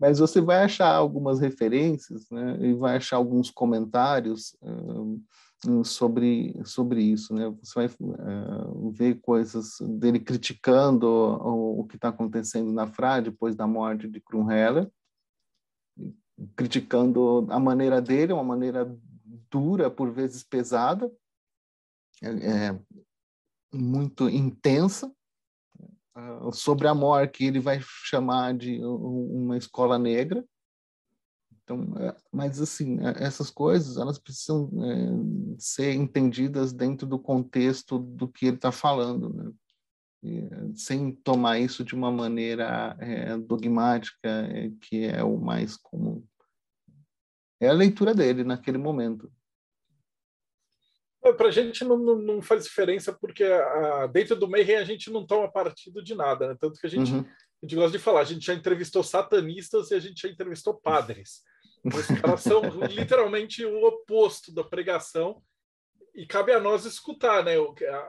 mas 0.01 0.19
você 0.19 0.41
vai 0.41 0.65
achar 0.65 0.95
algumas 0.95 1.39
referências, 1.39 2.29
né, 2.31 2.57
e 2.61 2.73
vai 2.73 2.97
achar 2.97 3.17
alguns 3.17 3.51
comentários 3.51 4.57
uh, 4.63 5.85
sobre 5.85 6.59
sobre 6.65 7.03
isso, 7.03 7.35
né? 7.35 7.55
Você 7.63 7.75
vai 7.75 7.87
uh, 7.87 8.91
ver 8.91 9.21
coisas 9.21 9.77
dele 9.81 10.19
criticando 10.19 11.07
o, 11.07 11.81
o 11.81 11.85
que 11.87 11.97
está 11.97 12.09
acontecendo 12.09 12.73
na 12.73 12.87
FRA 12.87 13.21
depois 13.21 13.55
da 13.55 13.67
morte 13.67 14.09
de 14.09 14.21
Krumheller, 14.21 14.91
criticando 16.57 17.47
a 17.51 17.61
maneira 17.61 18.01
dele, 18.01 18.33
uma 18.33 18.43
maneira 18.43 18.91
dura, 19.51 19.91
por 19.91 20.11
vezes 20.11 20.43
pesada, 20.43 21.13
é, 22.23 22.69
é 22.69 22.81
muito 23.73 24.29
intensa, 24.31 25.13
sobre 26.53 26.89
a 26.89 26.95
Mor, 26.95 27.29
que 27.29 27.45
ele 27.45 27.61
vai 27.61 27.81
chamar 27.83 28.55
de 28.55 28.83
uma 28.85 29.57
escola 29.57 29.99
negra. 29.99 30.45
Então, 31.63 31.95
é, 31.99 32.17
mas 32.33 32.61
assim, 32.61 32.99
é, 32.99 33.23
essas 33.23 33.49
coisas 33.49 33.97
elas 33.97 34.19
precisam 34.19 34.69
é, 34.83 35.57
ser 35.59 35.93
entendidas 35.93 36.73
dentro 36.73 37.07
do 37.07 37.19
contexto 37.19 37.99
do 37.99 38.27
que 38.27 38.47
ele 38.47 38.57
está 38.57 38.73
falando, 38.73 39.33
né? 39.33 39.53
Sem 40.75 41.13
tomar 41.13 41.59
isso 41.59 41.83
de 41.83 41.95
uma 41.95 42.13
maneira 42.13 42.95
é, 42.99 43.39
dogmática, 43.39 44.29
é, 44.29 44.71
que 44.83 45.07
é 45.07 45.25
o 45.25 45.39
mais 45.39 45.79
comum. 45.79 46.23
É 47.59 47.69
a 47.69 47.73
leitura 47.73 48.15
dele 48.15 48.45
naquele 48.45 48.77
momento. 48.77 49.33
Para 51.21 51.49
a 51.49 51.51
gente 51.51 51.85
não, 51.85 51.99
não, 51.99 52.41
faz 52.41 52.65
diferença, 52.65 53.13
porque 53.13 53.45
a, 53.45 54.07
dentro 54.07 54.35
do 54.35 54.49
Mayhem 54.49 54.77
a 54.77 54.85
gente 54.85 55.11
não 55.11 55.27
toma 55.27 55.53
partido 55.53 56.03
de 56.03 56.15
nada, 56.15 56.49
né? 56.49 56.57
Tanto 56.59 56.81
que 56.81 56.87
a 56.87 56.91
gente, 56.91 57.13
uhum. 57.13 57.21
a 57.21 57.67
gente 57.67 57.77
gosta 57.77 57.97
de 57.97 58.03
falar, 58.03 58.21
a 58.21 58.25
gente 58.25 58.47
já 58.47 58.55
entrevistou 58.55 59.03
satanistas 59.03 59.91
e 59.91 59.95
a 59.95 60.01
gente 60.01 60.23
já 60.23 60.29
entrevistou 60.29 60.81
padres. 60.81 61.43
Os 61.85 62.07
caras 62.21 62.41
são 62.41 62.63
literalmente 62.89 63.65
o 63.65 63.85
oposto 63.85 64.53
da 64.53 64.65
pregação 64.65 65.43
e 66.15 66.27
cabe 66.27 66.53
a 66.53 66.61
nós 66.61 66.85
escutar, 66.85 67.45
né? 67.45 67.55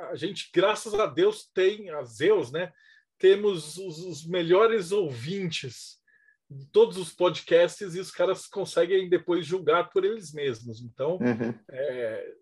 A 0.09 0.15
gente, 0.15 0.49
graças 0.53 0.93
a 0.93 1.05
Deus, 1.05 1.49
tem, 1.53 1.89
a 1.89 2.03
Zeus, 2.03 2.51
né? 2.51 2.71
Temos 3.17 3.77
os, 3.77 3.99
os 3.99 4.25
melhores 4.25 4.91
ouvintes 4.91 6.01
de 6.49 6.65
todos 6.67 6.97
os 6.97 7.13
podcasts 7.13 7.95
e 7.95 7.99
os 7.99 8.11
caras 8.11 8.45
conseguem 8.47 9.07
depois 9.07 9.45
julgar 9.45 9.89
por 9.89 10.03
eles 10.03 10.33
mesmos. 10.33 10.81
Então, 10.81 11.17
uhum. 11.17 11.53
é, 11.69 12.33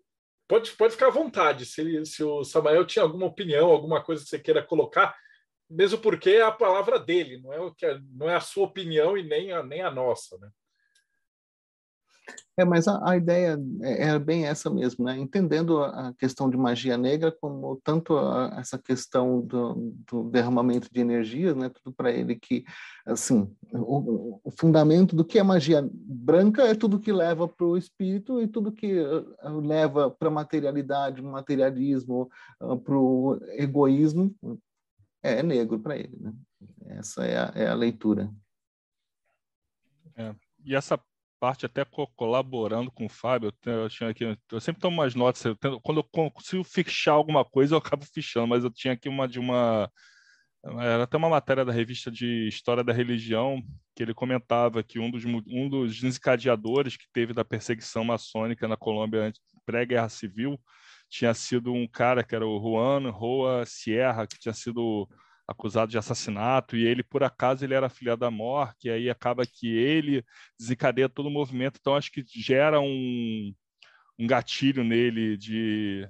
pode, 0.50 0.72
pode 0.72 0.94
ficar 0.94 1.06
à 1.06 1.10
vontade. 1.10 1.64
Se, 1.64 2.04
se 2.04 2.24
o 2.24 2.42
Samuel 2.42 2.84
tinha 2.84 3.04
alguma 3.04 3.26
opinião, 3.26 3.70
alguma 3.70 4.02
coisa 4.02 4.24
que 4.24 4.28
você 4.28 4.38
queira 4.38 4.60
colocar, 4.60 5.16
mesmo 5.70 5.98
porque 5.98 6.30
é 6.30 6.42
a 6.42 6.50
palavra 6.50 6.98
dele, 6.98 7.40
não 7.40 7.52
é, 7.52 7.60
o 7.60 7.72
que 7.72 7.86
é, 7.86 7.96
não 8.12 8.28
é 8.28 8.34
a 8.34 8.40
sua 8.40 8.64
opinião 8.64 9.16
e 9.16 9.22
nem 9.22 9.52
a, 9.52 9.62
nem 9.62 9.80
a 9.80 9.90
nossa. 9.92 10.36
Né? 10.38 10.50
É, 12.60 12.64
mas 12.64 12.86
a, 12.86 13.00
a, 13.10 13.16
ideia 13.16 13.58
é, 13.80 14.08
é, 14.08 14.18
bem 14.18 14.44
essa 14.44 14.68
mesmo, 14.68 15.02
né? 15.06 15.16
Entendendo 15.16 15.82
a 15.82 16.12
questão 16.18 16.50
de 16.50 16.58
magia 16.58 16.98
negra 16.98 17.32
como 17.32 17.80
tanto 17.82 18.18
a, 18.18 18.54
essa 18.58 18.78
questão 18.78 19.40
do, 19.40 19.94
do, 20.06 20.24
derramamento 20.24 20.92
de 20.92 21.00
energia, 21.00 21.54
né? 21.54 21.70
Tudo 21.70 21.94
para 21.94 22.10
ele 22.10 22.34
que, 22.34 22.66
assim, 23.06 23.50
o, 23.72 24.40
o, 24.44 24.50
fundamento 24.50 25.16
do 25.16 25.24
que 25.24 25.38
é 25.38 25.42
magia 25.42 25.88
branca 25.90 26.64
é 26.64 26.74
tudo 26.74 27.00
que 27.00 27.10
leva 27.10 27.48
para 27.48 27.64
o 27.64 27.78
espírito 27.78 28.42
e 28.42 28.46
tudo 28.46 28.70
que 28.72 29.00
uh, 29.00 29.60
leva 29.60 30.10
para 30.10 30.28
a 30.28 30.32
materialidade, 30.32 31.22
materialismo, 31.22 32.30
uh, 32.60 32.76
para 32.76 32.94
o 32.94 33.38
egoísmo 33.52 34.36
é 35.22 35.42
negro 35.42 35.78
para 35.80 35.96
ele, 35.96 36.14
né? 36.20 36.34
Essa 36.88 37.24
é 37.24 37.38
a, 37.38 37.52
é 37.54 37.68
a 37.68 37.74
leitura. 37.74 38.30
É. 40.14 40.34
E 40.62 40.74
essa 40.74 41.00
parte 41.40 41.64
até 41.64 41.84
colaborando 42.14 42.92
com 42.92 43.06
o 43.06 43.08
Fábio, 43.08 43.52
eu, 43.64 43.88
tinha 43.88 44.10
aqui, 44.10 44.38
eu 44.52 44.60
sempre 44.60 44.80
tomo 44.80 44.98
umas 44.98 45.14
notas, 45.14 45.44
eu 45.44 45.56
quando 45.80 45.98
eu 46.00 46.30
consigo 46.30 46.62
fichar 46.62 47.14
alguma 47.14 47.44
coisa, 47.44 47.74
eu 47.74 47.78
acabo 47.78 48.04
fichando, 48.04 48.48
mas 48.48 48.62
eu 48.62 48.70
tinha 48.70 48.92
aqui 48.92 49.08
uma 49.08 49.26
de 49.26 49.40
uma 49.40 49.90
era 50.62 51.04
até 51.04 51.16
uma 51.16 51.30
matéria 51.30 51.64
da 51.64 51.72
revista 51.72 52.10
de 52.10 52.46
História 52.46 52.84
da 52.84 52.92
Religião 52.92 53.62
que 53.96 54.02
ele 54.02 54.12
comentava 54.12 54.82
que 54.82 54.98
um 54.98 55.10
dos, 55.10 55.24
um 55.24 55.68
dos 55.70 55.98
desencadeadores 55.98 56.98
que 56.98 57.06
teve 57.12 57.32
da 57.32 57.44
perseguição 57.44 58.04
maçônica 58.04 58.68
na 58.68 58.76
Colômbia 58.76 59.32
pré-guerra 59.64 60.10
civil 60.10 60.60
tinha 61.08 61.32
sido 61.32 61.72
um 61.72 61.88
cara 61.88 62.22
que 62.22 62.34
era 62.34 62.46
o 62.46 62.60
Juan 62.60 63.10
Roa 63.10 63.64
Sierra, 63.64 64.26
que 64.26 64.38
tinha 64.38 64.54
sido 64.54 65.08
acusado 65.50 65.90
de 65.90 65.98
assassinato 65.98 66.76
e 66.76 66.86
ele 66.86 67.02
por 67.02 67.24
acaso 67.24 67.64
ele 67.64 67.74
era 67.74 67.86
afiliado 67.86 68.20
da 68.20 68.30
morte 68.30 68.86
e 68.86 68.90
aí 68.90 69.10
acaba 69.10 69.44
que 69.44 69.66
ele 69.66 70.24
desencadeia 70.56 71.08
todo 71.08 71.26
o 71.26 71.30
movimento. 71.30 71.78
Então 71.80 71.96
acho 71.96 72.12
que 72.12 72.24
gera 72.24 72.80
um, 72.80 73.52
um 74.16 74.26
gatilho 74.28 74.84
nele 74.84 75.36
de 75.36 76.08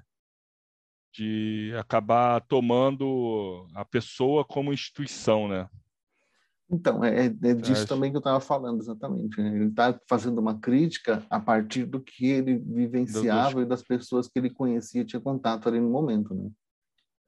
de 1.13 1.75
acabar 1.77 2.41
tomando 2.43 3.67
a 3.75 3.85
pessoa 3.85 4.45
como 4.45 4.73
instituição 4.73 5.49
né? 5.49 5.69
Então 6.71 7.03
é, 7.03 7.25
é 7.25 7.55
disso 7.55 7.89
também 7.89 8.13
que 8.13 8.17
eu 8.17 8.21
estava 8.21 8.39
falando 8.41 8.81
exatamente 8.81 9.41
né? 9.41 9.57
ele 9.57 9.71
está 9.71 9.99
fazendo 10.09 10.39
uma 10.39 10.61
crítica 10.61 11.27
a 11.29 11.41
partir 11.41 11.85
do 11.85 11.99
que 11.99 12.27
ele 12.27 12.59
vivenciava 12.59 13.63
e 13.63 13.67
das 13.67 13.83
pessoas 13.83 14.29
que 14.29 14.39
ele 14.39 14.51
conhecia 14.51 15.05
tinha 15.05 15.21
contato 15.21 15.69
ali 15.69 15.81
no 15.81 15.91
momento 15.91 16.33
né 16.33 16.49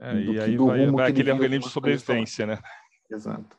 é, 0.03 0.15
e 0.17 0.41
aí 0.41 0.57
vai, 0.57 0.87
vai 0.87 1.11
aquele 1.11 1.31
organismo 1.31 1.69
de 1.69 1.73
sobrevivência, 1.73 2.45
né? 2.45 2.59
Exato. 3.09 3.57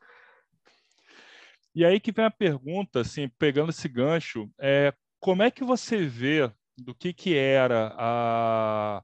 E 1.74 1.86
aí 1.86 2.02
que 2.02 2.12
vem 2.12 2.26
a 2.26 2.32
pergunta, 2.32 3.00
assim, 3.00 3.30
pegando 3.39 3.70
esse 3.70 3.88
gancho, 3.88 4.50
é, 4.60 4.94
como 5.22 5.41
é 5.41 5.50
que 5.50 5.64
você 5.64 6.06
vê 6.06 6.52
do 6.78 6.94
que, 6.94 7.14
que 7.14 7.36
era 7.36 7.96
a, 7.98 9.02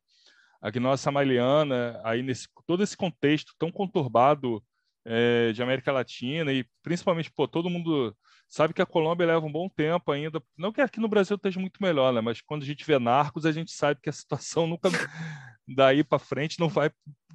a 0.61 0.69
gnose 0.69 1.01
samaliana 1.01 1.99
aí 2.03 2.21
nesse 2.21 2.47
todo 2.67 2.83
esse 2.83 2.97
contexto 2.97 3.53
tão 3.57 3.71
conturbado 3.71 4.61
é, 5.05 5.53
de 5.53 5.63
América 5.63 5.93
Latina 5.93 6.51
e 6.51 6.65
principalmente, 6.83 7.31
pô, 7.31 7.47
todo 7.47 7.69
mundo 7.69 8.13
sabe 8.49 8.73
que 8.73 8.81
a 8.81 8.85
Colômbia 8.85 9.27
leva 9.27 9.45
um 9.45 9.51
bom 9.51 9.69
tempo 9.69 10.11
ainda, 10.11 10.43
não 10.57 10.73
que 10.73 10.81
aqui 10.81 10.99
no 10.99 11.07
Brasil 11.07 11.35
esteja 11.35 11.59
muito 11.59 11.81
melhor, 11.81 12.11
né, 12.11 12.19
mas 12.19 12.41
quando 12.41 12.63
a 12.63 12.65
gente 12.65 12.85
vê 12.85 12.99
narcos, 12.99 13.45
a 13.45 13.51
gente 13.51 13.71
sabe 13.71 14.01
que 14.01 14.09
a 14.09 14.13
situação 14.13 14.67
nunca 14.67 14.89
daí 15.75 16.03
para 16.03 16.19
frente 16.19 16.59
não 16.59 16.67
vai 16.67 16.91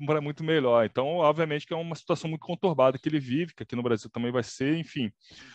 para 0.07 0.21
muito 0.21 0.43
melhor. 0.43 0.85
Então, 0.85 1.07
obviamente 1.19 1.67
que 1.67 1.73
é 1.73 1.77
uma 1.77 1.95
situação 1.95 2.29
muito 2.29 2.45
conturbada 2.45 2.99
que 2.99 3.09
ele 3.09 3.21
vive, 3.21 3.55
que 3.55 3.63
aqui 3.63 3.77
no 3.77 3.83
Brasil 3.83 4.11
também 4.11 4.33
vai 4.33 4.43
ser, 4.43 4.77
enfim. 4.77 5.11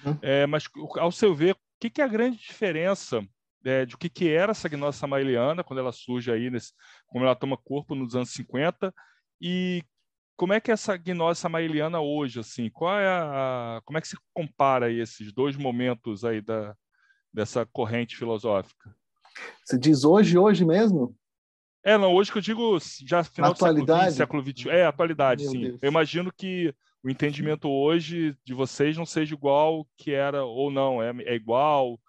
Uhum. 0.06 0.18
É, 0.22 0.46
mas 0.46 0.64
ao 0.98 1.12
seu 1.12 1.36
ver, 1.36 1.56
que, 1.80 1.90
que 1.90 2.02
é 2.02 2.06
a 2.06 2.10
grande 2.10 2.38
diferença 2.38 3.22
é, 3.66 3.86
de 3.86 3.96
o 3.96 3.98
que, 3.98 4.10
que 4.10 4.30
era 4.30 4.52
essa 4.52 4.70
gnose 4.70 4.98
samaeliana, 4.98 5.64
quando 5.64 5.80
ela 5.80 5.92
surge 5.92 6.32
aí, 6.32 6.50
nesse, 6.50 6.74
como 7.08 7.26
ela 7.26 7.36
toma 7.36 7.58
corpo 7.58 7.96
nos 7.96 8.16
anos 8.16 8.32
50, 8.32 8.94
e 9.42 9.84
como 10.38 10.54
é 10.54 10.62
que 10.62 10.72
é 10.72 10.74
essa 10.74 10.96
gnose 10.96 11.42
samaeliana 11.42 12.00
hoje, 12.00 12.40
assim, 12.40 12.70
qual 12.70 12.98
é 12.98 13.08
a, 13.08 13.82
como 13.84 13.98
é 13.98 14.02
que 14.02 14.08
se 14.08 14.18
compara 14.34 14.86
aí 14.86 15.00
esses 15.00 15.34
dois 15.34 15.58
momentos 15.58 16.24
aí 16.24 16.42
da, 16.42 16.74
dessa 17.34 17.66
corrente 17.66 18.16
filosófica? 18.16 18.96
Você 19.66 19.78
diz 19.78 20.06
hoje, 20.06 20.38
hoje 20.38 20.66
mesmo? 20.66 21.16
É, 21.84 21.98
não, 21.98 22.14
hoje 22.14 22.32
que 22.32 22.38
eu 22.38 22.42
digo 22.42 22.78
já 23.06 23.24
final 23.24 23.54
do 23.54 23.60
século 23.60 23.86
XX, 23.86 24.16
século 24.16 24.44
É, 24.68 24.86
atualidade, 24.86 25.44
Meu 25.44 25.52
sim. 25.52 25.62
Deus. 25.62 25.80
Eu 25.82 25.90
imagino 25.90 26.32
que 26.32 26.74
o 27.04 27.10
entendimento 27.10 27.70
hoje 27.70 28.36
de 28.44 28.54
vocês 28.54 28.98
não 28.98 29.06
seja 29.06 29.34
igual 29.34 29.88
que 29.98 30.12
era 30.12 30.44
ou 30.44 30.70
não, 30.70 31.02
é, 31.02 31.14
é 31.24 31.36
igual. 31.36 32.00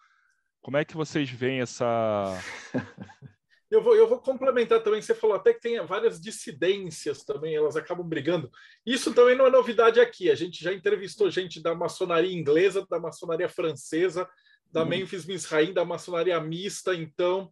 Como 0.60 0.76
é 0.76 0.84
que 0.84 0.96
vocês 0.96 1.30
veem 1.30 1.60
essa. 1.60 2.36
Eu 3.70 3.80
vou, 3.80 3.94
eu 3.94 4.08
vou 4.08 4.18
complementar 4.18 4.82
também, 4.82 5.00
você 5.00 5.14
falou 5.14 5.36
até 5.36 5.54
que 5.54 5.60
tem 5.60 5.80
várias 5.86 6.20
dissidências 6.20 7.22
também, 7.22 7.54
elas 7.54 7.76
acabam 7.76 8.04
brigando. 8.04 8.50
Isso 8.84 9.14
também 9.14 9.36
não 9.36 9.46
é 9.46 9.50
novidade 9.50 10.00
aqui. 10.00 10.28
A 10.28 10.34
gente 10.34 10.64
já 10.64 10.72
entrevistou 10.72 11.30
gente 11.30 11.62
da 11.62 11.72
maçonaria 11.72 12.36
inglesa, 12.36 12.84
da 12.90 12.98
maçonaria 12.98 13.48
francesa, 13.48 14.28
da 14.72 14.82
uhum. 14.82 14.88
Memphis 14.88 15.24
Misraim, 15.24 15.72
da 15.72 15.84
maçonaria 15.84 16.40
mista, 16.40 16.96
então 16.96 17.48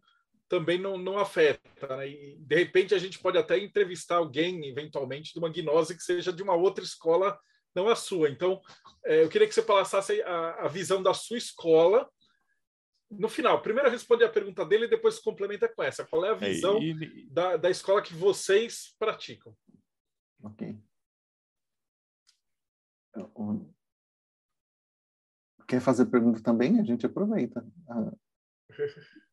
também 0.49 0.77
não, 0.77 0.97
não 0.97 1.17
afeta. 1.17 1.95
Né? 1.95 2.09
E, 2.09 2.35
de 2.39 2.55
repente, 2.55 2.93
a 2.93 2.97
gente 2.97 3.19
pode 3.19 3.37
até 3.37 3.57
entrevistar 3.57 4.17
alguém, 4.17 4.65
eventualmente, 4.67 5.31
de 5.31 5.39
uma 5.39 5.49
gnose 5.49 5.95
que 5.95 6.03
seja 6.03 6.33
de 6.33 6.43
uma 6.43 6.55
outra 6.55 6.83
escola, 6.83 7.39
não 7.73 7.87
a 7.87 7.95
sua. 7.95 8.29
Então, 8.29 8.59
é, 9.05 9.23
eu 9.23 9.29
queria 9.29 9.47
que 9.47 9.53
você 9.53 9.61
passasse 9.61 10.21
a, 10.23 10.65
a 10.65 10.67
visão 10.67 11.01
da 11.01 11.13
sua 11.13 11.37
escola 11.37 12.09
no 13.11 13.27
final, 13.27 13.61
primeiro 13.61 13.89
responde 13.89 14.23
a 14.23 14.29
pergunta 14.29 14.63
dele 14.63 14.85
e 14.85 14.89
depois 14.89 15.17
complementa 15.17 15.67
com 15.67 15.81
essa. 15.81 16.05
Qual 16.05 16.23
é 16.23 16.29
a 16.29 16.33
é, 16.33 16.35
visão 16.35 16.77
é, 16.77 16.81
e... 16.81 17.27
da, 17.31 17.57
da 17.57 17.69
escola 17.69 18.01
que 18.01 18.13
vocês 18.13 18.95
praticam? 18.99 19.55
Ok. 20.43 20.77
Quer 25.67 25.81
fazer 25.81 26.05
pergunta 26.05 26.41
também? 26.41 26.79
A 26.79 26.83
gente 26.83 27.05
aproveita. 27.05 27.65
Ah. 27.87 28.11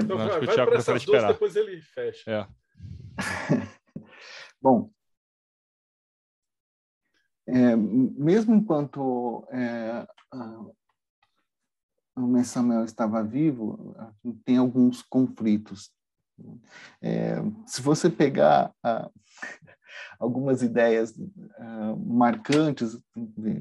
Então, 0.00 0.16
vai, 0.16 0.40
vai 0.40 0.66
para 0.66 0.76
essas 0.76 1.04
duas, 1.04 1.26
depois 1.26 1.56
ele 1.56 1.80
fecha. 1.82 2.30
É. 2.30 2.46
Bom, 4.60 4.90
é, 7.46 7.76
mesmo 7.76 8.54
enquanto 8.54 9.46
é, 9.50 10.06
o 12.16 12.22
Mestre 12.22 12.54
Samuel 12.54 12.84
estava 12.84 13.22
vivo, 13.22 13.94
tem 14.44 14.56
alguns 14.56 15.02
conflitos. 15.02 15.90
É, 17.00 17.36
se 17.66 17.82
você 17.82 18.08
pegar 18.08 18.72
ah, 18.82 19.10
algumas 20.18 20.62
ideias 20.62 21.14
ah, 21.58 21.94
marcantes, 21.96 22.98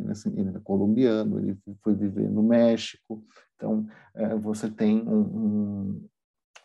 assim, 0.10 0.40
ele 0.40 0.56
é 0.56 0.60
colombiano, 0.62 1.40
ele 1.40 1.58
foi 1.84 1.94
viver 1.94 2.30
no 2.30 2.44
México, 2.44 3.24
então 3.56 3.88
é, 4.14 4.36
você 4.36 4.70
tem 4.70 5.02
um, 5.02 5.22
um, 5.22 6.10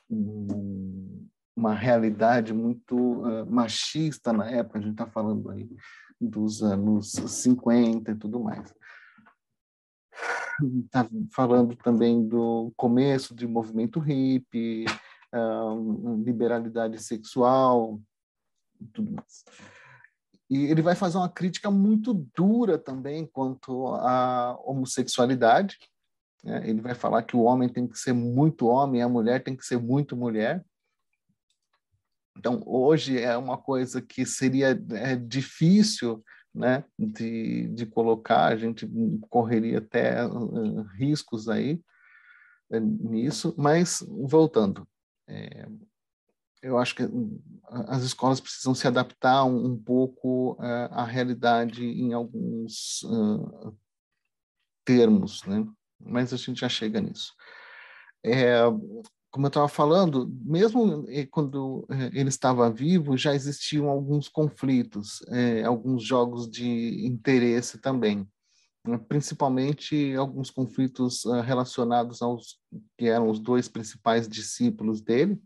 uma 0.09 1.75
realidade 1.75 2.53
muito 2.53 2.97
uh, 2.97 3.47
machista 3.47 4.33
na 4.33 4.51
época, 4.51 4.79
a 4.79 4.83
gente 4.83 4.93
está 4.93 5.07
falando 5.07 5.51
aí 5.51 5.69
dos 6.21 6.63
anos 6.63 7.13
50 7.13 8.11
e 8.11 8.15
tudo 8.15 8.41
mais 8.41 8.73
está 10.85 11.07
falando 11.33 11.77
também 11.77 12.27
do 12.27 12.73
começo 12.77 13.35
do 13.35 13.49
movimento 13.49 14.01
hippie, 14.01 14.87
um, 15.33 16.23
liberalidade 16.23 17.03
sexual, 17.03 18.01
tudo 18.93 19.13
mais. 19.13 19.45
E 20.49 20.67
ele 20.67 20.81
vai 20.81 20.95
fazer 20.95 21.19
uma 21.19 21.29
crítica 21.29 21.71
muito 21.71 22.15
dura 22.35 22.79
também 22.79 23.27
quanto 23.27 23.89
à 23.97 24.57
homossexualidade. 24.65 25.77
Né? 26.45 26.69
Ele 26.69 26.81
vai 26.81 26.95
falar 26.95 27.23
que 27.23 27.37
o 27.37 27.43
homem 27.43 27.69
tem 27.69 27.87
que 27.87 27.99
ser 27.99 28.13
muito 28.13 28.67
homem, 28.67 29.03
a 29.03 29.09
mulher 29.09 29.43
tem 29.43 29.57
que 29.57 29.65
ser 29.65 29.79
muito 29.79 30.17
mulher. 30.17 30.65
Então, 32.37 32.63
hoje 32.67 33.19
é 33.19 33.37
uma 33.37 33.57
coisa 33.57 34.03
que 34.03 34.27
seria 34.27 34.79
é, 34.93 35.17
difícil 35.17 36.23
né, 36.57 36.85
de, 36.99 37.69
de 37.69 37.87
colocar, 37.87 38.47
a 38.47 38.57
gente 38.57 38.89
correria 39.29 39.79
até 39.79 40.27
uh, 40.27 40.83
riscos 40.99 41.49
aí 41.49 41.83
uh, 42.71 42.81
nisso, 42.81 43.55
mas 43.59 44.03
voltando, 44.09 44.89
é, 45.29 45.69
eu 46.63 46.79
acho 46.79 46.95
que 46.95 47.03
as 47.89 48.03
escolas 48.03 48.41
precisam 48.41 48.75
se 48.75 48.89
adaptar 48.89 49.45
um, 49.45 49.73
um 49.73 49.77
pouco 49.77 50.53
uh, 50.55 50.89
à 50.91 51.05
realidade 51.05 51.85
em 51.85 52.15
alguns 52.15 53.05
termos, 54.85 55.45
né? 55.45 55.67
Mas 56.01 56.33
a 56.33 56.37
gente 56.37 56.61
já 56.61 56.69
chega 56.69 57.01
nisso. 57.01 57.35
É, 58.25 58.63
como 59.37 59.47
eu 59.47 59.49
estava 59.49 59.69
falando, 59.69 60.35
mesmo 60.45 61.05
eh, 61.11 61.27
quando 61.27 61.87
eh, 61.91 62.11
ele 62.15 62.31
estava 62.31 62.71
vivo, 62.71 63.19
já 63.19 63.35
existiam 63.35 63.89
alguns 63.89 64.31
conflitos, 64.31 65.21
é, 65.29 65.63
alguns 65.63 66.03
jogos 66.03 66.51
de 66.51 67.07
interesse 67.07 67.79
também, 67.79 68.27
né? 68.87 68.99
principalmente 69.09 70.15
alguns 70.15 70.51
conflitos 70.51 71.25
uh, 71.27 71.43
relacionados 71.43 72.23
aos 72.23 72.59
que 72.97 73.09
eram 73.09 73.29
os 73.29 73.39
dois 73.39 73.69
principais 73.69 74.27
discípulos 74.27 75.03
dele, 75.03 75.39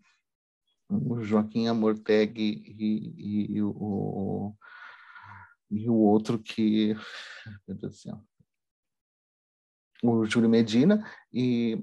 o 0.88 1.20
Joaquim 1.22 1.66
Amorteg 1.66 2.40
e, 2.40 2.74
e, 2.78 3.56
e, 3.56 3.62
o, 3.62 4.54
e 5.68 5.88
o 5.88 5.94
outro 5.94 6.38
que, 6.38 6.94
meu 7.66 7.76
Deus 7.76 7.92
do 7.92 7.98
céu, 7.98 8.24
o 10.02 10.24
Júlio 10.24 10.48
Medina, 10.48 11.06
e 11.32 11.82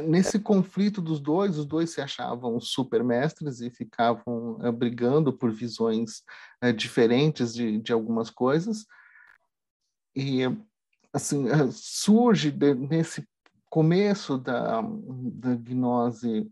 nesse 0.00 0.38
conflito 0.38 1.02
dos 1.02 1.20
dois, 1.20 1.58
os 1.58 1.66
dois 1.66 1.90
se 1.90 2.00
achavam 2.00 2.58
supermestres 2.60 3.60
e 3.60 3.70
ficavam 3.70 4.56
uh, 4.60 4.72
brigando 4.72 5.32
por 5.32 5.50
visões 5.50 6.22
uh, 6.64 6.72
diferentes 6.72 7.52
de, 7.52 7.78
de 7.78 7.92
algumas 7.92 8.30
coisas. 8.30 8.86
E, 10.16 10.42
assim, 11.12 11.50
uh, 11.50 11.70
surge 11.70 12.50
de, 12.50 12.74
nesse 12.74 13.26
começo 13.68 14.38
da, 14.38 14.82
da 14.82 15.54
gnose, 15.54 16.50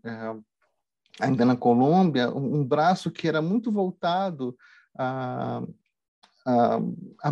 ainda 1.19 1.45
na 1.45 1.55
Colômbia, 1.55 2.31
um, 2.31 2.65
braço 2.65 3.11
que 3.11 3.27
era 3.27 3.43
muito 3.43 3.71
voltado 3.71 4.57
à, 4.97 5.61
à, 6.43 6.77
à 7.23 7.31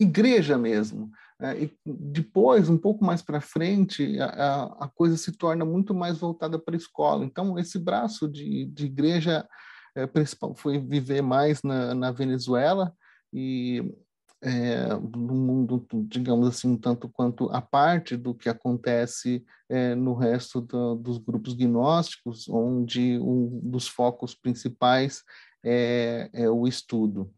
igreja 0.00 0.56
mesmo, 0.56 1.10
é, 1.10 1.27
e 1.40 1.72
depois, 1.86 2.68
um 2.68 2.76
pouco 2.76 3.04
mais 3.04 3.22
para 3.22 3.40
frente, 3.40 4.18
a, 4.20 4.64
a, 4.80 4.88
coisa 4.88 5.16
se 5.16 5.30
torna 5.30 5.64
muito 5.64 5.94
mais 5.94 6.18
voltada 6.18 6.58
para 6.58 6.74
a 6.74 6.78
escola. 6.78 7.24
Então, 7.24 7.56
esse 7.58 7.78
braço 7.78 8.28
de, 8.28 8.66
de 8.66 8.86
igreja 8.86 9.48
é, 9.94 10.06
principal 10.06 10.54
foi 10.56 10.78
viver 10.78 11.22
mais 11.22 11.62
na, 11.62 11.94
na 11.94 12.10
Venezuela 12.10 12.92
e 13.32 13.84
é, 14.40 14.88
no 14.94 15.34
mundo, 15.34 15.86
digamos 16.06 16.48
assim, 16.48 16.76
tanto 16.76 17.08
quanto 17.08 17.50
a 17.50 17.60
parte 17.60 18.16
do 18.16 18.34
que 18.34 18.48
acontece 18.48 19.44
é, 19.68 19.94
no 19.94 20.14
resto 20.14 20.60
do, 20.60 20.94
dos 20.94 21.18
grupos 21.18 21.54
gnósticos, 21.54 22.48
onde 22.48 23.18
um 23.18 23.60
dos 23.62 23.88
focos 23.88 24.34
principais 24.34 25.22
é, 25.64 26.30
é 26.32 26.50
o 26.50 26.66
estudo. 26.66 27.32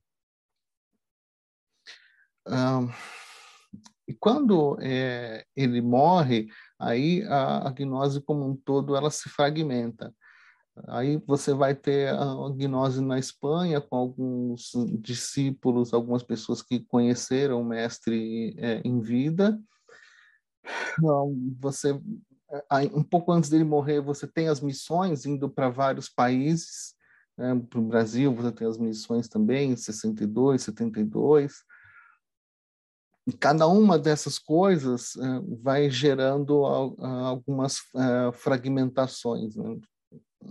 Um, 2.47 2.89
e 4.11 4.15
quando 4.15 4.77
é, 4.81 5.45
ele 5.55 5.81
morre, 5.81 6.49
aí 6.77 7.23
a, 7.29 7.69
a 7.69 7.71
gnose 7.71 8.21
como 8.21 8.45
um 8.45 8.57
todo 8.57 8.97
ela 8.97 9.09
se 9.09 9.29
fragmenta. 9.29 10.13
Aí 10.89 11.23
você 11.25 11.55
vai 11.55 11.77
ter 11.77 12.09
a 12.09 12.35
gnose 12.57 13.01
na 13.01 13.21
Espanha 13.21 13.81
com 13.81 13.95
alguns 13.95 14.73
discípulos, 14.99 15.95
algumas 15.95 16.25
pessoas 16.25 16.61
que 16.61 16.81
conheceram 16.81 17.61
o 17.61 17.65
mestre 17.65 18.57
é, 18.59 18.81
em 18.85 19.01
vida. 19.01 19.57
Você 21.61 21.97
um 22.93 23.05
pouco 23.05 23.31
antes 23.31 23.49
dele 23.49 23.63
morrer, 23.63 24.01
você 24.01 24.27
tem 24.27 24.49
as 24.49 24.61
missões 24.61 25.25
indo 25.25 25.49
para 25.49 25.69
vários 25.69 26.09
países. 26.09 26.97
Né? 27.39 27.55
Para 27.71 27.79
o 27.79 27.87
Brasil, 27.87 28.35
você 28.35 28.51
tem 28.51 28.67
as 28.67 28.77
missões 28.77 29.29
também, 29.29 29.71
em 29.71 29.77
62, 29.77 30.63
72 30.65 31.63
cada 33.39 33.67
uma 33.67 33.99
dessas 33.99 34.39
coisas 34.39 35.15
uh, 35.17 35.59
vai 35.63 35.91
gerando 35.91 36.61
uh, 36.61 37.05
algumas 37.05 37.79
uh, 37.95 38.33
fragmentações. 38.33 39.57
Né? 39.57 39.77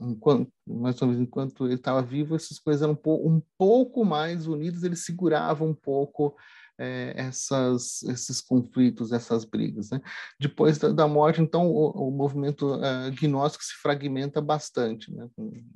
enquanto, 0.01 0.51
mais 0.67 1.01
uma 1.01 1.11
vez, 1.11 1.21
enquanto 1.21 1.65
ele 1.65 1.75
estava 1.75 2.01
vivo, 2.01 2.35
essas 2.35 2.59
coisas 2.59 2.81
eram 2.81 2.97
um, 3.05 3.41
pouco, 3.57 4.05
mais 4.05 4.47
unidas, 4.47 4.83
ele 4.83 4.95
segurava 4.95 5.63
um 5.63 5.73
pouco 5.73 6.35
é, 6.77 7.13
essas, 7.17 8.03
esses 8.03 8.39
conflitos, 8.39 9.11
essas 9.11 9.43
brigas. 9.43 9.89
Né? 9.89 10.01
Depois 10.39 10.77
da, 10.77 10.89
da, 10.89 11.07
morte, 11.07 11.41
então, 11.41 11.67
o, 11.67 12.07
o 12.07 12.11
movimento 12.11 12.75
uh, 12.75 13.11
gnóstico 13.19 13.63
se 13.63 13.73
fragmenta 13.81 14.41
bastante, 14.41 15.11
né? 15.13 15.27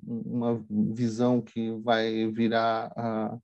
uma 0.02 0.64
visão 0.70 1.42
que 1.42 1.72
vai 1.82 2.28
virar 2.32 2.92
a, 2.96 3.38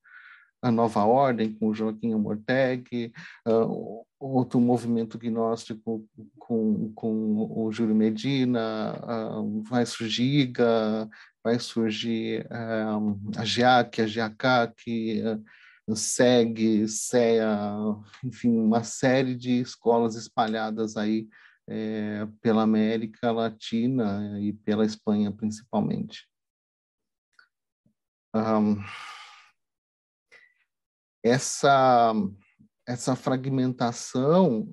a 0.62 0.72
nova 0.72 1.06
ordem, 1.06 1.54
com 1.54 1.74
Joaquim 1.74 2.14
Amorteg, 2.14 3.14
uh, 3.48 4.06
outro 4.20 4.60
movimento 4.60 5.18
gnóstico 5.18 6.06
com, 6.38 6.92
com 6.94 7.52
o 7.56 7.72
Júlio 7.72 7.96
Medina, 7.96 9.00
uh, 9.04 9.64
vai 9.64 9.86
surgir 9.86 10.42
Iga, 10.42 11.10
vai 11.44 11.58
surgir 11.60 12.46
uh, 12.48 13.40
a 13.40 13.46
Giac, 13.46 14.02
a 14.02 14.08
Giacac, 14.08 14.84
uh, 15.22 15.96
SEG, 15.96 16.88
SEA, 16.88 17.58
enfim, 18.24 18.58
uma 18.58 18.84
série 18.84 19.36
de 19.36 19.60
escolas 19.60 20.16
espalhadas 20.16 20.98
aí 20.98 21.28
é, 21.68 22.28
pela 22.42 22.64
América 22.64 23.32
Latina 23.32 24.40
e 24.40 24.54
pela 24.54 24.86
Espanha, 24.86 25.32
principalmente. 25.32 26.28
Um, 28.34 28.78
essa 31.24 32.14
essa 32.88 33.16
fragmentação 33.16 34.68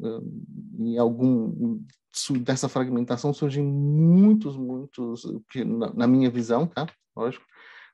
em 0.78 0.96
algum 0.98 1.84
dessa 2.40 2.68
fragmentação 2.68 3.32
surgem 3.34 3.62
muitos 3.62 4.56
muitos 4.56 5.22
que 5.50 5.64
na, 5.64 6.06
minha 6.06 6.30
visão 6.30 6.66
tá? 6.66 6.86
Lógico 7.14 7.44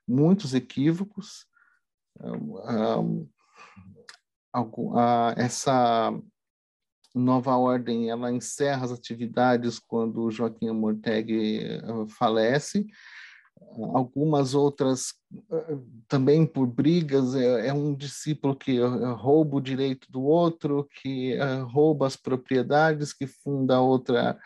muitos 0.07 0.53
equívocos 0.53 1.45
essa 5.35 6.13
nova 7.13 7.55
ordem 7.57 8.09
ela 8.09 8.31
encerra 8.31 8.85
as 8.85 8.91
atividades 8.91 9.77
quando 9.79 10.31
Joaquim 10.31 10.69
Amorteg 10.69 11.59
eh, 11.59 11.81
falece 12.17 12.87
algumas 13.93 14.53
outras 14.53 15.13
eh, 15.51 15.77
também 16.07 16.45
por 16.45 16.67
brigas 16.67 17.35
é, 17.35 17.67
é 17.67 17.73
um 17.73 17.93
discípulo 17.93 18.55
que 18.55 18.79
eh, 18.79 18.85
rouba 19.13 19.57
o 19.57 19.61
direito 19.61 20.11
do 20.11 20.23
outro 20.23 20.87
que 21.01 21.33
eh, 21.33 21.59
rouba 21.61 22.07
as 22.07 22.15
propriedades 22.15 23.13
que 23.13 23.27
funda 23.27 23.81
outra 23.81 24.39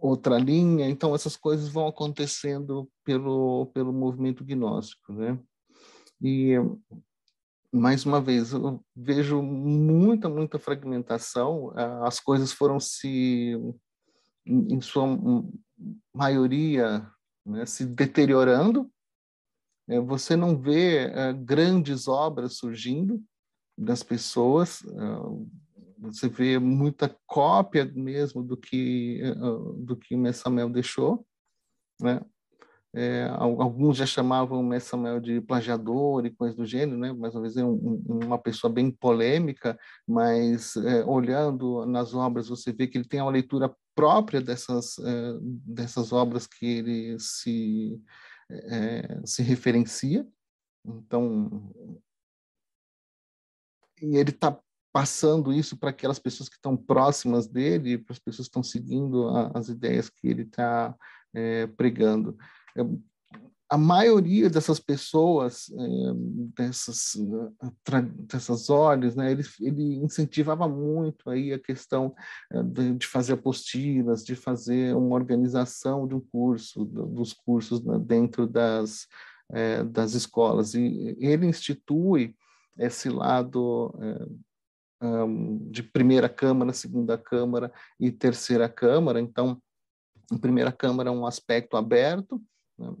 outra 0.00 0.38
linha. 0.38 0.88
Então 0.88 1.14
essas 1.14 1.36
coisas 1.36 1.68
vão 1.68 1.86
acontecendo 1.86 2.90
pelo 3.04 3.66
pelo 3.66 3.92
movimento 3.92 4.44
gnóstico 4.44 5.12
né? 5.12 5.38
E 6.22 6.54
mais 7.72 8.04
uma 8.04 8.20
vez 8.20 8.52
eu 8.52 8.82
vejo 8.96 9.42
muita 9.42 10.28
muita 10.28 10.58
fragmentação. 10.58 11.72
As 12.04 12.18
coisas 12.20 12.52
foram 12.52 12.80
se 12.80 13.56
em 14.46 14.80
sua 14.80 15.06
maioria 16.14 17.06
né, 17.50 17.66
se 17.66 17.84
deteriorando. 17.84 18.90
É, 19.88 20.00
você 20.00 20.36
não 20.36 20.56
vê 20.56 21.08
é, 21.08 21.32
grandes 21.32 22.06
obras 22.06 22.56
surgindo 22.56 23.22
das 23.76 24.02
pessoas, 24.02 24.84
é, 24.84 25.60
você 25.98 26.28
vê 26.28 26.58
muita 26.58 27.14
cópia 27.26 27.84
mesmo 27.84 28.42
do 28.42 28.56
que 28.56 29.20
é, 29.22 29.34
do 29.84 29.96
que 29.96 30.16
Messamel 30.16 30.70
deixou, 30.70 31.26
né? 32.00 32.20
É, 32.92 33.28
alguns 33.36 33.98
já 33.98 34.06
chamavam 34.06 34.64
Messamel 34.64 35.20
de 35.20 35.40
plagiador 35.40 36.26
e 36.26 36.34
coisas 36.34 36.56
do 36.56 36.66
gênero, 36.66 36.98
né? 36.98 37.12
Mais 37.12 37.34
uma 37.34 37.42
vez 37.42 37.56
é 37.56 37.64
um, 37.64 38.02
uma 38.04 38.36
pessoa 38.36 38.72
bem 38.72 38.90
polêmica, 38.90 39.78
mas 40.06 40.74
é, 40.76 41.04
olhando 41.04 41.86
nas 41.86 42.14
obras 42.14 42.48
você 42.48 42.72
vê 42.72 42.88
que 42.88 42.98
ele 42.98 43.06
tem 43.06 43.20
uma 43.20 43.30
leitura 43.30 43.72
própria 44.00 44.40
dessas, 44.40 44.98
é, 44.98 45.38
dessas 45.42 46.10
obras 46.10 46.46
que 46.46 46.64
ele 46.64 47.18
se, 47.18 48.02
é, 48.50 49.20
se 49.26 49.42
referencia. 49.42 50.26
Então, 50.82 51.70
e 54.00 54.16
ele 54.16 54.30
está 54.30 54.58
passando 54.90 55.52
isso 55.52 55.76
para 55.76 55.90
aquelas 55.90 56.18
pessoas 56.18 56.48
que 56.48 56.56
estão 56.56 56.74
próximas 56.74 57.46
dele, 57.46 57.98
para 57.98 58.14
as 58.14 58.18
pessoas 58.18 58.48
que 58.48 58.50
estão 58.50 58.62
seguindo 58.62 59.28
a, 59.28 59.52
as 59.54 59.68
ideias 59.68 60.08
que 60.08 60.26
ele 60.26 60.42
está 60.44 60.96
é, 61.34 61.66
pregando 61.66 62.38
a 63.70 63.78
maioria 63.78 64.50
dessas 64.50 64.80
pessoas, 64.80 65.70
é, 65.70 66.12
dessas, 66.56 67.16
dessas 68.26 68.68
olhos, 68.68 69.14
né, 69.14 69.30
ele, 69.30 69.44
ele 69.60 69.94
incentivava 70.04 70.68
muito 70.68 71.30
aí 71.30 71.52
a 71.52 71.58
questão 71.58 72.12
é, 72.52 72.62
de, 72.64 73.06
fazer 73.06 73.34
apostilas, 73.34 74.24
de 74.24 74.34
fazer 74.34 74.96
uma 74.96 75.14
organização 75.14 76.08
de 76.08 76.16
um 76.16 76.20
curso, 76.20 76.84
dos 76.84 77.32
cursos 77.32 77.80
né, 77.84 77.96
dentro 78.00 78.44
das, 78.44 79.06
das 79.92 80.14
escolas. 80.14 80.74
E 80.74 81.16
ele 81.20 81.46
institui 81.46 82.34
esse 82.76 83.08
lado 83.08 83.94
de 85.70 85.82
primeira 85.82 86.28
câmara, 86.28 86.72
segunda 86.72 87.16
câmara 87.16 87.72
e 87.98 88.10
terceira 88.10 88.68
câmara. 88.68 89.20
Então, 89.20 89.60
a 90.30 90.38
primeira 90.38 90.70
câmara 90.70 91.08
é 91.08 91.12
um 91.12 91.26
aspecto 91.26 91.76
aberto, 91.76 92.40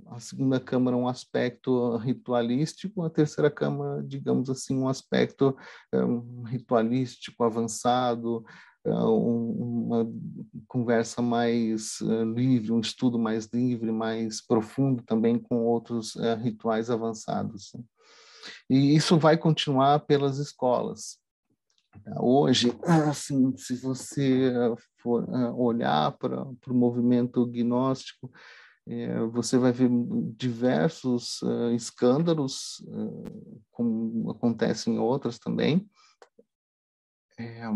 a 0.06 0.20
segunda 0.20 0.60
câmara 0.60 0.96
um 0.96 1.08
aspecto 1.08 1.96
ritualístico, 1.96 3.02
a 3.02 3.10
terceira 3.10 3.50
câmara, 3.50 4.02
digamos 4.02 4.50
assim, 4.50 4.76
um 4.76 4.88
aspecto 4.88 5.56
um, 5.94 6.42
ritualístico 6.42 7.42
avançado, 7.44 8.44
uma 8.84 10.10
conversa 10.66 11.20
mais 11.20 12.00
uh, 12.00 12.24
livre, 12.24 12.72
um 12.72 12.80
estudo 12.80 13.18
mais 13.18 13.46
livre, 13.52 13.92
mais 13.92 14.40
profundo 14.40 15.02
também 15.02 15.38
com 15.38 15.66
outros 15.66 16.14
rituais 16.42 16.90
avançados. 16.90 17.72
E 18.68 18.96
isso 18.96 19.18
vai 19.18 19.36
continuar 19.36 20.00
pelas 20.00 20.38
escolas. 20.38 21.18
Hoje, 22.18 22.72
assim, 23.08 23.54
se 23.56 23.74
você 23.76 24.52
for 25.02 25.28
olhar 25.56 26.12
para 26.12 26.42
o 26.42 26.74
movimento 26.74 27.44
gnóstico, 27.46 28.30
é, 28.32 28.59
você 29.32 29.58
vai 29.58 29.72
ver 29.72 29.88
diversos 30.36 31.40
uh, 31.42 31.70
escândalos, 31.72 32.80
uh, 32.88 33.62
como 33.70 34.30
acontece 34.30 34.90
em 34.90 34.98
outras 34.98 35.38
também. 35.38 35.88
É, 37.38 37.66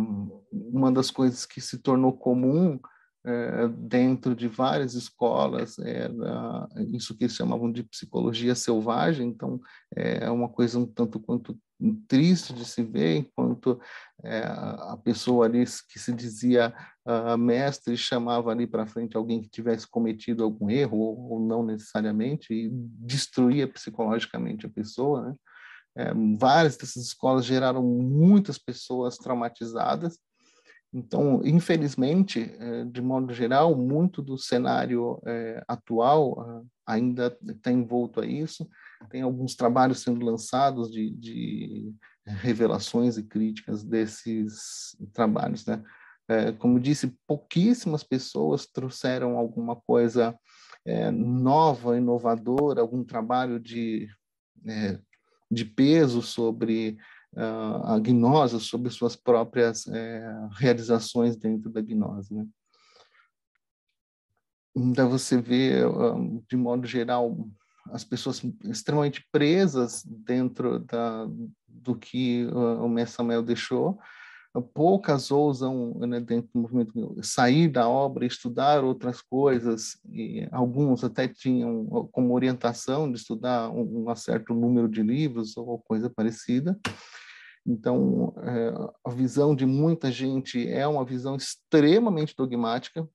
uma 0.53 0.93
das 0.93 1.11
coisas 1.11 1.47
que 1.47 1.61
se 1.61 1.79
tornou 1.79 2.13
comum 2.13 2.79
é, 3.27 3.69
dentro 3.69 4.35
de 4.37 4.47
várias 4.47 4.93
escolas 4.93 5.79
era 5.79 6.69
isso 6.93 7.17
que 7.17 7.25
eles 7.25 7.35
chamavam 7.35 7.73
de 7.73 7.83
psicologia 7.83 8.55
selvagem, 8.55 9.29
então 9.29 9.59
é 9.97 10.31
uma 10.31 10.51
coisa 10.51 10.79
um 10.79 10.85
tanto 10.85 11.19
quanto 11.19 11.59
triste 12.09 12.53
de 12.53 12.65
se 12.65 12.83
ver, 12.83 13.17
enquanto 13.17 13.81
é, 14.23 14.41
a 14.45 14.99
pessoa 15.03 15.47
ali 15.47 15.65
que 15.91 15.99
se 15.99 16.13
dizia 16.13 16.75
uh, 17.07 17.37
mestre 17.37 17.97
chamava 17.97 18.51
ali 18.51 18.67
para 18.67 18.87
frente 18.87 19.17
alguém 19.17 19.41
que 19.41 19.49
tivesse 19.49 19.87
cometido 19.87 20.45
algum 20.45 20.71
erro, 20.71 20.99
ou, 20.99 21.33
ou, 21.33 21.41
não 21.41 21.65
necessariamente, 21.65 22.53
e 22.55 22.71
destruía 22.73 23.69
psicologicamente 23.69 24.67
a 24.67 24.71
pessoa. 24.71 25.29
Né? 25.29 25.35
É, 25.97 26.15
várias 26.39 26.77
dessas 26.77 27.05
escolas 27.05 27.45
geraram 27.45 27.83
muitas 27.83 28.59
pessoas 28.59 29.17
traumatizadas, 29.17 30.19
então, 30.93 31.41
infelizmente, 31.45 32.55
é, 32.57 32.85
de 32.85 33.03
modo 33.03 33.35
geral, 33.35 33.75
muito 33.77 34.23
do 34.23 34.39
cenário 34.39 35.21
atual 35.67 36.41
ah, 36.41 36.63
ainda 36.87 37.37
está 37.49 37.73
envolto 37.73 38.21
a 38.21 38.27
isso. 38.27 38.69
Tem 39.11 39.23
alguns 39.23 39.55
trabalhos 39.55 40.01
sendo 40.01 40.25
lançados 40.25 40.91
de, 40.91 41.11
de 41.11 41.95
revelações 42.27 43.17
e 43.17 43.23
críticas 43.23 43.85
desses 43.85 44.97
trabalhos, 45.13 45.67
né? 45.67 45.83
É, 46.27 46.53
como 46.53 46.81
disse, 46.81 47.15
pouquíssimas 47.27 48.03
pessoas 48.03 48.67
trouxeram 48.67 49.37
alguma 49.37 49.77
coisa 49.77 50.39
é, 50.85 51.11
nova, 51.11 51.99
inovadora, 51.99 52.81
algum 52.81 53.05
trabalho 53.05 53.61
de, 53.61 54.09
é, 54.67 54.99
de 55.51 55.65
peso 55.67 56.23
sobre 56.23 56.97
a 57.37 57.99
gnose, 57.99 58.61
sobre 58.61 58.91
suas 58.91 59.17
próprias 59.17 59.89
é, 59.89 60.49
realizações 60.53 61.37
dentro 61.37 61.69
da 61.69 61.81
gnose. 61.81 62.33
Né? 62.33 62.47
Então 64.77 65.11
você 65.11 65.41
vê, 65.41 65.81
de 66.49 66.57
modo 66.57 66.87
geral, 66.87 67.37
as 67.91 68.05
pessoas 68.05 68.43
extremamente 68.65 69.27
presas 69.31 70.03
dentro 70.05 70.79
da, 70.79 71.27
do 71.69 71.95
que 71.95 72.47
o 72.47 72.89
Mestre 72.89 73.17
Samuel 73.17 73.43
deixou, 73.43 73.99
poucas 74.63 75.31
ousam, 75.31 75.95
né, 75.95 76.21
dentro 76.21 76.49
do 76.55 76.61
movimento, 76.61 77.17
sair 77.23 77.69
da 77.69 77.89
obra, 77.89 78.25
estudar 78.25 78.85
outras 78.85 79.21
coisas, 79.21 79.99
e 80.09 80.47
alguns 80.53 81.03
até 81.03 81.27
tinham 81.27 81.87
como 82.13 82.35
orientação 82.35 83.11
de 83.11 83.19
estudar 83.19 83.69
um, 83.71 84.09
um 84.09 84.15
certo 84.15 84.55
número 84.55 84.89
de 84.89 85.03
livros 85.03 85.57
ou 85.57 85.79
coisa 85.81 86.09
parecida. 86.09 86.79
Então, 87.67 88.35
é, 88.43 88.73
a 89.05 89.11
visão 89.11 89.57
de 89.57 89.67
muita 89.67 90.13
gente 90.13 90.69
é 90.69 90.87
uma 90.87 91.05
visão 91.05 91.35
extremamente 91.35 92.35
dogmática, 92.37 93.09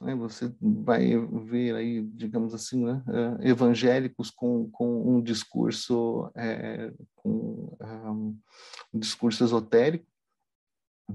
né? 0.00 0.14
Você 0.14 0.52
vai 0.60 1.16
ver 1.44 1.74
aí, 1.74 2.02
digamos 2.02 2.54
assim, 2.54 2.84
né? 2.84 3.02
Eh, 3.08 3.50
evangélicos 3.50 4.30
com, 4.30 4.68
com 4.70 5.16
um 5.16 5.22
discurso 5.22 6.30
é, 6.34 6.92
com 7.14 7.76
um, 7.80 8.36
um 8.94 8.98
discurso 8.98 9.44
esotérico, 9.44 10.06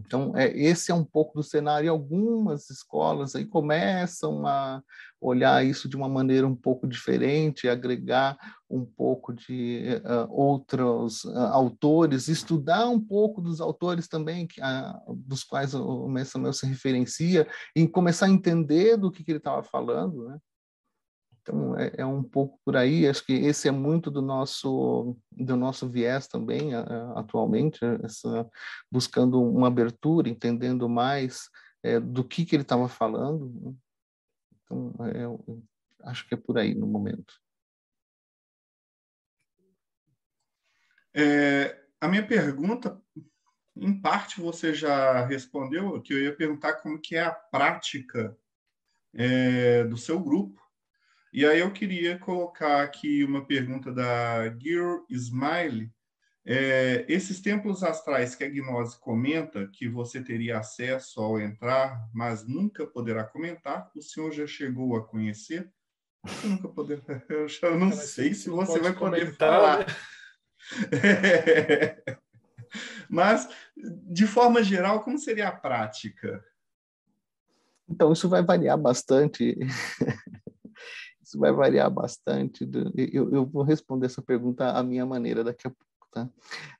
então, 0.05 0.35
é, 0.35 0.51
esse 0.57 0.91
é 0.91 0.95
um 0.95 1.03
pouco 1.03 1.35
do 1.35 1.43
cenário. 1.43 1.91
Algumas 1.91 2.69
escolas 2.69 3.35
aí 3.35 3.45
começam 3.45 4.45
a 4.45 4.81
olhar 5.19 5.65
isso 5.65 5.87
de 5.87 5.95
uma 5.95 6.09
maneira 6.09 6.47
um 6.47 6.55
pouco 6.55 6.87
diferente, 6.87 7.67
agregar 7.67 8.37
um 8.69 8.85
pouco 8.85 9.33
de 9.33 10.01
uh, 10.03 10.31
outros 10.31 11.23
uh, 11.23 11.37
autores, 11.51 12.27
estudar 12.27 12.87
um 12.89 12.99
pouco 12.99 13.41
dos 13.41 13.61
autores 13.61 14.07
também 14.07 14.45
que, 14.45 14.61
uh, 14.61 15.15
dos 15.15 15.43
quais 15.43 15.73
o 15.73 16.07
Mestre 16.07 16.53
se 16.53 16.65
referencia, 16.65 17.47
e 17.75 17.87
começar 17.87 18.25
a 18.25 18.29
entender 18.29 18.97
do 18.97 19.11
que, 19.11 19.23
que 19.23 19.31
ele 19.31 19.37
estava 19.37 19.63
falando, 19.63 20.27
né? 20.27 20.37
Então 21.45 21.77
é, 21.77 21.93
é, 21.97 22.05
um 22.05 22.23
pouco 22.23 22.59
por 22.65 22.75
aí. 22.75 23.07
Acho 23.07 23.23
que 23.23 23.33
esse 23.33 23.67
é 23.67 23.71
muito 23.71 24.09
do 24.09 24.21
nosso 24.21 25.15
do 25.31 25.55
nosso 25.55 25.87
viés 25.87 26.27
também 26.27 26.73
atualmente, 27.15 27.79
essa, 28.03 28.49
buscando 28.91 29.41
uma 29.41 29.67
abertura, 29.67 30.27
entendendo 30.27 30.89
mais 30.89 31.49
é, 31.83 31.99
do 31.99 32.23
que 32.23 32.45
que 32.45 32.55
ele 32.55 32.63
estava 32.63 32.89
falando. 32.89 33.53
Né. 33.61 33.75
Então 34.63 34.93
é, 35.05 36.09
acho 36.09 36.27
que 36.27 36.33
é 36.33 36.37
por 36.37 36.57
aí 36.57 36.73
no 36.73 36.87
momento. 36.87 37.35
É, 41.13 41.79
a 42.01 42.07
minha 42.07 42.25
pergunta, 42.27 42.99
em 43.75 44.01
parte 44.01 44.41
você 44.41 44.73
já 44.73 45.23
respondeu, 45.25 46.01
que 46.01 46.11
eu 46.11 46.19
ia 46.19 46.35
perguntar 46.35 46.81
como 46.81 46.99
que 46.99 47.15
é 47.15 47.21
a 47.21 47.31
prática 47.31 48.35
é, 49.13 49.83
do 49.85 49.95
seu 49.95 50.19
grupo 50.19 50.64
e 51.36 51.45
aí 51.45 51.59
eu 51.59 51.69
queria 51.69 52.17
colocar 52.17 52.81
aqui 52.81 53.21
uma 53.25 53.45
pergunta 53.45 53.91
da 53.91 54.47
Gil 54.57 55.05
Smile. 55.09 55.91
É, 56.45 57.05
esses 57.09 57.41
templos 57.41 57.83
astrais 57.83 58.36
que 58.36 58.45
a 58.45 58.49
Gnose 58.49 58.97
comenta 59.01 59.67
que 59.67 59.89
você 59.89 60.23
teria 60.23 60.59
acesso 60.59 61.19
ao 61.19 61.38
entrar, 61.38 62.07
mas 62.13 62.47
nunca 62.47 62.88
poderá 62.88 63.25
comentar, 63.25 63.91
o 63.93 64.01
senhor 64.01 64.31
já 64.31 64.47
chegou 64.47 64.95
a 64.95 65.05
conhecer? 65.05 65.69
Você 66.25 66.47
nunca 66.47 66.69
poderá. 66.69 67.01
Eu 67.27 67.49
já 67.49 67.69
não 67.71 67.89
Cara, 67.89 68.01
sei 68.01 68.33
se 68.33 68.49
você 68.49 68.79
vai 68.79 68.93
poder 68.93 69.36
falar. 69.36 69.79
Né? 69.79 69.86
É. 71.03 72.15
Mas, 73.09 73.49
de 73.75 74.25
forma 74.25 74.63
geral, 74.63 75.03
como 75.03 75.19
seria 75.19 75.49
a 75.49 75.51
prática? 75.51 76.41
Então, 77.89 78.13
isso 78.13 78.29
vai 78.29 78.41
variar 78.41 78.77
bastante 78.77 79.57
isso 81.36 81.39
vai 81.39 81.51
variar 81.51 81.91
bastante. 81.91 82.67
Eu, 82.95 83.29
eu 83.31 83.45
vou 83.45 83.63
responder 83.63 84.05
essa 84.05 84.21
pergunta 84.21 84.71
à 84.71 84.81
minha 84.81 85.05
maneira 85.05 85.43
daqui 85.43 85.67
a 85.67 85.69
pouco. 85.69 85.86
Tá? 86.11 86.29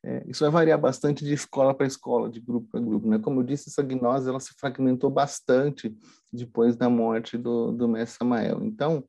É, 0.01 0.24
isso 0.28 0.45
vai 0.45 0.49
variar 0.49 0.80
bastante 0.80 1.26
de 1.26 1.34
escola 1.34 1.74
para 1.74 1.86
escola, 1.86 2.30
de 2.30 2.39
grupo 2.39 2.70
para 2.72 2.80
grupo. 2.80 3.06
Né? 3.08 3.20
Como 3.20 3.41
eu 3.41 3.43
disse, 3.43 3.70
essa 3.70 3.84
gnose 3.84 4.30
ela 4.30 4.39
se 4.39 4.53
fragmentou 4.58 5.10
bastante 5.10 5.93
depois 6.32 6.78
da 6.78 6.89
morte 6.89 7.38
do, 7.38 7.74
do 7.74 7.88
mestre 7.88 8.18
Samael. 8.20 8.64
Então, 8.64 9.03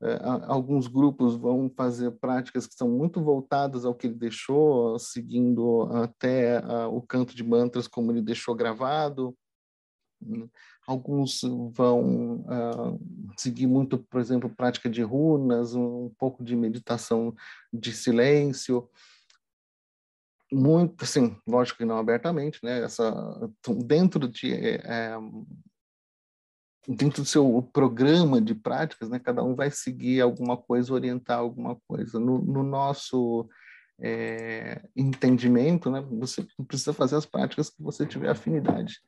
é, 0.00 0.20
alguns 0.46 0.86
grupos 0.86 1.34
vão 1.34 1.68
fazer 1.76 2.12
práticas 2.12 2.68
que 2.68 2.74
são 2.74 2.88
muito 2.88 3.20
voltadas 3.20 3.84
ao 3.84 3.94
que 3.94 4.06
ele 4.06 4.14
deixou, 4.14 4.96
seguindo 4.98 5.88
até 5.92 6.62
o 6.86 7.02
canto 7.02 7.34
de 7.34 7.42
mantras 7.42 7.88
como 7.88 8.12
ele 8.12 8.22
deixou 8.22 8.54
gravado. 8.54 9.36
Alguns 10.86 11.40
vão 11.72 12.40
uh, 12.40 13.00
seguir 13.36 13.66
muito, 13.66 13.98
por 13.98 14.20
exemplo, 14.20 14.54
prática 14.54 14.88
de 14.88 15.02
runas, 15.02 15.74
um, 15.74 16.10
pouco 16.18 16.44
de 16.44 16.54
meditação 16.54 17.34
de 17.72 17.92
silêncio. 17.92 18.88
Muito, 20.52 21.02
assim, 21.04 21.36
lógico 21.46 21.78
que 21.78 21.84
não 21.84 21.98
abertamente, 21.98 22.60
né? 22.62 22.82
Essa, 22.82 23.12
dentro 23.86 24.28
de 24.28 24.52
é, 24.52 25.16
dentro 26.86 27.22
do 27.22 27.28
seu 27.28 27.66
programa 27.72 28.40
de 28.40 28.54
práticas, 28.54 29.08
né? 29.08 29.18
Cada 29.18 29.42
um 29.42 29.54
vai 29.54 29.70
seguir 29.70 30.20
alguma 30.20 30.56
coisa, 30.56 30.92
orientar 30.92 31.38
alguma 31.38 31.76
coisa. 31.88 32.20
No, 32.20 32.38
no 32.38 32.62
nosso 32.62 33.48
é, 34.00 34.82
entendimento, 34.94 35.90
né? 35.90 36.00
Você 36.20 36.46
precisa 36.66 36.92
fazer 36.92 37.16
as 37.16 37.26
práticas 37.26 37.70
que 37.70 37.82
você 37.82 38.06
tiver 38.06 38.30
afinidade. 38.30 39.00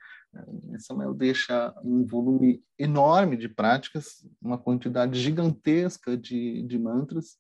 Samuel 0.78 1.14
deixa 1.14 1.74
um 1.82 2.04
volume 2.04 2.62
enorme 2.78 3.36
de 3.36 3.48
práticas, 3.48 4.26
uma 4.40 4.58
quantidade 4.58 5.18
gigantesca 5.20 6.16
de, 6.16 6.62
de 6.62 6.78
mantras, 6.78 7.38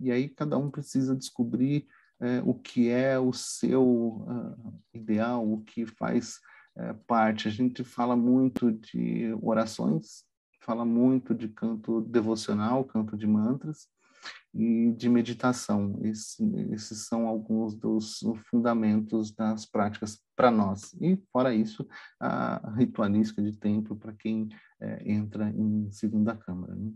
e 0.00 0.10
aí 0.10 0.28
cada 0.28 0.58
um 0.58 0.70
precisa 0.70 1.14
descobrir 1.14 1.86
é, 2.20 2.40
o 2.44 2.54
que 2.54 2.88
é 2.88 3.18
o 3.18 3.32
seu 3.32 3.84
uh, 3.84 4.80
ideal, 4.94 5.50
o 5.50 5.62
que 5.62 5.86
faz 5.86 6.40
é, 6.76 6.92
parte. 7.06 7.48
A 7.48 7.50
gente 7.50 7.84
fala 7.84 8.16
muito 8.16 8.72
de 8.72 9.36
orações, 9.42 10.24
fala 10.60 10.84
muito 10.84 11.34
de 11.34 11.48
canto 11.48 12.00
devocional, 12.00 12.84
canto 12.84 13.16
de 13.16 13.26
mantras, 13.26 13.88
e 14.54 14.92
de 14.92 15.08
meditação. 15.08 15.98
Esse, 16.02 16.44
esses 16.72 17.06
são 17.06 17.26
alguns 17.26 17.74
dos 17.74 18.20
fundamentos 18.50 19.32
das 19.32 19.64
práticas 19.64 20.20
para 20.36 20.50
nós. 20.50 20.92
E, 21.00 21.16
fora 21.32 21.54
isso, 21.54 21.86
a 22.20 22.70
ritualística 22.76 23.42
de 23.42 23.56
templo 23.56 23.96
para 23.96 24.12
quem 24.12 24.48
é, 24.80 25.10
entra 25.10 25.50
em 25.50 25.90
segunda 25.90 26.36
câmara. 26.36 26.74
Né? 26.74 26.92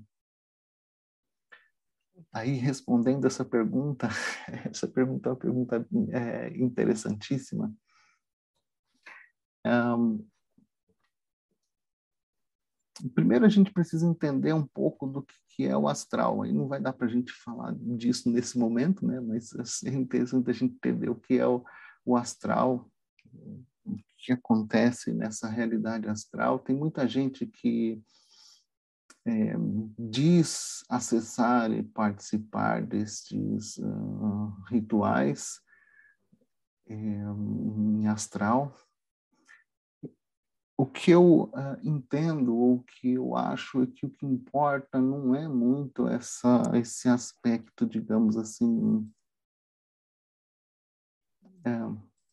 Aí, 2.33 2.53
respondendo 2.53 3.27
essa 3.27 3.45
pergunta, 3.45 4.09
essa 4.71 4.87
pergunta 4.87 5.29
é 5.29 5.33
uma 5.33 5.39
pergunta 5.39 5.89
é, 6.13 6.57
interessantíssima. 6.57 7.75
Um, 9.65 10.25
primeiro 13.15 13.45
a 13.45 13.49
gente 13.49 13.73
precisa 13.73 14.07
entender 14.07 14.53
um 14.53 14.67
pouco 14.67 15.07
do 15.07 15.27
que 15.51 15.65
é 15.65 15.77
o 15.77 15.89
astral. 15.89 16.43
Aí 16.43 16.53
não 16.53 16.69
vai 16.69 16.81
dar 16.81 16.93
para 16.93 17.07
a 17.07 17.11
gente 17.11 17.33
falar 17.33 17.75
disso 17.75 18.31
nesse 18.31 18.59
momento, 18.59 19.07
né? 19.07 19.21
Mas 19.21 19.55
assim, 19.55 19.89
é 19.89 19.93
interessante 19.95 20.51
a 20.51 20.53
gente 20.53 20.75
entender 20.75 21.09
o 21.09 21.17
que 21.17 21.39
é 21.39 21.47
o, 21.47 21.65
o 22.05 22.17
astral, 22.17 22.91
o 23.85 23.97
que 24.19 24.33
acontece 24.33 25.13
nessa 25.13 25.49
realidade 25.49 26.09
astral. 26.09 26.59
Tem 26.59 26.77
muita 26.77 27.07
gente 27.07 27.47
que 27.47 28.03
é, 29.27 29.55
diz 29.99 30.85
acessar 30.89 31.73
e 31.73 31.83
participar 31.83 32.83
destes 32.83 33.77
uh, 33.79 34.53
rituais 34.69 35.61
é, 36.89 36.95
em 36.95 38.07
astral, 38.07 38.73
o 40.79 40.85
que 40.85 41.11
eu 41.11 41.45
uh, 41.45 41.79
entendo, 41.83 42.55
ou 42.55 42.77
o 42.77 42.83
que 42.83 43.13
eu 43.13 43.35
acho, 43.35 43.83
é 43.83 43.87
que 43.87 44.05
o 44.05 44.11
que 44.11 44.27
importa 44.27 45.01
não 45.01 45.35
é 45.35 45.49
muito 45.49 46.07
essa, 46.07 46.63
esse 46.75 47.09
aspecto, 47.09 47.87
digamos 47.87 48.37
assim, 48.37 49.11
é, 51.65 51.71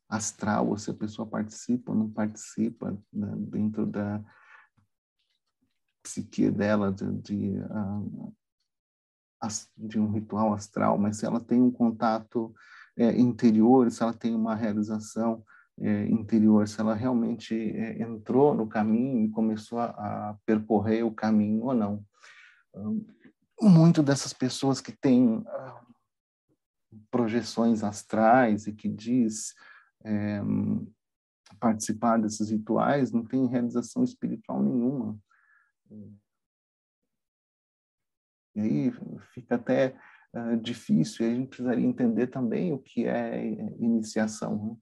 astral, 0.09 0.77
se 0.77 0.91
a 0.91 0.93
pessoa 0.93 1.25
participa 1.25 1.91
ou 1.91 1.97
não 1.97 2.09
participa 2.09 2.91
né, 3.11 3.33
dentro 3.37 3.85
da 3.85 4.21
psique 6.03 6.51
dela, 6.51 6.91
de, 6.91 7.11
de, 7.21 7.57
uh, 7.59 8.35
de, 9.77 9.97
um 9.97 10.11
ritual 10.11 10.53
astral, 10.53 10.97
mas 10.97 11.17
se 11.17 11.25
ela 11.25 11.39
tem 11.39 11.61
um 11.61 11.71
contato 11.71 12.53
é, 12.97 13.17
interior, 13.17 13.89
se 13.89 14.03
ela 14.03 14.13
tem 14.13 14.35
uma 14.35 14.53
realização 14.53 15.43
é, 15.79 16.05
interior, 16.05 16.67
se 16.67 16.79
ela 16.79 16.93
realmente 16.93 17.55
é, 17.55 18.01
entrou 18.01 18.53
no 18.53 18.67
caminho 18.67 19.25
e 19.25 19.31
começou 19.31 19.79
a, 19.79 19.85
a, 19.85 20.37
percorrer 20.45 21.03
o 21.03 21.13
caminho 21.13 21.63
ou 21.63 21.73
não. 21.73 22.05
Um, 22.75 23.05
muito 23.61 24.03
dessas 24.03 24.33
pessoas 24.33 24.81
que 24.81 24.91
têm 24.91 25.37
uh, 25.37 25.45
projeções 27.09 27.83
astrais 27.83 28.67
e 28.67 28.73
que 28.73 28.89
diz 28.89 29.53
é, 30.03 30.41
participar 31.59 32.17
desses 32.17 32.49
rituais 32.49 33.11
não 33.11 33.23
tem 33.23 33.47
realização 33.47 34.03
espiritual 34.03 34.61
nenhuma. 34.61 35.17
E 38.55 38.61
aí 38.61 38.91
fica 39.33 39.55
até 39.55 39.95
uh, 40.35 40.57
difícil, 40.57 41.25
e 41.25 41.31
a 41.31 41.35
gente 41.35 41.47
precisaria 41.47 41.85
entender 41.85 42.27
também 42.27 42.73
o 42.73 42.79
que 42.79 43.05
é 43.05 43.43
iniciação. 43.79 44.65
Né? 44.65 44.77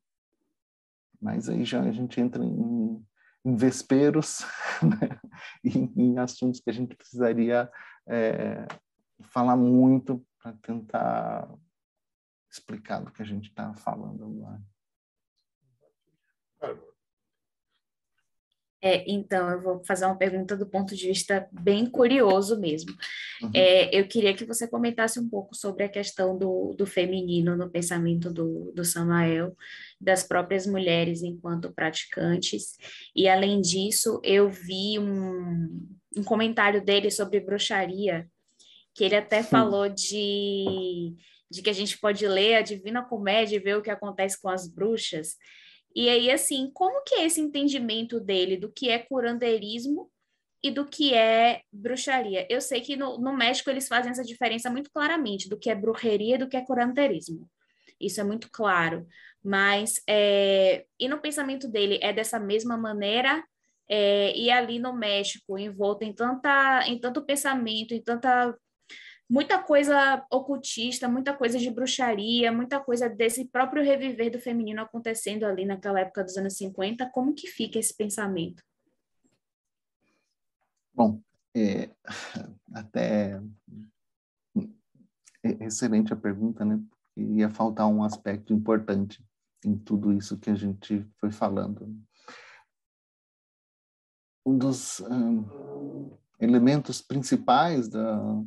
Mas 1.22 1.48
aí 1.48 1.64
já 1.64 1.82
a 1.82 1.92
gente 1.92 2.20
entra 2.20 2.44
em, 2.44 3.06
em 3.46 3.56
vesperos, 3.56 4.40
né? 4.82 5.20
em, 5.64 5.94
em, 5.96 6.18
assuntos 6.18 6.60
que 6.60 6.70
a 6.70 6.74
gente 6.74 6.96
precisaria 6.96 7.70
é, 8.08 8.68
falar 9.22 9.56
muito 9.56 10.26
para 10.42 10.54
tentar 10.54 11.48
explicar 12.50 13.02
do 13.02 13.12
que 13.12 13.22
a 13.22 13.26
gente 13.26 13.50
está 13.50 13.74
falando 13.76 14.24
agora. 14.24 14.62
É, 18.84 19.04
então, 19.08 19.48
eu 19.52 19.62
vou 19.62 19.84
fazer 19.86 20.06
uma 20.06 20.18
pergunta 20.18 20.58
do 20.58 20.66
ponto 20.66 20.96
de 20.96 21.08
vista 21.08 21.48
bem 21.52 21.86
curioso 21.86 22.60
mesmo. 22.60 22.92
Uhum. 23.42 23.52
É, 23.54 23.96
eu 23.96 24.08
queria 24.08 24.34
que 24.34 24.44
você 24.44 24.68
comentasse 24.68 25.20
um 25.20 25.30
pouco 25.30 25.56
sobre 25.56 25.84
a 25.84 25.90
questão 25.90 26.36
do, 26.36 26.74
do 26.76 26.88
feminino 26.88 27.56
no 27.56 27.70
pensamento 27.70 28.34
do, 28.34 28.72
do 28.74 28.84
Samael, 28.84 29.56
das 30.00 30.24
próprias 30.24 30.66
mulheres 30.66 31.22
enquanto 31.22 31.72
praticantes. 31.72 32.76
E, 33.16 33.30
além 33.30 33.62
disso, 33.62 34.20
eu 34.24 34.50
vi 34.50 34.98
um, 34.98 35.88
um 36.18 36.24
comentário 36.24 36.84
dele 36.84 37.12
sobre 37.12 37.40
bruxaria, 37.40 38.28
que 38.96 39.04
ele 39.04 39.16
até 39.16 39.44
Sim. 39.44 39.50
falou 39.50 39.88
de, 39.90 41.14
de 41.52 41.62
que 41.62 41.70
a 41.70 41.74
gente 41.74 42.00
pode 42.00 42.28
ler 42.28 42.56
a 42.56 42.62
Divina 42.62 43.04
Comédia 43.04 43.58
e 43.58 43.60
ver 43.60 43.78
o 43.78 43.82
que 43.82 43.92
acontece 43.92 44.42
com 44.42 44.50
as 44.50 44.68
bruxas. 44.68 45.36
E 45.96 46.10
aí, 46.10 46.32
assim, 46.32 46.72
como 46.74 47.04
que 47.04 47.16
é 47.16 47.26
esse 47.26 47.42
entendimento 47.42 48.20
dele 48.20 48.58
do 48.58 48.72
que 48.72 48.90
é 48.90 49.00
curandeirismo 49.00 50.10
e 50.64 50.72
do 50.72 50.86
que 50.86 51.14
é 51.14 51.62
bruxaria? 51.72 52.48
Eu 52.50 52.62
sei 52.62 52.82
que 52.82 52.96
no, 52.96 53.18
no 53.18 53.36
México 53.36 53.70
eles 53.70 53.88
fazem 53.88 54.12
essa 54.12 54.24
diferença 54.24 54.70
muito 54.70 54.90
claramente 54.92 55.50
do 55.50 55.58
que 55.58 55.70
é 55.70 55.76
bruxeria 55.76 56.36
e 56.36 56.38
do 56.38 56.48
que 56.48 56.58
é 56.58 56.66
curandeirismo. 56.66 57.50
Isso 58.00 58.20
é 58.22 58.24
muito 58.24 58.50
claro. 58.52 59.08
Mas, 59.44 60.02
é, 60.08 60.86
e 61.00 61.08
no 61.08 61.20
pensamento 61.20 61.68
dele, 61.68 62.00
é 62.02 62.14
dessa 62.14 62.40
mesma 62.40 62.78
maneira? 62.78 63.44
É, 63.90 64.36
e 64.38 64.50
ali 64.50 64.80
no 64.80 64.94
México, 64.94 65.58
envolto 65.58 66.06
em, 66.06 66.14
tanta, 66.14 66.88
em 66.88 67.00
tanto 67.00 67.26
pensamento, 67.26 67.94
em 67.94 68.02
tanta 68.02 68.56
muita 69.32 69.64
coisa 69.64 70.28
ocultista, 70.30 71.08
muita 71.08 71.34
coisa 71.34 71.58
de 71.58 71.72
bruxaria, 71.72 72.52
muita 72.52 72.82
coisa 72.82 73.08
desse 73.08 73.46
próprio 73.46 73.82
reviver 73.82 74.30
do 74.30 74.42
feminino 74.42 74.82
acontecendo 74.82 75.46
ali 75.46 75.64
naquela 75.64 76.02
época 76.02 76.22
dos 76.22 76.36
anos 76.36 76.58
50. 76.58 77.10
Como 77.12 77.34
que 77.34 77.48
fica 77.48 77.80
esse 77.80 77.96
pensamento? 77.96 78.62
Bom, 80.94 81.22
é, 81.56 81.90
até 82.76 83.42
é 85.42 85.66
excelente 85.66 86.12
a 86.12 86.18
pergunta, 86.18 86.66
né? 86.66 86.78
Ia 87.16 87.50
faltar 87.50 87.88
um 87.88 88.04
aspecto 88.04 88.54
importante 88.54 89.26
em 89.66 89.78
tudo 89.78 90.12
isso 90.12 90.38
que 90.38 90.50
a 90.50 90.56
gente 90.56 91.08
foi 91.18 91.32
falando. 91.32 91.98
Um 94.46 94.58
dos 94.58 95.00
um, 95.00 96.18
elementos 96.38 97.02
principais 97.02 97.88
da, 97.88 98.44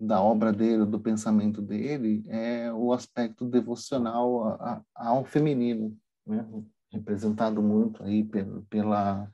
da 0.00 0.22
obra 0.22 0.52
dele, 0.52 0.84
do 0.84 1.00
pensamento 1.00 1.60
dele, 1.60 2.24
é 2.28 2.72
o 2.72 2.92
aspecto 2.92 3.44
devocional 3.44 4.48
a, 4.48 4.82
a, 4.94 5.08
ao 5.08 5.24
feminino, 5.24 5.96
né? 6.26 6.46
representado 6.92 7.60
muito 7.62 8.02
aí 8.02 8.24
pela, 8.24 8.62
pela, 8.70 9.30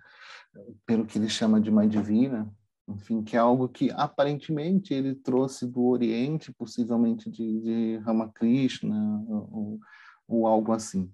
pelo 0.86 1.04
que 1.04 1.18
ele 1.18 1.28
chama 1.28 1.60
de 1.60 1.70
Mãe 1.70 1.88
Divina, 1.88 2.50
enfim, 2.88 3.22
que 3.22 3.36
é 3.36 3.40
algo 3.40 3.68
que 3.68 3.90
aparentemente 3.92 4.92
ele 4.92 5.14
trouxe 5.14 5.66
do 5.66 5.84
Oriente, 5.84 6.52
possivelmente 6.52 7.30
de, 7.30 7.60
de 7.60 7.96
Ramakrishna 7.98 9.24
ou, 9.28 9.78
ou 10.26 10.46
algo 10.46 10.72
assim. 10.72 11.10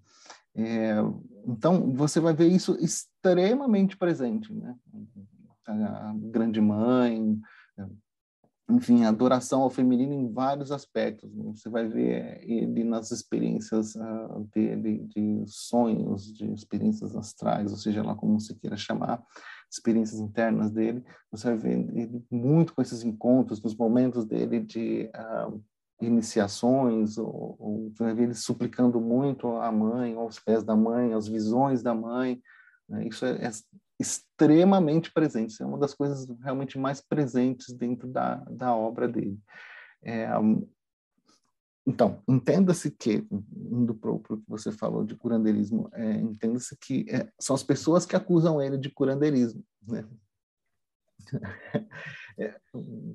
É, 0.55 0.97
então, 1.47 1.93
você 1.93 2.19
vai 2.19 2.35
ver 2.35 2.49
isso 2.49 2.77
extremamente 2.81 3.97
presente, 3.97 4.53
né? 4.53 4.75
A 5.67 6.13
Grande 6.17 6.61
Mãe, 6.61 7.41
enfim, 8.71 9.05
adoração 9.05 9.63
ao 9.63 9.71
feminino 9.71 10.13
em 10.13 10.33
vários 10.33 10.71
aspectos. 10.73 11.33
Né? 11.35 11.53
Você 11.55 11.69
vai 11.69 11.89
ver 11.89 12.41
ele 12.43 12.85
nas 12.85 13.11
experiências 13.11 13.95
uh, 13.95 14.49
dele, 14.55 15.07
de 15.09 15.45
sonhos, 15.47 16.33
de 16.33 16.53
experiências 16.53 17.17
astrais, 17.17 17.71
ou 17.71 17.77
seja 17.77 18.03
lá 18.03 18.15
como 18.15 18.41
você 18.41 18.55
queira 18.55 18.77
chamar, 18.77 19.23
experiências 19.71 20.21
internas 20.21 20.71
dele. 20.71 21.05
Você 21.31 21.49
vai 21.49 21.57
ver 21.57 21.97
ele 21.97 22.25
muito 22.31 22.75
com 22.75 22.83
esses 22.83 23.03
encontros, 23.05 23.63
nos 23.63 23.77
momentos 23.77 24.25
dele 24.25 24.61
de 24.61 25.11
uh, 25.15 25.63
iniciações, 26.01 27.19
ou, 27.19 27.57
ou 27.59 27.91
você 27.91 28.05
vai 28.05 28.15
ver 28.15 28.23
ele 28.25 28.35
suplicando 28.35 29.01
muito 29.01 29.49
à 29.57 29.71
mãe, 29.71 30.15
aos 30.15 30.39
pés 30.39 30.63
da 30.63 30.75
mãe, 30.77 31.13
às 31.13 31.29
visões 31.29 31.83
da 31.83 31.95
mãe. 31.95 32.41
Né? 32.89 33.07
Isso 33.07 33.25
é, 33.25 33.45
é 33.45 33.51
extremamente 34.01 35.13
presente. 35.13 35.63
é 35.63 35.67
uma 35.67 35.79
das 35.79 35.93
coisas 35.93 36.27
realmente 36.43 36.79
mais 36.79 37.01
presentes 37.01 37.73
dentro 37.75 38.09
da, 38.09 38.37
da 38.51 38.75
obra 38.75 39.07
dele. 39.07 39.39
É, 40.03 40.27
então, 41.87 42.23
entenda-se 42.27 42.91
que, 42.91 43.27
indo 43.31 43.95
para 43.95 44.11
o 44.11 44.21
que 44.21 44.43
você 44.49 44.73
falou 44.73 45.05
de 45.05 45.15
curandeirismo, 45.15 45.91
é, 45.93 46.13
entenda-se 46.13 46.77
que 46.79 47.05
é, 47.11 47.31
são 47.39 47.55
as 47.55 47.63
pessoas 47.63 48.07
que 48.07 48.17
acusam 48.17 48.61
ele 48.61 48.79
de 48.79 48.91
curandeirismo, 48.91 49.63
né? 49.87 50.07
É, 52.41 52.55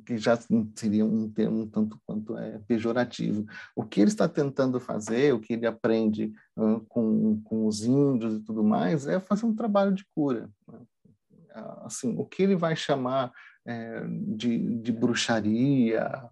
que 0.06 0.18
já 0.18 0.38
seria 0.76 1.04
um 1.04 1.28
termo 1.28 1.66
tanto 1.66 2.00
quanto 2.06 2.38
é 2.38 2.60
pejorativo. 2.68 3.44
O 3.76 3.84
que 3.84 4.00
ele 4.00 4.12
está 4.12 4.30
tentando 4.30 4.80
fazer, 4.80 5.34
o 5.34 5.40
que 5.40 5.54
ele 5.54 5.66
aprende 5.66 6.32
uh, 6.56 6.80
com, 6.88 7.42
com 7.42 7.66
os 7.66 7.84
índios 7.84 8.36
e 8.36 8.40
tudo 8.42 8.64
mais, 8.64 9.08
é 9.08 9.20
fazer 9.20 9.48
um 9.48 9.56
trabalho 9.56 9.94
de 9.94 10.06
cura. 10.14 10.48
Né? 10.68 10.80
assim, 11.84 12.16
o 12.18 12.26
que 12.26 12.44
ele 12.44 12.56
vai 12.56 12.76
chamar 12.76 13.32
é, 13.66 14.04
de, 14.08 14.78
de 14.82 14.92
bruxaria, 14.92 16.30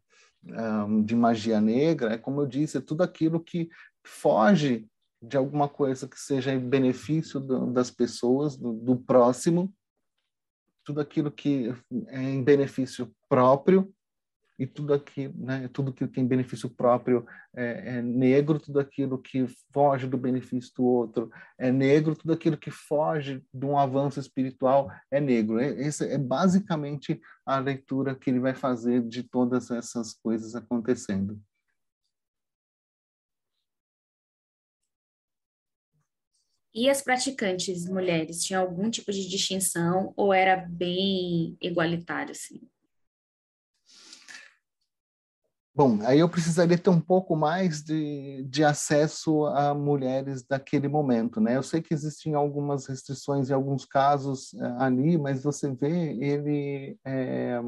um, 0.88 1.02
de 1.04 1.16
magia 1.16 1.62
negra, 1.62 2.14
é 2.14 2.18
como 2.18 2.41
eu 2.41 2.46
disse, 2.46 2.78
é 2.78 2.82
tudo 2.82 3.02
aquilo 3.02 3.39
que 3.39 3.70
foge 4.06 4.88
de 5.22 5.38
alguma 5.38 5.70
coisa 5.70 6.08
que 6.08 6.20
seja 6.20 6.54
em 6.54 6.60
benefício 6.60 7.39
do, 7.39 7.72
das 7.72 7.89
pessoas, 7.89 8.58
do, 8.58 8.74
do 8.74 8.98
próximo, 8.98 9.74
tudo 10.84 11.01
aquilo 11.01 11.31
que 11.31 11.73
é 12.07 12.21
em 12.21 12.43
benefício 12.43 13.13
próprio 13.29 13.93
e 14.57 14.67
tudo 14.67 14.93
aquilo, 14.93 15.34
né, 15.38 15.67
tudo 15.73 15.93
que 15.93 16.05
tem 16.07 16.25
benefício 16.25 16.69
próprio 16.69 17.25
é, 17.55 17.97
é, 17.97 18.01
negro, 18.01 18.59
tudo 18.59 18.79
aquilo 18.79 19.17
que 19.17 19.47
foge 19.73 20.07
do 20.07 20.17
benefício 20.17 20.71
do 20.75 20.84
outro 20.84 21.31
é 21.57 21.71
negro, 21.71 22.15
tudo 22.15 22.34
aquilo 22.34 22.57
que 22.57 22.69
foge 22.69 23.43
de 23.53 23.65
um 23.65 23.77
avanço 23.77 24.19
espiritual 24.19 24.91
é 25.09 25.19
negro. 25.19 25.59
Essa 25.59 26.05
é 26.05 26.17
basicamente 26.17 27.19
a 27.45 27.59
leitura 27.59 28.15
que 28.15 28.29
ele 28.29 28.39
vai 28.39 28.53
fazer 28.53 29.01
de 29.01 29.23
todas 29.23 29.71
essas 29.71 30.13
coisas 30.13 30.55
acontecendo. 30.55 31.39
E 36.74 36.89
as 36.89 37.01
praticantes 37.01 37.86
mulheres, 37.86 38.43
tinha 38.43 38.59
algum 38.59 38.89
tipo 38.89 39.11
de 39.11 39.30
distinção 39.30 40.11
ou 40.15 40.34
era 40.34 40.55
bem 40.55 41.55
igualitário 41.61 42.32
assim? 42.32 42.61
Bom, 45.76 45.99
aí 46.03 46.19
eu 46.19 46.30
precisaria 46.30 46.78
ter 46.78 46.91
um 46.91 47.01
pouco 47.01 47.36
mais 47.36 47.82
de, 47.82 48.43
de 48.43 48.63
acesso 48.63 49.45
a 49.47 49.74
mulheres 49.74 50.43
daquele 50.43 50.88
momento, 50.88 51.41
né? 51.41 51.57
Eu 51.57 51.63
sei 51.63 51.82
que 51.82 51.95
existem 51.95 52.36
algumas 52.36 52.86
restrições 52.86 53.49
em 53.49 53.53
alguns 53.53 53.84
casos 53.84 54.53
é, 54.53 54.65
ali, 54.78 55.17
mas 55.17 55.43
você 55.43 55.74
vê 55.74 56.13
ele 56.21 56.95
é, 57.03 57.59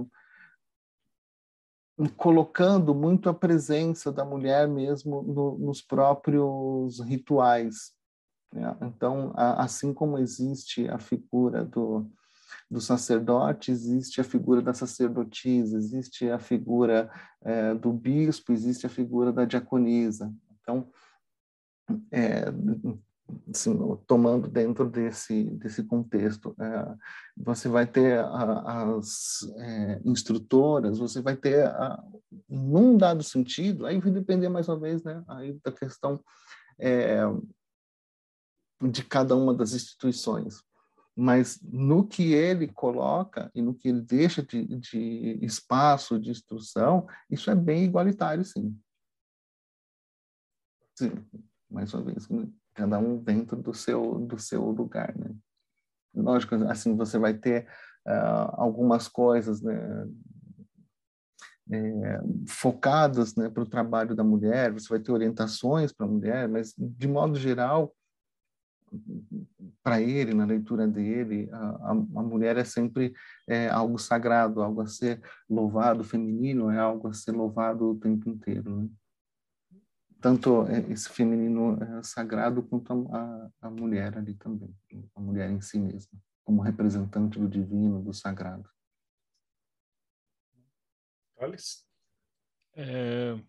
colocando 2.15 2.93
muito 2.93 3.27
a 3.27 3.33
presença 3.33 4.11
da 4.11 4.23
mulher 4.23 4.67
mesmo 4.67 5.23
no, 5.23 5.57
nos 5.57 5.81
próprios 5.81 6.99
rituais. 6.99 7.94
Né? 8.55 8.75
Então, 8.81 9.33
assim 9.35 9.93
como 9.93 10.17
existe 10.17 10.87
a 10.89 10.97
figura 10.97 11.63
do 11.63 12.09
do 12.69 12.81
sacerdote, 12.81 13.71
existe 13.71 14.19
a 14.19 14.23
figura 14.23 14.61
da 14.61 14.73
sacerdotisa, 14.73 15.77
existe 15.77 16.29
a 16.29 16.39
figura 16.39 17.11
é, 17.43 17.75
do 17.75 17.93
bispo, 17.93 18.51
existe 18.51 18.85
a 18.85 18.89
figura 18.89 19.31
da 19.31 19.45
diaconisa. 19.45 20.33
Então, 20.59 20.89
é, 22.11 22.45
assim, 23.53 23.77
tomando 24.07 24.47
dentro 24.47 24.89
desse, 24.89 25.43
desse 25.51 25.83
contexto, 25.83 26.55
é, 26.59 26.95
você 27.37 27.69
vai 27.69 27.85
ter 27.85 28.19
a, 28.19 28.95
as 28.95 29.43
é, 29.57 30.01
instrutoras, 30.03 30.97
você 30.97 31.21
vai 31.21 31.35
ter, 31.35 31.67
a, 31.67 32.03
num 32.49 32.97
dado 32.97 33.23
sentido, 33.23 33.85
aí 33.85 33.99
vai 33.99 34.11
depender 34.11 34.49
mais 34.49 34.67
uma 34.67 34.79
vez 34.79 35.03
né, 35.03 35.23
aí 35.27 35.59
da 35.63 35.71
questão 35.71 36.19
é, 36.79 37.21
de 38.81 39.03
cada 39.03 39.35
uma 39.35 39.53
das 39.53 39.73
instituições 39.73 40.63
mas 41.15 41.61
no 41.61 42.05
que 42.05 42.33
ele 42.33 42.67
coloca 42.67 43.49
e 43.55 43.61
no 43.61 43.73
que 43.73 43.87
ele 43.87 44.01
deixa 44.01 44.43
de, 44.43 44.65
de 44.65 45.39
espaço 45.41 46.19
de 46.19 46.29
instrução, 46.29 47.07
isso 47.29 47.49
é 47.49 47.55
bem 47.55 47.85
igualitário, 47.85 48.43
sim. 48.43 48.77
Sim, 50.97 51.25
mais 51.69 51.93
uma 51.93 52.03
vez, 52.03 52.27
cada 52.73 52.99
um 52.99 53.17
dentro 53.17 53.61
do 53.61 53.73
seu 53.73 54.19
do 54.19 54.37
seu 54.37 54.69
lugar, 54.69 55.15
né? 55.17 55.33
Lógico, 56.13 56.55
assim 56.69 56.95
você 56.95 57.17
vai 57.17 57.33
ter 57.33 57.65
uh, 58.05 58.51
algumas 58.53 59.07
coisas, 59.07 59.61
né? 59.61 60.07
É, 61.71 62.19
focadas 62.47 63.35
né, 63.35 63.49
para 63.49 63.63
o 63.63 63.67
trabalho 63.67 64.15
da 64.15 64.23
mulher, 64.23 64.71
você 64.71 64.87
vai 64.87 64.99
ter 64.99 65.11
orientações 65.11 65.91
para 65.91 66.05
a 66.05 66.09
mulher, 66.09 66.47
mas 66.47 66.75
de 66.77 67.07
modo 67.07 67.39
geral 67.39 67.91
para 69.83 70.01
ele, 70.01 70.33
na 70.33 70.45
leitura 70.45 70.87
dele, 70.87 71.49
a, 71.51 71.91
a, 71.91 71.93
mulher 71.93 72.57
é 72.57 72.63
sempre 72.63 73.13
é, 73.47 73.69
algo 73.69 73.97
sagrado, 73.97 74.61
algo 74.61 74.81
a 74.81 74.87
ser 74.87 75.21
louvado, 75.49 76.03
feminino 76.03 76.71
é 76.71 76.79
algo 76.79 77.07
a 77.07 77.13
ser 77.13 77.31
louvado 77.31 77.91
o 77.91 77.99
tempo 77.99 78.29
inteiro. 78.29 78.81
Né? 78.81 78.89
Tanto 80.19 80.63
é, 80.67 80.79
esse 80.91 81.09
feminino 81.09 81.77
é 81.83 82.03
sagrado 82.03 82.63
quanto 82.63 83.07
a, 83.13 83.51
a, 83.61 83.69
mulher 83.69 84.17
ali 84.17 84.33
também, 84.33 84.75
a 85.13 85.19
mulher 85.19 85.49
em 85.51 85.61
si 85.61 85.79
mesma, 85.79 86.17
como 86.43 86.61
representante 86.61 87.39
do 87.39 87.47
divino, 87.47 88.01
do 88.01 88.13
sagrado. 88.13 88.67
Alice? 91.39 91.83
É, 92.73 93.39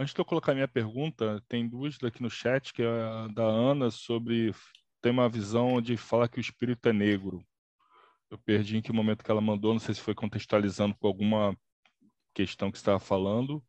antes 0.00 0.14
de 0.14 0.20
eu 0.20 0.24
colocar 0.24 0.54
minha 0.54 0.66
pergunta, 0.66 1.42
tem 1.46 1.68
duas 1.68 1.98
daqui 1.98 2.22
no 2.22 2.30
chat, 2.30 2.72
que 2.72 2.82
é 2.82 3.28
da 3.34 3.44
Ana, 3.44 3.90
sobre 3.90 4.54
tem 5.02 5.12
uma 5.12 5.28
visão 5.28 5.80
de 5.80 5.96
falar 5.96 6.26
que 6.28 6.38
o 6.38 6.40
espírito 6.40 6.88
é 6.88 6.92
negro. 6.92 7.44
Eu 8.30 8.38
perdi 8.38 8.78
em 8.78 8.82
que 8.82 8.92
momento 8.92 9.22
que 9.22 9.30
ela 9.30 9.42
mandou, 9.42 9.74
não 9.74 9.80
sei 9.80 9.94
se 9.94 10.00
foi 10.00 10.14
contextualizando 10.14 10.94
com 10.98 11.06
alguma 11.06 11.54
questão 12.32 12.70
que 12.70 12.78
estava 12.78 12.98
falando. 12.98 13.62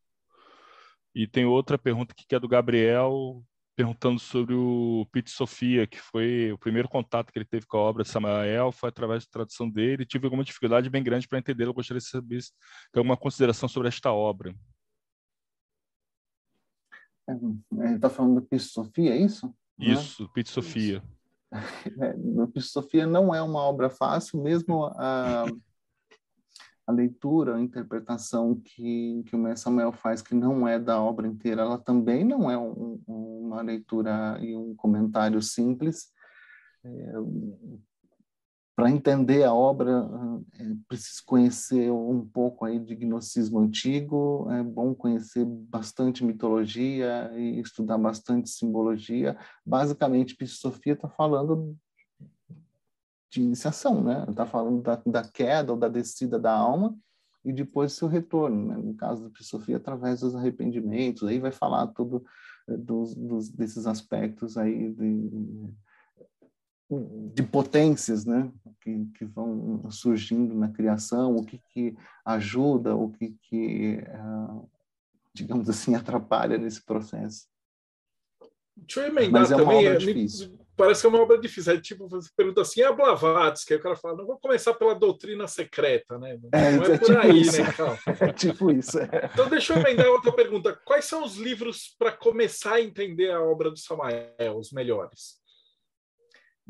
E 1.14 1.28
tem 1.28 1.46
outra 1.46 1.78
pergunta 1.78 2.14
que 2.16 2.34
é 2.34 2.40
do 2.40 2.48
Gabriel, 2.48 3.44
perguntando 3.76 4.20
sobre 4.20 4.54
o 4.54 5.06
Pete 5.12 5.32
Sofia, 5.32 5.86
que 5.86 6.00
foi 6.00 6.52
o 6.54 6.58
primeiro 6.58 6.88
contato 6.88 7.32
que 7.32 7.40
ele 7.40 7.46
teve 7.46 7.66
com 7.66 7.78
a 7.78 7.82
obra 7.82 8.04
de 8.04 8.10
Samael, 8.10 8.72
foi 8.72 8.88
através 8.88 9.26
da 9.26 9.32
tradução 9.32 9.70
dele. 9.70 10.06
Tive 10.06 10.28
alguma 10.28 10.46
dificuldade 10.46 10.90
bem 10.90 11.04
grande 11.04 11.28
para 11.28 11.40
entender. 11.40 11.66
Eu 11.66 11.74
gostaria 11.74 12.00
de 12.00 12.08
saber 12.08 12.42
se 12.42 12.52
tem 12.94 13.00
alguma 13.02 13.18
consideração 13.18 13.68
sobre 13.68 13.90
esta 13.90 14.14
obra. 14.14 14.56
Ele 17.28 17.96
está 17.96 18.10
falando 18.10 18.36
do 18.36 18.48
Pete 18.48 18.64
Sofia, 18.64 19.14
é 19.14 19.18
isso? 19.18 19.54
Isso, 19.80 20.24
né? 20.24 20.30
Pete 20.34 20.50
Sofia. 20.50 21.04
É, 21.54 22.62
Sofia 22.62 23.06
não 23.06 23.36
é 23.36 23.42
uma 23.42 23.60
obra 23.60 23.90
fácil, 23.90 24.42
mesmo 24.42 24.86
a, 24.96 25.44
a 26.88 26.92
leitura, 26.94 27.58
a 27.58 27.62
interpretação 27.62 28.56
que, 28.56 29.22
que 29.26 29.36
o 29.36 29.58
Samuel 29.58 29.92
faz, 29.92 30.22
que 30.22 30.34
não 30.34 30.66
é 30.66 30.80
da 30.80 31.02
obra 31.02 31.28
inteira, 31.28 31.64
ela 31.64 31.78
também 31.78 32.24
não 32.24 32.50
é 32.50 32.58
um, 32.58 33.02
uma 33.06 33.62
leitura 33.62 34.38
e 34.42 34.56
um 34.56 34.74
comentário 34.74 35.42
simples. 35.42 36.14
É, 36.86 37.14
para 38.76 38.90
entender 38.90 39.44
a 39.44 39.54
obra, 39.54 40.08
é 40.60 40.64
preciso 40.88 41.22
conhecer 41.26 41.92
um 41.92 42.26
pouco 42.26 42.66
aí 42.66 42.80
de 42.80 42.96
gnosticismo 42.96 43.60
antigo, 43.60 44.48
é 44.50 44.64
bom 44.64 44.96
conhecer 44.96 45.46
bastante 45.46 46.24
mitologia 46.24 47.32
e 47.36 47.60
estudar 47.60 47.98
bastante 47.98 48.50
simbologia. 48.50 49.38
Basicamente, 49.66 50.36
Psicofia 50.36 50.94
está 50.94 51.10
falando 51.10 51.78
de 53.30 53.42
iniciação, 53.42 54.04
né? 54.04 54.26
Está 54.30 54.46
falando 54.46 54.82
da, 54.82 55.02
da, 55.06 55.24
queda 55.24 55.72
ou 55.72 55.78
da 55.78 55.88
descida 55.88 56.40
da 56.40 56.54
alma 56.54 56.96
e 57.44 57.52
depois 57.52 57.94
seu 57.94 58.08
retorno, 58.08 58.68
né? 58.68 58.78
No 58.78 58.94
caso 58.94 59.24
da 59.24 59.30
Psicofia, 59.30 59.78
através 59.78 60.22
dos 60.22 60.36
arrependimentos, 60.36 61.24
aí 61.24 61.40
vai 61.40 61.52
falar 61.52 61.88
tudo 61.88 62.24
eh, 62.68 62.78
dos, 62.78 63.16
dos 63.16 63.50
desses 63.50 63.86
aspectos 63.86 64.58
aí 64.58 64.92
de, 64.94 65.30
de 67.34 67.44
potências 67.44 68.26
né, 68.26 68.52
que, 68.82 69.06
que 69.18 69.26
vão 69.26 69.90
surgindo 69.90 70.54
na 70.54 70.70
criação, 70.70 71.36
o 71.36 71.46
que, 71.46 71.62
que 71.70 71.96
ajuda, 72.26 72.96
o 72.96 73.10
que, 73.12 73.36
que 73.44 73.98
uh, 73.98 74.70
digamos 75.34 75.70
assim, 75.70 75.96
atrapalha 75.96 76.58
nesse 76.58 76.84
processo. 76.84 77.48
Deixa 78.76 79.02
eu 79.02 79.08
emendar 79.08 79.42
Mas 79.42 79.52
é 79.52 79.56
também. 79.56 79.86
É, 79.86 80.00
me, 80.00 80.28
parece 80.76 81.02
que 81.02 81.08
é 81.08 81.10
uma 81.10 81.22
obra 81.22 81.38
difícil. 81.38 81.74
Aí, 81.74 81.82
tipo, 81.82 82.08
você 82.08 82.30
pergunta 82.36 82.62
assim, 82.62 82.82
é 82.82 82.92
Blavatsky? 82.92 83.74
Aí 83.74 83.80
o 83.80 83.84
cara 83.84 83.96
fala, 83.96 84.18
não 84.18 84.26
vou 84.26 84.40
começar 84.40 84.74
pela 84.74 84.96
doutrina 84.96 85.48
secreta, 85.48 86.18
né? 86.18 86.40
Não 86.42 86.60
é, 86.60 86.72
não 86.72 86.84
é, 86.86 86.92
é 86.94 86.98
por 86.98 87.06
tipo 87.06 87.20
aí, 87.20 87.42
isso. 87.42 87.62
né? 87.62 87.70
Então, 87.70 87.98
é 88.28 88.34
tipo 88.34 88.72
isso. 88.72 89.00
É. 89.00 89.30
Então, 89.32 89.50
deixa 89.50 89.74
eu 89.74 89.80
emendar 89.80 90.08
outra 90.08 90.32
pergunta. 90.32 90.80
Quais 90.86 91.06
são 91.06 91.24
os 91.24 91.36
livros 91.36 91.96
para 92.00 92.12
começar 92.12 92.76
a 92.76 92.82
entender 92.82 93.32
a 93.32 93.42
obra 93.42 93.70
do 93.70 93.78
Samael, 93.78 94.58
os 94.58 94.72
melhores? 94.72 95.41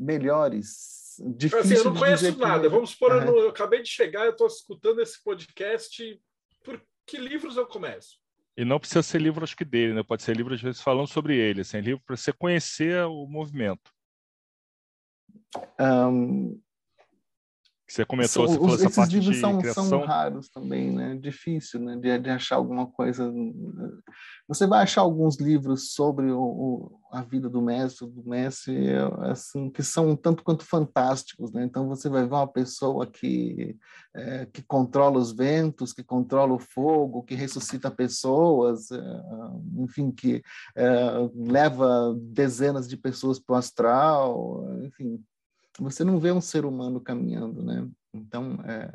Melhores. 0.02 1.16
Difícil 1.36 1.58
assim, 1.60 1.74
eu 1.74 1.84
não 1.84 1.94
conheço 1.94 2.38
nada. 2.38 2.68
Vamos 2.68 2.90
supor, 2.90 3.12
é. 3.12 3.28
eu, 3.28 3.38
eu, 3.38 3.48
acabei 3.50 3.82
de 3.82 3.88
chegar, 3.88 4.24
eu 4.24 4.32
estou 4.32 4.46
escutando 4.46 5.00
esse 5.00 5.22
podcast. 5.22 6.20
Por 6.64 6.82
que 7.06 7.18
livros 7.18 7.56
eu 7.56 7.66
começo? 7.66 8.20
E 8.56 8.64
não 8.64 8.78
precisa 8.78 9.02
ser 9.02 9.20
livro, 9.20 9.44
acho 9.44 9.56
que 9.56 9.64
dele, 9.64 9.94
né? 9.94 10.02
Pode 10.02 10.22
ser 10.22 10.36
livro, 10.36 10.54
às 10.54 10.60
vezes, 10.60 10.80
falando 10.80 11.06
sobre 11.06 11.36
ele. 11.36 11.62
Assim, 11.62 11.80
livro 11.80 12.02
para 12.04 12.16
você 12.16 12.32
conhecer 12.32 13.04
o 13.06 13.26
movimento. 13.26 13.90
Um, 15.80 16.60
você 17.86 18.04
comentou, 18.06 18.48
você 18.48 18.54
falou 18.54 18.74
essa 18.74 18.84
esses 18.84 18.96
parte 18.96 19.14
livros 19.14 19.34
de 19.34 19.40
são, 19.40 19.58
criação. 19.58 19.84
são 19.84 20.04
raros 20.04 20.48
também, 20.48 20.90
né? 20.90 21.14
Difícil, 21.16 21.80
né? 21.80 21.96
De, 21.96 22.18
de, 22.18 22.30
achar 22.30 22.56
alguma 22.56 22.86
coisa. 22.86 23.30
Você 24.48 24.66
vai 24.66 24.82
achar 24.82 25.02
alguns 25.02 25.38
livros 25.38 25.92
sobre 25.92 26.30
o, 26.30 26.40
o, 26.40 27.00
a 27.12 27.22
vida 27.22 27.50
do 27.50 27.60
mestre, 27.60 28.08
do 28.08 28.24
mestre, 28.24 28.94
assim, 29.22 29.68
que 29.68 29.82
são 29.82 30.10
um 30.10 30.16
tanto 30.16 30.42
quanto 30.42 30.64
fantásticos, 30.64 31.52
né? 31.52 31.64
Então 31.64 31.86
você 31.86 32.08
vai 32.08 32.22
ver 32.22 32.34
uma 32.34 32.46
pessoa 32.46 33.06
que 33.06 33.76
é, 34.14 34.46
que 34.46 34.62
controla 34.62 35.18
os 35.18 35.32
ventos, 35.32 35.92
que 35.92 36.04
controla 36.04 36.54
o 36.54 36.58
fogo, 36.58 37.22
que 37.22 37.34
ressuscita 37.34 37.90
pessoas, 37.90 38.90
é, 38.90 39.02
enfim, 39.78 40.10
que 40.10 40.42
é, 40.76 40.86
leva 41.34 42.14
dezenas 42.18 42.88
de 42.88 42.96
pessoas 42.96 43.38
para 43.38 43.54
o 43.54 43.58
astral, 43.58 44.66
enfim, 44.82 45.22
você 45.78 46.04
não 46.04 46.18
vê 46.18 46.32
um 46.32 46.40
ser 46.40 46.64
humano 46.64 47.00
caminhando, 47.00 47.62
né? 47.62 47.88
Então, 48.12 48.58
é, 48.64 48.92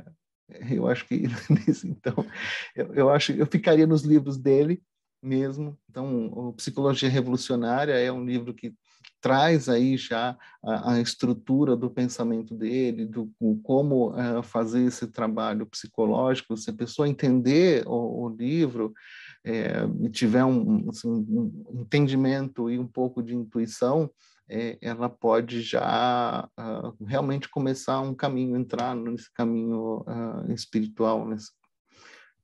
eu 0.75 0.87
acho 0.87 1.05
que 1.07 1.23
então 1.85 2.25
eu, 2.75 2.93
eu 2.93 3.09
acho 3.09 3.31
eu 3.33 3.45
ficaria 3.45 3.87
nos 3.87 4.03
livros 4.03 4.37
dele 4.37 4.81
mesmo. 5.21 5.77
Então, 5.89 6.27
o 6.27 6.53
Psicologia 6.53 7.09
Revolucionária 7.09 7.93
é 7.93 8.11
um 8.11 8.23
livro 8.23 8.53
que 8.53 8.73
traz 9.19 9.67
aí 9.67 9.97
já 9.97 10.37
a, 10.63 10.93
a 10.93 11.01
estrutura 11.01 11.75
do 11.75 11.89
pensamento 11.89 12.53
dele, 12.53 13.05
do 13.05 13.31
como 13.63 14.11
uh, 14.11 14.43
fazer 14.43 14.83
esse 14.83 15.07
trabalho 15.07 15.65
psicológico. 15.65 16.55
Se 16.55 16.69
a 16.69 16.73
pessoa 16.73 17.09
entender 17.09 17.83
o, 17.87 18.25
o 18.25 18.29
livro 18.29 18.93
é, 19.43 19.83
e 20.01 20.09
tiver 20.09 20.45
um, 20.45 20.89
assim, 20.89 21.09
um 21.09 21.81
entendimento 21.81 22.69
e 22.69 22.77
um 22.77 22.87
pouco 22.87 23.23
de 23.23 23.35
intuição, 23.35 24.09
é, 24.49 24.77
ela 24.81 25.09
pode 25.09 25.61
já 25.61 26.49
uh, 26.57 27.05
realmente 27.05 27.49
começar 27.49 27.99
um 27.99 28.15
caminho, 28.15 28.55
entrar 28.55 28.95
nesse 28.95 29.31
caminho 29.33 30.05
uh, 30.07 30.51
espiritual, 30.51 31.27
nesse 31.27 31.51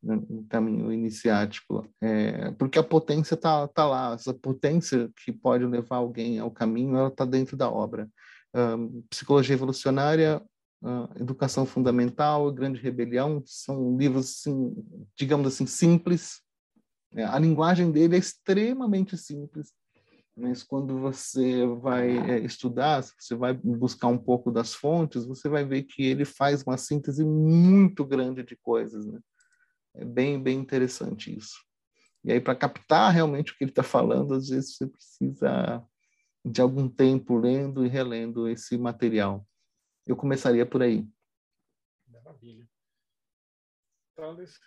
um 0.05 0.45
caminho 0.49 0.91
iniciático, 0.91 1.87
é, 2.01 2.51
porque 2.51 2.77
a 2.77 2.83
potência 2.83 3.35
está 3.35 3.65
tá 3.69 3.87
lá, 3.87 4.13
essa 4.13 4.33
potência 4.33 5.09
que 5.23 5.31
pode 5.31 5.65
levar 5.65 5.95
alguém 5.95 6.39
ao 6.39 6.51
caminho, 6.51 6.97
ela 6.97 7.07
está 7.07 7.23
dentro 7.23 7.55
da 7.55 7.71
obra. 7.71 8.09
Uh, 8.53 9.01
Psicologia 9.09 9.55
Evolucionária, 9.55 10.41
Educação 11.17 11.65
Fundamental, 11.65 12.51
Grande 12.51 12.81
Rebelião, 12.81 13.41
são 13.45 13.95
livros, 13.97 14.39
assim, 14.39 14.75
digamos 15.17 15.47
assim, 15.47 15.65
simples, 15.65 16.41
né? 17.13 17.23
a 17.23 17.39
linguagem 17.39 17.89
dele 17.89 18.17
é 18.17 18.19
extremamente 18.19 19.17
simples, 19.17 19.71
mas 20.35 20.63
quando 20.63 20.97
você 20.99 21.65
vai 21.67 22.17
é, 22.31 22.39
estudar, 22.39 23.01
você 23.01 23.35
vai 23.35 23.53
buscar 23.53 24.07
um 24.07 24.17
pouco 24.17 24.51
das 24.51 24.73
fontes, 24.73 25.25
você 25.25 25.47
vai 25.47 25.63
ver 25.63 25.83
que 25.83 26.03
ele 26.03 26.25
faz 26.25 26.63
uma 26.63 26.77
síntese 26.77 27.23
muito 27.23 28.03
grande 28.03 28.43
de 28.43 28.55
coisas, 28.55 29.05
né? 29.05 29.19
É 29.95 30.03
bem, 30.03 30.41
bem 30.41 30.57
interessante 30.57 31.35
isso. 31.37 31.63
E 32.23 32.31
aí, 32.31 32.41
para 32.41 32.55
captar 32.55 33.13
realmente 33.13 33.51
o 33.51 33.57
que 33.57 33.63
ele 33.63 33.71
está 33.71 33.83
falando, 33.83 34.33
às 34.33 34.47
vezes 34.47 34.75
você 34.75 34.87
precisa 34.87 35.85
de 36.43 36.61
algum 36.61 36.89
tempo 36.89 37.37
lendo 37.37 37.85
e 37.85 37.89
relendo 37.89 38.47
esse 38.47 38.77
material. 38.77 39.47
Eu 40.07 40.15
começaria 40.15 40.65
por 40.65 40.81
aí. 40.81 41.07
Maravilha. 42.07 42.67
Thales? 44.15 44.59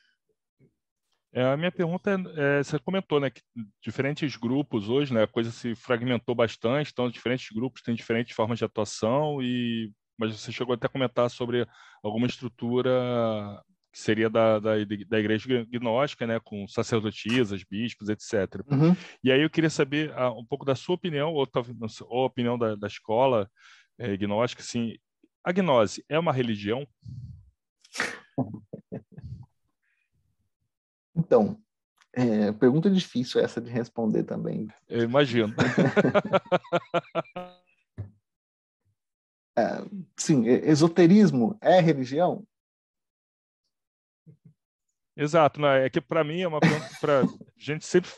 É, 1.37 1.45
a 1.45 1.57
minha 1.57 1.71
pergunta 1.71 2.11
é, 2.11 2.61
é, 2.61 2.63
você 2.63 2.79
comentou, 2.79 3.21
né, 3.21 3.29
que 3.29 3.43
diferentes 3.83 4.37
grupos 4.37 4.89
hoje, 4.89 5.13
né, 5.13 5.25
a 5.25 5.27
coisa 5.27 5.51
se 5.51 5.75
fragmentou 5.75 6.35
bastante, 6.35 6.91
então 6.91 7.11
diferentes 7.11 7.49
grupos 7.55 7.83
têm 7.83 7.95
diferentes 7.95 8.35
formas 8.35 8.59
de 8.59 8.65
atuação 8.65 9.43
e 9.43 9.93
mas 10.19 10.33
você 10.41 10.51
chegou 10.51 10.75
até 10.75 10.87
a 10.87 10.91
comentar 10.91 11.29
sobre 11.29 11.69
alguma 12.03 12.27
estrutura 12.27 12.91
que 13.93 13.99
seria 13.99 14.31
da, 14.31 14.59
da, 14.59 14.71
da 15.09 15.19
igreja 15.19 15.67
gnóstica, 15.71 16.27
né, 16.27 16.41
com 16.43 16.67
sacerdotisas, 16.67 17.63
bispos, 17.65 18.09
etc. 18.09 18.63
Uhum. 18.71 18.97
E 19.23 19.31
aí 19.31 19.43
eu 19.43 19.51
queria 19.51 19.69
saber 19.69 20.11
uh, 20.13 20.39
um 20.39 20.45
pouco 20.45 20.65
da 20.65 20.75
sua 20.75 20.95
opinião, 20.95 21.35
ou, 21.35 21.47
ou 22.09 22.23
a 22.23 22.27
opinião 22.27 22.57
da, 22.57 22.75
da 22.77 22.87
escola 22.87 23.47
é, 23.99 24.17
gnóstica, 24.17 24.63
assim, 24.63 24.95
a 25.45 25.53
gnose 25.53 26.03
é 26.09 26.19
uma 26.19 26.33
religião? 26.33 26.87
Então, 31.17 31.59
é, 32.13 32.53
pergunta 32.53 32.91
difícil 32.91 33.41
essa 33.41 33.61
de 33.61 33.71
responder 33.71 34.25
também. 34.25 34.69
Eu 34.89 35.03
imagino. 35.03 35.55
é, 39.59 39.85
sim, 40.17 40.47
esoterismo 40.47 41.59
é 41.61 41.81
religião? 41.81 42.47
Exato, 45.17 45.61
né? 45.61 45.87
é 45.87 45.91
que 45.91 46.01
para 46.01 46.23
mim 46.23 46.43
é 46.43 46.49
uma 46.49 46.61
pergunta 46.61 46.89
para 47.01 47.23
gente 47.57 47.87
sempre, 47.87 48.11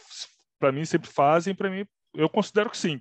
para 0.58 0.72
mim 0.72 0.84
sempre 0.84 1.08
fazem, 1.08 1.54
para 1.54 1.70
mim 1.70 1.86
eu 2.14 2.28
considero 2.28 2.70
que 2.70 2.76
sim. 2.76 3.00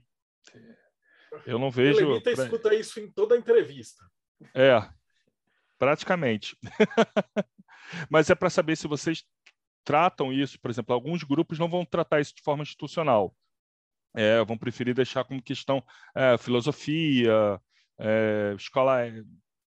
Eu 1.45 1.57
não 1.57 1.71
vejo. 1.71 2.05
O 2.05 2.09
Levita 2.09 2.33
pra... 2.33 2.43
escuta 2.43 2.75
isso 2.75 2.99
em 2.99 3.11
toda 3.11 3.37
entrevista. 3.37 4.03
É, 4.53 4.87
praticamente. 5.77 6.57
Mas 8.09 8.29
é 8.29 8.35
para 8.35 8.49
saber 8.49 8.75
se 8.75 8.87
vocês 8.87 9.23
tratam 9.87 10.33
isso, 10.33 10.59
por 10.59 10.69
exemplo, 10.69 10.93
alguns 10.93 11.23
grupos 11.23 11.57
não 11.57 11.69
vão 11.69 11.85
tratar 11.85 12.19
isso 12.19 12.35
de 12.35 12.43
forma 12.43 12.61
institucional. 12.61 13.33
É, 14.13 14.43
vão 14.43 14.57
preferir 14.57 14.93
deixar 14.93 15.23
como 15.23 15.41
questão 15.41 15.81
é, 16.13 16.37
filosofia, 16.37 17.57
é, 17.97 18.53
escola 18.57 18.97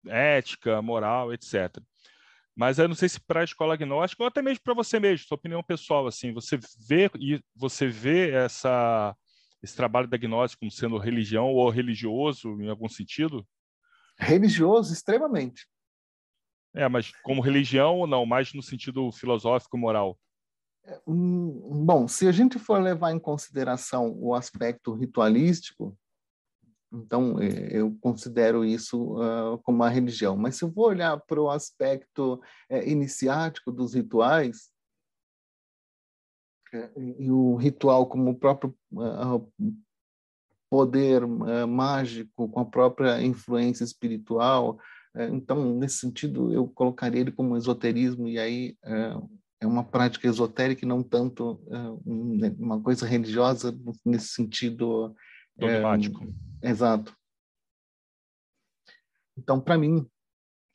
ética, 0.05 0.82
moral, 0.82 1.34
etc. 1.34 1.84
Mas 2.55 2.80
eu 2.80 2.88
não 2.88 2.95
sei 2.95 3.10
se 3.10 3.20
para 3.20 3.41
a 3.41 3.43
escola 3.43 3.74
agnóstica 3.74 4.24
ou 4.24 4.28
até 4.30 4.41
mesmo 4.41 4.64
para 4.64 4.74
você 4.74 4.97
mesmo, 4.97 5.28
sua 5.28 5.36
opinião 5.36 5.62
pessoal, 5.62 6.08
assim, 6.08 6.32
você 6.32 6.58
vê 6.88 7.12
e 7.20 7.41
você 7.53 7.88
vê 7.88 8.32
essa 8.32 9.14
esse 9.62 9.76
trabalho 9.76 10.08
da 10.08 10.16
gnose 10.16 10.55
como 10.55 10.72
sendo 10.72 10.97
religião 10.97 11.47
ou 11.47 11.70
religioso 11.70 12.62
em 12.62 12.70
algum 12.70 12.88
sentido? 12.88 13.45
Religioso, 14.18 14.93
extremamente. 14.93 15.68
É, 16.78 16.88
mas 16.88 17.12
como 17.24 17.42
religião 17.42 17.98
ou 17.98 18.08
não? 18.08 18.26
Mais 18.26 18.54
no 18.54 18.62
sentido 18.62 19.12
filosófico, 19.12 19.78
moral? 19.78 20.18
É, 20.86 21.02
hum, 21.08 21.84
bom, 21.84 22.08
se 22.08 22.28
a 22.28 22.32
gente 22.32 22.60
for 22.60 22.80
levar 22.80 23.12
em 23.12 23.20
consideração 23.20 24.16
o 24.20 24.36
aspecto 24.36 24.94
ritualístico, 24.94 25.98
então, 26.94 27.42
é, 27.42 27.78
eu 27.78 27.98
considero 28.00 28.64
isso 28.64 29.16
uh, 29.16 29.58
como 29.64 29.80
uma 29.80 29.90
religião. 29.90 30.38
Mas 30.38 30.56
se 30.56 30.64
eu 30.64 30.72
vou 30.72 30.86
olhar 30.86 31.20
para 31.20 31.42
o 31.42 31.50
aspecto 31.50 32.42
é, 32.70 32.88
iniciático 32.90 33.72
dos 33.72 33.94
rituais, 33.94 34.72
e 37.18 37.32
o 37.32 37.56
ritual 37.56 38.06
como 38.08 38.32
o 38.32 38.38
próprio 38.38 38.76
uh, 38.92 39.52
poder 40.70 41.24
uh, 41.24 41.68
mágico, 41.68 42.48
com 42.50 42.60
a 42.60 42.66
própria 42.66 43.22
influência 43.22 43.84
espiritual, 43.84 44.78
então, 45.26 45.74
nesse 45.76 45.97
sentido, 45.97 46.51
eu 46.51 46.68
colocaria 46.68 47.22
ele 47.22 47.32
como 47.32 47.57
esoterismo, 47.57 48.28
e 48.28 48.38
aí 48.38 48.78
é 49.59 49.65
uma 49.65 49.84
prática 49.84 50.28
esotérica 50.28 50.86
e 50.86 50.88
não 50.88 51.01
tanto 51.01 51.59
uma 52.57 52.82
coisa 52.82 53.05
religiosa 53.05 53.78
nesse 54.05 54.28
sentido 54.28 55.15
dogmático. 55.55 56.24
É, 56.61 56.70
exato. 56.70 57.15
Então, 59.38 59.59
para 59.59 59.78
mim, 59.78 60.07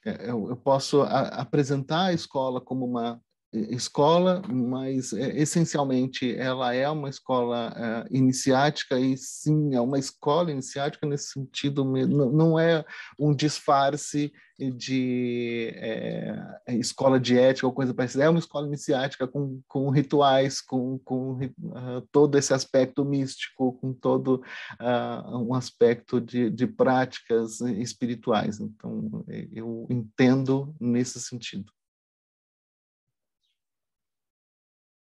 é, 0.05 0.31
eu, 0.31 0.57
posso 0.57 1.03
apresentar 1.03 2.07
a 2.07 2.13
escola 2.13 2.61
como 2.61 2.85
uma 2.85 3.21
escola, 3.53 4.41
mas 4.49 5.13
é, 5.13 5.37
essencialmente 5.39 6.35
ela 6.37 6.75
é 6.75 6.89
uma 6.89 7.11
escola 7.11 7.73
é, 7.77 8.17
iniciática 8.17 8.99
e 8.99 9.17
sim 9.17 9.75
é 9.75 9.81
uma 9.81 9.99
escola 9.99 10.51
iniciática 10.51 11.07
nesse 11.07 11.33
sentido 11.33 11.85
não 11.85 12.59
é 12.59 12.85
um 13.19 13.35
disfarce 13.35 14.33
de 14.59 15.73
é, 15.75 16.61
é, 16.69 16.77
escola 16.77 17.19
de 17.19 17.39
ética 17.39 17.67
ou 17.67 17.73
coisa 17.73 17.93
parecida. 17.93 18.25
É 18.25 18.29
uma 18.29 18.39
escola 18.39 18.67
iniciática 18.67 19.27
com, 19.27 19.61
com 19.69 19.91
rituais 19.91 20.61
com, 20.61 20.99
com 20.99 21.35
uh, 21.35 22.01
todo 22.11 22.39
esse 22.39 22.55
aspecto 22.55 23.05
místico 23.05 23.73
com 23.75 23.93
todo 23.93 24.43
uh, 24.81 25.39
um 25.39 25.55
aspecto 25.55 26.21
de, 26.21 26.49
de 26.49 26.67
práticas 26.67 27.61
espirituais. 27.61 28.61
Então 28.61 29.25
eu 29.53 29.87
entendo 29.91 30.75
nesse 30.81 31.21
sentido 31.21 31.73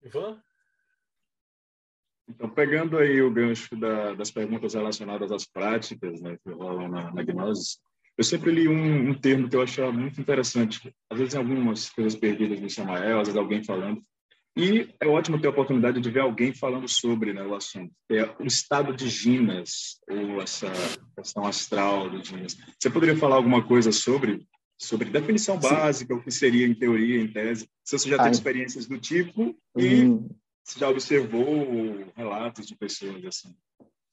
Ivan? 0.07 0.41
Então, 2.29 2.51
pegando 2.51 2.99
aí 2.99 3.23
o 3.23 3.31
gancho 3.31 3.77
da, 3.77 4.15
das 4.15 4.31
perguntas 4.31 4.75
relacionadas 4.75 5.31
às 5.31 5.45
práticas 5.45 6.21
né, 6.21 6.37
que 6.43 6.51
rolam 6.51 6.89
na, 6.89 7.13
na 7.13 7.23
gnose, 7.23 7.79
eu 8.19 8.25
sempre 8.25 8.51
li 8.51 8.67
um, 8.67 9.11
um, 9.11 9.15
termo 9.15 9.49
que 9.49 9.55
eu 9.55 9.63
achava 9.63 9.93
muito 9.93 10.21
interessante. 10.21 10.93
Às 11.11 11.19
vezes, 11.19 11.35
algumas 11.35 11.91
coisas 11.91 12.17
perdidas 12.17 12.61
no 12.61 12.71
Samael, 12.71 13.21
às 13.21 13.29
vezes 13.29 13.39
alguém 13.39 13.63
falando. 13.63 14.01
E 14.57 14.89
é 14.99 15.07
ótimo 15.07 15.39
ter 15.39 15.49
a 15.49 15.51
oportunidade 15.51 16.01
de 16.01 16.11
ver 16.11 16.21
alguém 16.21 16.53
falando 16.55 16.89
sobre 16.89 17.35
né, 17.35 17.43
o 17.43 17.55
assunto. 17.55 17.93
É 18.11 18.25
o 18.41 18.47
estado 18.47 18.97
de 18.97 19.07
Ginas, 19.09 20.01
ou 20.09 20.41
essa 20.41 20.73
questão 21.15 21.45
astral 21.45 22.09
de 22.09 22.27
Ginas. 22.27 22.57
Você 22.81 22.89
poderia 22.89 23.19
falar 23.19 23.37
alguma 23.37 23.63
coisa 23.63 23.93
sobre 23.93 24.47
sobre 24.79 25.11
definição 25.11 25.59
básica, 25.59 26.15
Sim. 26.15 26.21
o 26.21 26.23
que 26.23 26.31
seria 26.31 26.67
em 26.67 26.75
teoria, 26.75 27.21
em 27.21 27.33
tese. 27.33 27.69
Se 27.83 27.99
você 27.99 28.11
já 28.11 28.19
teve 28.19 28.31
experiências 28.31 28.87
do 28.87 28.99
tipo 28.99 29.57
e 29.77 30.05
hum. 30.05 30.29
já 30.77 30.89
observou 30.89 32.13
relatos 32.15 32.67
de 32.67 32.77
pessoas 32.77 33.25
assim. 33.25 33.57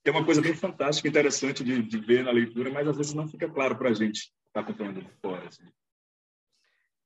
É 0.05 0.11
uma 0.11 0.25
coisa 0.25 0.41
bem 0.41 0.53
fantástica, 0.53 1.07
interessante 1.07 1.63
de, 1.63 1.81
de 1.81 1.97
ver 1.97 2.23
na 2.23 2.31
leitura, 2.31 2.69
mas 2.69 2.87
às 2.87 2.97
vezes 2.97 3.13
não 3.13 3.27
fica 3.27 3.49
claro 3.49 3.77
para 3.77 3.89
a 3.89 3.93
gente 3.93 4.23
que 4.23 4.47
está 4.47 4.59
acompanhando 4.59 5.01
de 5.01 5.09
fora. 5.21 5.47
Assim. 5.47 5.63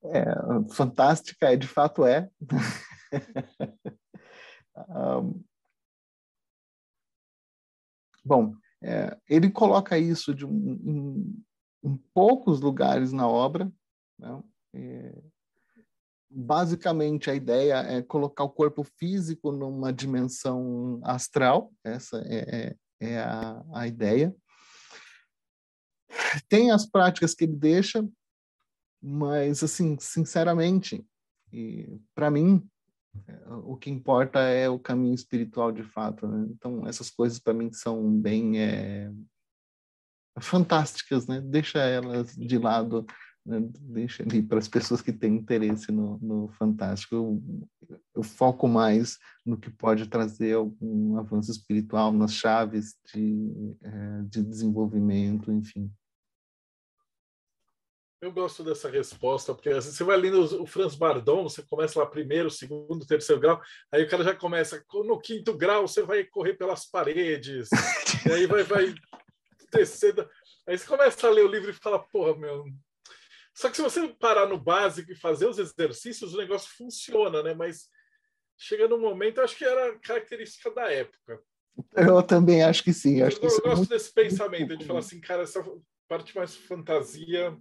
É, 0.03 0.73
fantástica, 0.73 1.53
é, 1.53 1.55
de 1.55 1.67
fato 1.67 2.05
é. 2.05 2.29
um, 4.89 5.43
bom, 8.25 8.55
é, 8.81 9.17
ele 9.29 9.49
coloca 9.51 9.97
isso 9.97 10.33
de 10.33 10.45
um, 10.45 11.39
em 11.83 11.95
poucos 12.13 12.59
lugares 12.59 13.11
na 13.11 13.27
obra. 13.27 13.71
Né? 14.17 14.43
É, 14.73 15.23
basicamente, 16.29 17.29
a 17.29 17.35
ideia 17.35 17.75
é 17.75 18.01
colocar 18.01 18.43
o 18.43 18.49
corpo 18.49 18.83
físico 18.83 19.51
numa 19.51 19.93
dimensão 19.93 20.99
astral, 21.03 21.71
essa 21.83 22.17
é, 22.25 22.75
é, 22.99 23.07
é 23.13 23.19
a, 23.19 23.65
a 23.73 23.87
ideia. 23.87 24.35
Tem 26.49 26.71
as 26.71 26.85
práticas 26.85 27.33
que 27.33 27.43
ele 27.43 27.55
deixa, 27.55 28.07
mas, 29.01 29.63
assim, 29.63 29.97
sinceramente, 29.99 31.05
para 32.15 32.31
mim, 32.31 32.67
o 33.63 33.75
que 33.75 33.89
importa 33.89 34.39
é 34.39 34.69
o 34.69 34.79
caminho 34.79 35.13
espiritual 35.13 35.71
de 35.71 35.83
fato. 35.83 36.27
Né? 36.27 36.47
Então, 36.51 36.85
essas 36.87 37.09
coisas 37.09 37.39
para 37.39 37.53
mim 37.53 37.71
são 37.71 38.11
bem 38.11 38.59
é, 38.59 39.11
fantásticas, 40.39 41.27
né? 41.27 41.41
Deixa 41.41 41.79
elas 41.79 42.35
de 42.35 42.57
lado, 42.57 43.05
né? 43.45 43.59
deixa 43.79 44.23
ali 44.23 44.41
para 44.41 44.59
as 44.59 44.67
pessoas 44.67 45.01
que 45.01 45.13
têm 45.13 45.35
interesse 45.35 45.91
no, 45.91 46.17
no 46.19 46.47
fantástico. 46.49 47.15
Eu, 47.15 47.97
eu, 48.15 48.23
foco 48.23 48.67
mais 48.67 49.17
no 49.45 49.57
que 49.57 49.69
pode 49.69 50.07
trazer 50.07 50.55
algum 50.55 51.17
avanço 51.17 51.51
espiritual, 51.51 52.11
nas 52.11 52.33
chaves 52.33 52.95
de, 53.13 53.75
é, 53.81 54.21
de 54.23 54.43
desenvolvimento, 54.43 55.51
enfim. 55.51 55.91
Eu 58.19 58.31
gosto 58.31 58.63
dessa 58.63 58.89
resposta, 58.89 59.53
porque 59.53 59.71
você 59.71 60.03
vai 60.03 60.17
lendo 60.17 60.41
o 60.59 60.65
Franz 60.65 60.95
Bardon, 60.95 61.43
você 61.43 61.61
começa 61.61 61.99
lá 61.99 62.05
primeiro, 62.05 62.49
segundo, 62.49 63.05
terceiro 63.05 63.39
grau, 63.39 63.61
aí 63.91 64.03
o 64.03 64.09
cara 64.09 64.23
já 64.23 64.35
começa, 64.35 64.83
no 65.05 65.19
quinto 65.19 65.55
grau 65.55 65.87
você 65.87 66.01
vai 66.01 66.23
correr 66.23 66.55
pelas 66.55 66.83
paredes, 66.89 67.69
e 68.27 68.31
aí 68.31 68.47
vai, 68.47 68.63
vai 68.63 68.95
descendo. 69.71 70.27
Aí 70.67 70.77
você 70.77 70.85
começa 70.85 71.25
a 71.25 71.31
ler 71.31 71.45
o 71.45 71.47
livro 71.47 71.69
e 71.69 71.73
fala, 71.73 71.97
porra, 71.97 72.37
meu. 72.37 72.65
Só 73.55 73.69
que 73.69 73.77
se 73.77 73.81
você 73.81 74.07
parar 74.09 74.45
no 74.45 74.59
básico 74.59 75.11
e 75.11 75.15
fazer 75.15 75.47
os 75.47 75.57
exercícios, 75.57 76.33
o 76.33 76.37
negócio 76.37 76.69
funciona, 76.77 77.41
né? 77.41 77.53
Mas 77.53 77.89
chega 78.57 78.87
num 78.87 78.99
momento, 78.99 79.39
acho 79.39 79.55
que 79.55 79.63
era 79.63 79.97
característica 79.99 80.69
da 80.71 80.91
época. 80.91 81.41
Eu 81.95 82.21
também 82.21 82.63
acho 82.63 82.83
que 82.83 82.91
sim. 82.91 83.21
Acho 83.21 83.37
eu, 83.37 83.41
que 83.41 83.45
eu 83.45 83.61
gosto 83.61 83.77
muito... 83.77 83.89
desse 83.89 84.13
pensamento 84.13 84.75
de 84.75 84.85
falar 84.85 84.99
assim, 84.99 85.21
cara, 85.21 85.43
essa 85.43 85.63
parte 86.07 86.35
mais 86.35 86.53
fantasia. 86.55 87.57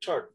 Tiago. 0.00 0.28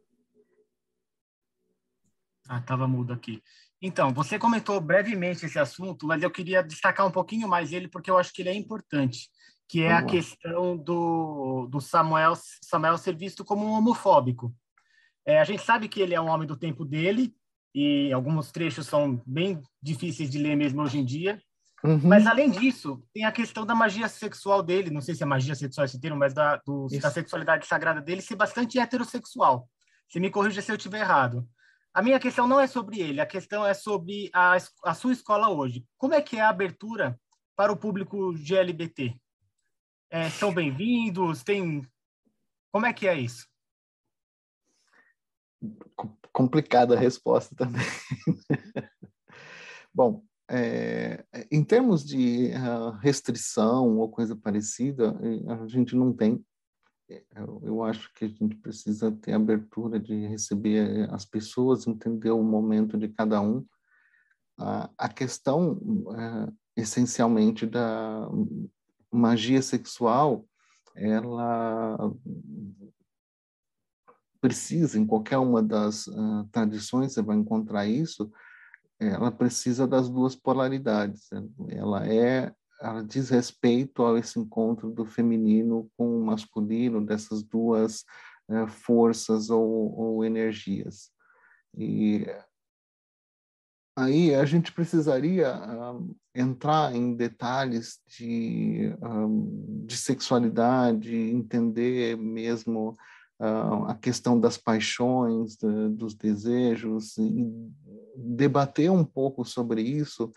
Ah, 2.50 2.60
estava 2.60 2.86
mudo 2.86 3.14
aqui. 3.14 3.42
Então, 3.82 4.14
você 4.14 4.38
comentou 4.38 4.80
brevemente 4.82 5.46
esse 5.46 5.58
assunto, 5.58 6.06
mas 6.06 6.22
eu 6.22 6.30
queria 6.30 6.62
destacar 6.62 7.08
um 7.08 7.12
pouquinho 7.12 7.48
mais 7.48 7.72
ele, 7.72 7.88
porque 7.88 8.12
eu 8.12 8.18
acho 8.18 8.34
que 8.34 8.42
ele 8.42 8.50
é 8.50 8.54
importante 8.54 9.30
que 9.68 9.84
é 9.84 9.90
Vamos 9.90 10.04
a 10.04 10.06
questão 10.06 10.78
do, 10.78 11.68
do 11.68 11.82
Samuel, 11.82 12.34
Samuel 12.64 12.98
ser 12.98 13.16
visto 13.16 13.44
como 13.44 13.66
um 13.66 13.72
homofóbico. 13.72 14.54
É, 15.26 15.40
a 15.40 15.44
gente 15.44 15.64
sabe 15.64 15.88
que 15.88 16.02
ele 16.02 16.14
é 16.14 16.22
um 16.22 16.30
homem 16.30 16.48
do 16.48 16.56
tempo 16.56 16.86
dele, 16.86 17.36
e 17.74 18.12
alguns 18.14 18.52
trechos 18.52 18.88
são 18.88 19.22
bem 19.26 19.62
difíceis 19.82 20.30
de 20.30 20.38
ler 20.38 20.56
mesmo 20.56 20.82
hoje 20.82 20.98
em 20.98 21.04
dia. 21.04 21.42
Uhum. 21.84 22.00
Mas, 22.04 22.26
além 22.26 22.50
disso, 22.50 23.04
tem 23.14 23.26
a 23.26 23.32
questão 23.32 23.66
da 23.66 23.76
magia 23.76 24.08
sexual 24.08 24.64
dele, 24.64 24.90
não 24.90 25.02
sei 25.02 25.14
se 25.14 25.24
é 25.24 25.26
magia 25.26 25.54
sexual 25.54 25.86
esse 25.86 26.00
termo, 26.00 26.18
mas 26.18 26.34
da, 26.34 26.56
do, 26.66 26.88
da 27.02 27.12
sexualidade 27.12 27.68
sagrada 27.68 28.02
dele 28.02 28.22
ser 28.22 28.36
bastante 28.36 28.80
heterossexual. 28.80 29.68
Você 30.08 30.20
me 30.20 30.30
corrija 30.30 30.62
se 30.62 30.72
eu 30.72 30.78
estiver 30.78 31.02
errado. 31.02 31.48
A 31.94 32.02
minha 32.02 32.20
questão 32.20 32.48
não 32.48 32.60
é 32.60 32.68
sobre 32.68 33.00
ele, 33.00 33.22
a 33.22 33.26
questão 33.26 33.66
é 33.66 33.74
sobre 33.74 34.30
a, 34.34 34.58
a 34.84 34.94
sua 34.94 35.14
escola 35.14 35.50
hoje. 35.50 35.86
Como 35.98 36.14
é 36.14 36.22
que 36.22 36.38
é 36.38 36.42
a 36.42 36.50
abertura 36.50 37.20
para 37.56 37.72
o 37.72 37.78
público 37.78 38.34
GLBT? 38.34 39.16
É, 40.16 40.30
são 40.30 40.54
bem-vindos? 40.54 41.44
Tem... 41.44 41.86
Como 42.72 42.86
é 42.86 42.94
que 42.94 43.06
é 43.06 43.20
isso? 43.20 43.46
complicada 46.32 46.96
a 46.96 47.00
resposta 47.00 47.54
também. 47.54 47.82
Bom, 49.94 50.24
é, 50.50 51.26
em 51.52 51.62
termos 51.66 52.06
de 52.06 52.52
uh, 52.54 52.92
restrição 52.92 53.98
ou 53.98 54.10
coisa 54.10 54.38
parecida, 54.38 55.20
eh, 55.22 55.52
a 55.52 55.68
gente 55.68 55.98
não 55.98 56.14
tem. 56.14 56.46
Eu, 57.10 57.62
eu, 57.64 57.84
acho 57.84 58.10
que 58.14 58.24
a 58.24 58.28
gente 58.30 58.56
precisa 58.56 59.12
ter 59.12 59.34
abertura 59.34 60.00
de 60.00 60.28
receber 60.28 60.78
eh, 60.78 61.08
as 61.12 61.26
pessoas, 61.26 61.88
entender 61.88 62.32
o 62.32 62.42
momento 62.42 62.98
de 62.98 63.10
cada 63.10 63.42
um. 63.42 63.66
A 64.58 65.10
questão, 65.10 65.78
essencialmente, 66.78 67.66
da 67.66 68.30
magia 69.16 69.62
sexual, 69.62 70.46
ela 70.96 71.98
precisa, 74.40 75.00
em 75.00 75.06
qualquer 75.06 75.38
uma 75.38 75.62
das 75.62 76.08
uh, 76.08 76.48
tradições, 76.52 77.14
você 77.14 77.22
vai 77.22 77.36
encontrar 77.36 77.88
isso, 77.88 78.32
ela 79.00 79.32
precisa 79.32 79.88
das 79.88 80.08
duas 80.08 80.36
polaridades. 80.36 81.30
Ela 81.70 82.08
é, 82.08 82.54
ela 82.82 83.02
diz 83.02 83.30
respeito 83.30 84.06
a 84.06 84.18
esse 84.20 84.40
encontro 84.40 84.92
do 84.92 85.04
feminino 85.04 85.90
com 85.98 86.18
o 86.18 86.26
masculino, 86.26 87.06
dessas 87.06 87.44
duas 87.44 88.06
uh, 88.48 88.68
forças 88.68 89.50
ou, 89.50 89.98
ou 90.00 90.24
energias. 90.24 91.10
E 91.78 92.26
aí 93.96 94.36
a 94.36 94.46
gente 94.46 94.72
precisaria 94.72 95.54
um, 95.56 96.16
entrar 96.34 96.94
em 96.94 97.16
detalhes 97.16 98.00
de, 98.08 98.94
um, 99.02 99.86
de 99.86 99.96
sexualidade, 99.96 101.16
entender 101.16 102.18
mesmo 102.18 102.98
uh, 103.40 103.86
a 103.86 103.96
questão 103.96 104.40
das 104.40 104.58
paixões, 104.58 105.56
de, 105.56 105.90
dos 105.90 106.14
desejos, 106.14 107.18
e 107.18 107.48
debater 108.16 108.92
um 108.92 109.06
pouco 109.06 109.46
sobre 109.46 109.82
isso, 109.82 110.32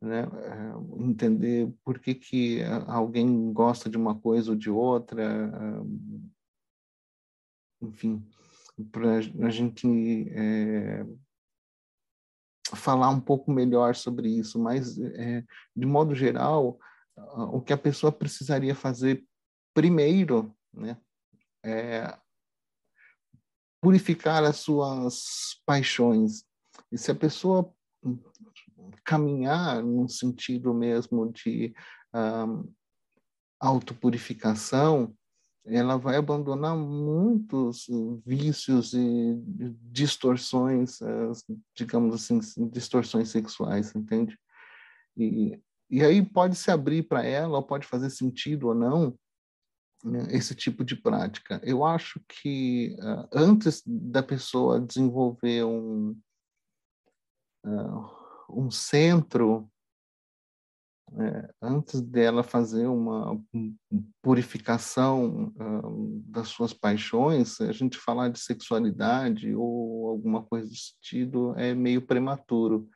né? 0.00 0.26
Uh, 0.26 1.02
entender 1.04 1.72
por 1.84 1.98
que, 1.98 2.14
que 2.14 2.62
alguém 2.86 3.52
gosta 3.52 3.90
de 3.90 3.96
uma 3.96 4.14
coisa 4.18 4.52
ou 4.52 4.56
de 4.56 4.70
outra, 4.70 5.82
uh, 5.82 6.30
enfim, 7.82 8.24
para 8.90 9.16
a 9.16 9.50
gente 9.50 10.28
é, 10.30 11.04
falar 12.76 13.08
um 13.10 13.20
pouco 13.20 13.50
melhor 13.50 13.94
sobre 13.94 14.28
isso, 14.28 14.58
mas, 14.58 14.98
é, 14.98 15.44
de 15.74 15.86
modo 15.86 16.14
geral, 16.14 16.78
o 17.52 17.60
que 17.60 17.72
a 17.72 17.78
pessoa 17.78 18.10
precisaria 18.10 18.74
fazer 18.74 19.24
primeiro, 19.74 20.54
né, 20.72 20.96
é 21.64 22.16
purificar 23.80 24.44
as 24.44 24.56
suas 24.56 25.60
paixões. 25.64 26.44
E 26.92 26.98
se 26.98 27.10
a 27.10 27.14
pessoa 27.14 27.72
caminhar 29.04 29.82
no 29.82 30.08
sentido 30.08 30.72
mesmo 30.74 31.32
de 31.32 31.74
um, 32.14 32.72
autopurificação, 33.58 35.14
ela 35.64 35.96
vai 35.96 36.16
abandonar 36.16 36.76
muitos 36.76 37.86
vícios 38.24 38.94
e 38.94 39.40
distorções, 39.82 40.98
digamos 41.76 42.14
assim, 42.14 42.40
distorções 42.70 43.28
sexuais, 43.28 43.94
entende? 43.94 44.38
E, 45.16 45.60
e 45.90 46.02
aí 46.02 46.24
pode 46.24 46.56
se 46.56 46.70
abrir 46.70 47.02
para 47.02 47.24
ela, 47.24 47.62
pode 47.62 47.86
fazer 47.86 48.10
sentido 48.10 48.68
ou 48.68 48.74
não, 48.74 49.18
né, 50.02 50.26
esse 50.30 50.54
tipo 50.54 50.82
de 50.82 50.96
prática. 50.96 51.60
Eu 51.62 51.84
acho 51.84 52.20
que 52.26 52.96
uh, 53.00 53.28
antes 53.32 53.82
da 53.86 54.22
pessoa 54.22 54.80
desenvolver 54.80 55.64
um, 55.64 56.16
uh, 57.66 58.10
um 58.48 58.70
centro, 58.70 59.70
é, 61.18 61.54
antes 61.60 62.00
dela 62.00 62.42
fazer 62.42 62.86
uma 62.86 63.40
purificação 64.22 65.48
uh, 65.48 66.22
das 66.26 66.48
suas 66.48 66.72
paixões, 66.72 67.60
a 67.60 67.72
gente 67.72 67.98
falar 67.98 68.28
de 68.28 68.38
sexualidade 68.38 69.54
ou 69.54 70.08
alguma 70.08 70.44
coisa 70.44 70.68
do 70.68 70.76
sentido 70.76 71.54
é 71.56 71.74
meio 71.74 72.06
prematuro. 72.06 72.88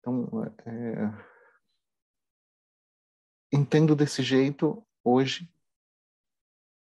Então, 0.00 0.28
é, 0.66 1.10
entendo 3.52 3.96
desse 3.96 4.22
jeito 4.22 4.84
hoje 5.02 5.48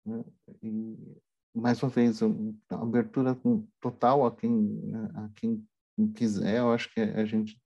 né? 0.05 0.23
E, 0.63 1.21
mais 1.53 1.81
uma 1.81 1.89
vez, 1.89 2.19
abertura 2.69 3.37
total 3.79 4.25
a 4.25 4.35
quem, 4.35 4.91
a 5.15 5.29
quem 5.35 5.67
quiser, 6.15 6.59
eu 6.59 6.71
acho 6.71 6.91
que 6.93 6.99
a 6.99 7.25
gente 7.25 7.61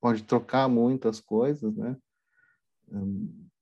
pode 0.00 0.22
trocar 0.24 0.68
muitas 0.68 1.20
coisas, 1.20 1.76
né? 1.76 1.96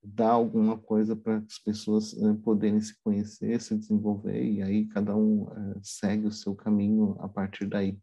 dar 0.03 0.31
alguma 0.31 0.79
coisa 0.79 1.15
para 1.15 1.37
as 1.37 1.59
pessoas 1.59 2.15
eh, 2.15 2.35
poderem 2.43 2.81
se 2.81 2.99
conhecer, 3.03 3.61
se 3.61 3.77
desenvolver, 3.77 4.43
e 4.43 4.63
aí 4.63 4.87
cada 4.87 5.15
um 5.15 5.47
eh, 5.51 5.81
segue 5.83 6.27
o 6.27 6.33
seu 6.33 6.55
caminho 6.55 7.17
a 7.21 7.29
partir 7.29 7.67
daí. 7.67 7.99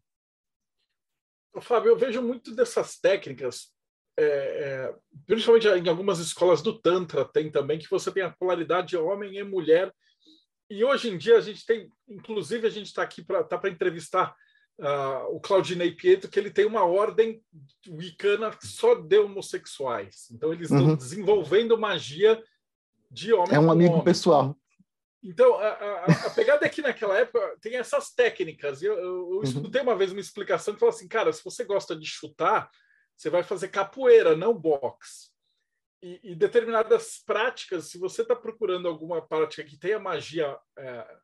Fábio, 1.60 1.90
eu 1.90 1.98
vejo 1.98 2.22
muito 2.22 2.54
dessas 2.54 2.98
técnicas, 2.98 3.72
é, 4.16 4.24
é, 4.24 4.94
principalmente 5.26 5.66
em 5.66 5.88
algumas 5.88 6.18
escolas 6.20 6.62
do 6.62 6.78
Tantra, 6.78 7.24
tem 7.24 7.50
também, 7.50 7.78
que 7.78 7.90
você 7.90 8.12
tem 8.12 8.22
a 8.22 8.30
polaridade 8.30 8.96
homem 8.96 9.36
e 9.36 9.42
mulher 9.42 9.92
e 10.68 10.84
hoje 10.84 11.08
em 11.08 11.16
dia 11.16 11.36
a 11.36 11.40
gente 11.40 11.64
tem, 11.64 11.90
inclusive 12.08 12.66
a 12.66 12.70
gente 12.70 12.86
está 12.86 13.02
aqui 13.02 13.24
para 13.24 13.44
tá 13.44 13.60
entrevistar 13.68 14.34
uh, 14.80 15.34
o 15.34 15.40
Claudinei 15.40 15.92
Pietro, 15.92 16.30
que 16.30 16.38
ele 16.38 16.50
tem 16.50 16.64
uma 16.64 16.84
ordem 16.84 17.42
wicana 17.88 18.56
só 18.62 18.94
de 18.94 19.18
homossexuais. 19.18 20.28
Então 20.30 20.52
eles 20.52 20.70
estão 20.70 20.88
uhum. 20.88 20.96
desenvolvendo 20.96 21.78
magia 21.78 22.42
de 23.10 23.32
homem. 23.32 23.54
É 23.54 23.60
um 23.60 23.70
amigo 23.70 23.94
homem. 23.94 24.04
pessoal. 24.04 24.56
Então, 25.22 25.54
a, 25.56 25.68
a, 25.68 26.04
a, 26.26 26.30
pegada 26.30 26.64
é 26.64 26.68
que 26.68 26.82
naquela 26.82 27.18
época 27.18 27.56
tem 27.60 27.76
essas 27.76 28.10
técnicas. 28.10 28.80
Eu, 28.82 28.94
eu, 28.94 29.04
eu 29.04 29.28
uhum. 29.36 29.42
escutei 29.42 29.82
uma 29.82 29.96
vez 29.96 30.12
uma 30.12 30.20
explicação 30.20 30.74
que 30.74 30.80
falou 30.80 30.94
assim: 30.94 31.08
cara, 31.08 31.32
se 31.32 31.42
você 31.42 31.64
gosta 31.64 31.96
de 31.96 32.06
chutar, 32.06 32.70
você 33.16 33.28
vai 33.28 33.42
fazer 33.42 33.68
capoeira, 33.68 34.36
não 34.36 34.54
boxe 34.54 35.36
e, 36.02 36.20
e, 36.22 36.34
determinadas 36.34 37.22
práticas, 37.24 37.86
se 37.86 37.98
você 37.98 38.22
está 38.22 38.36
procurando 38.36 38.86
alguma 38.86 39.20
prática 39.20 39.64
que 39.64 39.78
tenha 39.78 39.98
magia 39.98 40.56
é, 40.78 41.18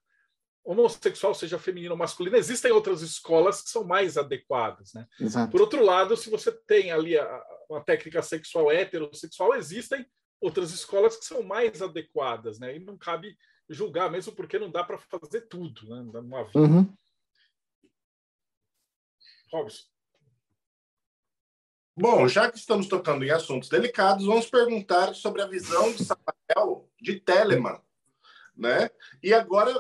homossexual, 0.65 1.35
seja 1.35 1.59
feminina 1.59 1.93
ou 1.93 1.99
masculina, 1.99 2.39
existem 2.39 2.71
outras 2.71 3.03
escolas 3.03 3.63
que 3.63 3.71
são 3.71 3.85
mais 3.85 4.17
adequadas. 4.17 4.93
Né? 4.95 5.07
Por 5.51 5.61
outro 5.61 5.85
lado, 5.85 6.17
se 6.17 6.31
você 6.31 6.53
tem 6.53 6.93
ali 6.93 7.19
a, 7.19 7.45
uma 7.69 7.83
técnica 7.83 8.23
sexual 8.23 8.71
heterossexual, 8.71 9.55
existem 9.55 10.07
outras 10.41 10.73
escolas 10.73 11.17
que 11.17 11.25
são 11.25 11.43
mais 11.43 11.81
adequadas, 11.81 12.59
né? 12.59 12.77
E 12.77 12.81
não 12.81 12.99
cabe 12.99 13.39
julgar, 13.69 14.11
mesmo 14.11 14.33
porque 14.33 14.59
não 14.59 14.71
dá 14.71 14.83
para 14.83 14.99
fazer 14.99 15.43
tudo, 15.43 15.89
né? 15.89 16.03
Numa 16.21 16.45
vida. 16.45 16.59
Uhum. 16.59 16.95
Robson. 19.53 19.85
Bom, 21.95 22.27
já 22.27 22.51
que 22.51 22.59
estamos 22.59 22.89
tocando 22.89 23.23
em 23.25 23.31
assuntos 23.31 23.69
delicados, 23.69 24.25
vamos 24.25 24.49
perguntar 24.49 25.15
sobre 25.15 25.43
a 25.43 25.47
visão 25.47 25.93
de 25.93 26.05
Samael 26.05 26.91
de 27.01 27.21
Telemann, 27.21 27.81
né? 28.57 28.91
E 29.23 29.33
agora 29.33 29.73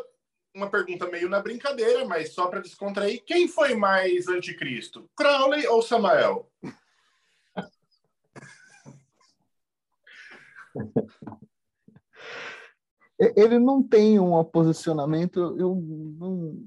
uma 0.54 0.70
pergunta 0.70 1.08
meio 1.08 1.28
na 1.28 1.40
brincadeira, 1.40 2.06
mas 2.06 2.34
só 2.34 2.46
para 2.46 2.60
descontrair, 2.60 3.24
quem 3.24 3.48
foi 3.48 3.74
mais 3.74 4.28
anticristo, 4.28 5.10
Crowley 5.16 5.66
ou 5.66 5.82
Samael? 5.82 6.48
Ele 13.36 13.58
não 13.58 13.82
tem 13.82 14.18
um 14.18 14.42
posicionamento, 14.42 15.38
eu 15.58 15.76
não, 16.18 16.66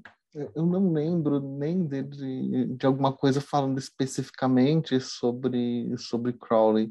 eu 0.54 0.64
não 0.64 0.92
lembro 0.92 1.40
nem 1.40 1.84
de, 1.86 2.02
de, 2.02 2.66
de, 2.76 2.86
alguma 2.86 3.12
coisa 3.12 3.42
falando 3.42 3.78
especificamente 3.78 4.98
sobre, 5.00 5.94
sobre 5.98 6.32
Crowley, 6.32 6.90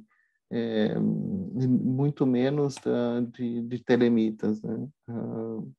é, 0.51 0.99
muito 0.99 2.27
menos 2.27 2.75
da, 2.75 3.21
de, 3.21 3.63
de 3.63 3.83
telemitas. 3.83 4.61
Né? 4.61 4.87
Uh, 5.09 5.73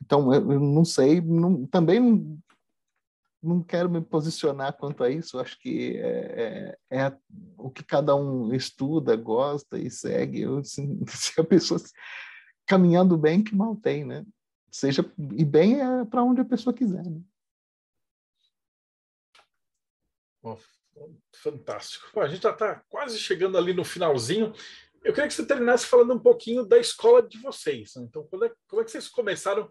Então, 0.00 0.32
eu, 0.32 0.60
não 0.60 0.84
sei, 0.84 1.20
não, 1.20 1.66
também 1.66 2.00
não, 2.00 2.38
não 3.42 3.62
quero 3.62 3.88
me 3.88 4.00
posicionar 4.00 4.76
quanto 4.76 5.02
a 5.02 5.10
isso, 5.10 5.38
acho 5.38 5.58
que 5.58 5.96
é, 5.96 6.76
é, 6.90 6.98
é 6.98 7.16
o 7.56 7.70
que 7.70 7.82
cada 7.82 8.14
um 8.14 8.52
estuda, 8.54 9.16
gosta 9.16 9.78
e 9.78 9.90
segue. 9.90 10.42
Eu, 10.42 10.58
assim, 10.58 11.00
se 11.08 11.40
a 11.40 11.44
pessoa 11.44 11.80
caminhando 12.66 13.16
bem, 13.16 13.42
que 13.42 13.54
mal 13.54 13.76
tem, 13.76 14.04
né? 14.04 14.24
Seja, 14.70 15.04
e 15.36 15.44
bem 15.44 15.80
é 15.80 16.04
para 16.04 16.22
onde 16.22 16.40
a 16.40 16.44
pessoa 16.44 16.72
quiser. 16.72 17.04
Né? 17.04 17.20
Fantástico. 21.34 22.20
A 22.20 22.28
gente 22.28 22.42
já 22.42 22.50
está 22.50 22.76
quase 22.88 23.18
chegando 23.18 23.56
ali 23.56 23.72
no 23.72 23.84
finalzinho. 23.84 24.52
Eu 25.02 25.14
queria 25.14 25.28
que 25.28 25.34
você 25.34 25.46
terminasse 25.46 25.86
falando 25.86 26.14
um 26.14 26.18
pouquinho 26.18 26.64
da 26.64 26.78
escola 26.78 27.22
de 27.26 27.38
vocês. 27.38 27.92
Né? 27.96 28.04
Então, 28.08 28.26
como 28.30 28.44
é, 28.44 28.52
como 28.68 28.82
é 28.82 28.84
que 28.84 28.90
vocês 28.90 29.08
começaram? 29.08 29.64
O 29.64 29.70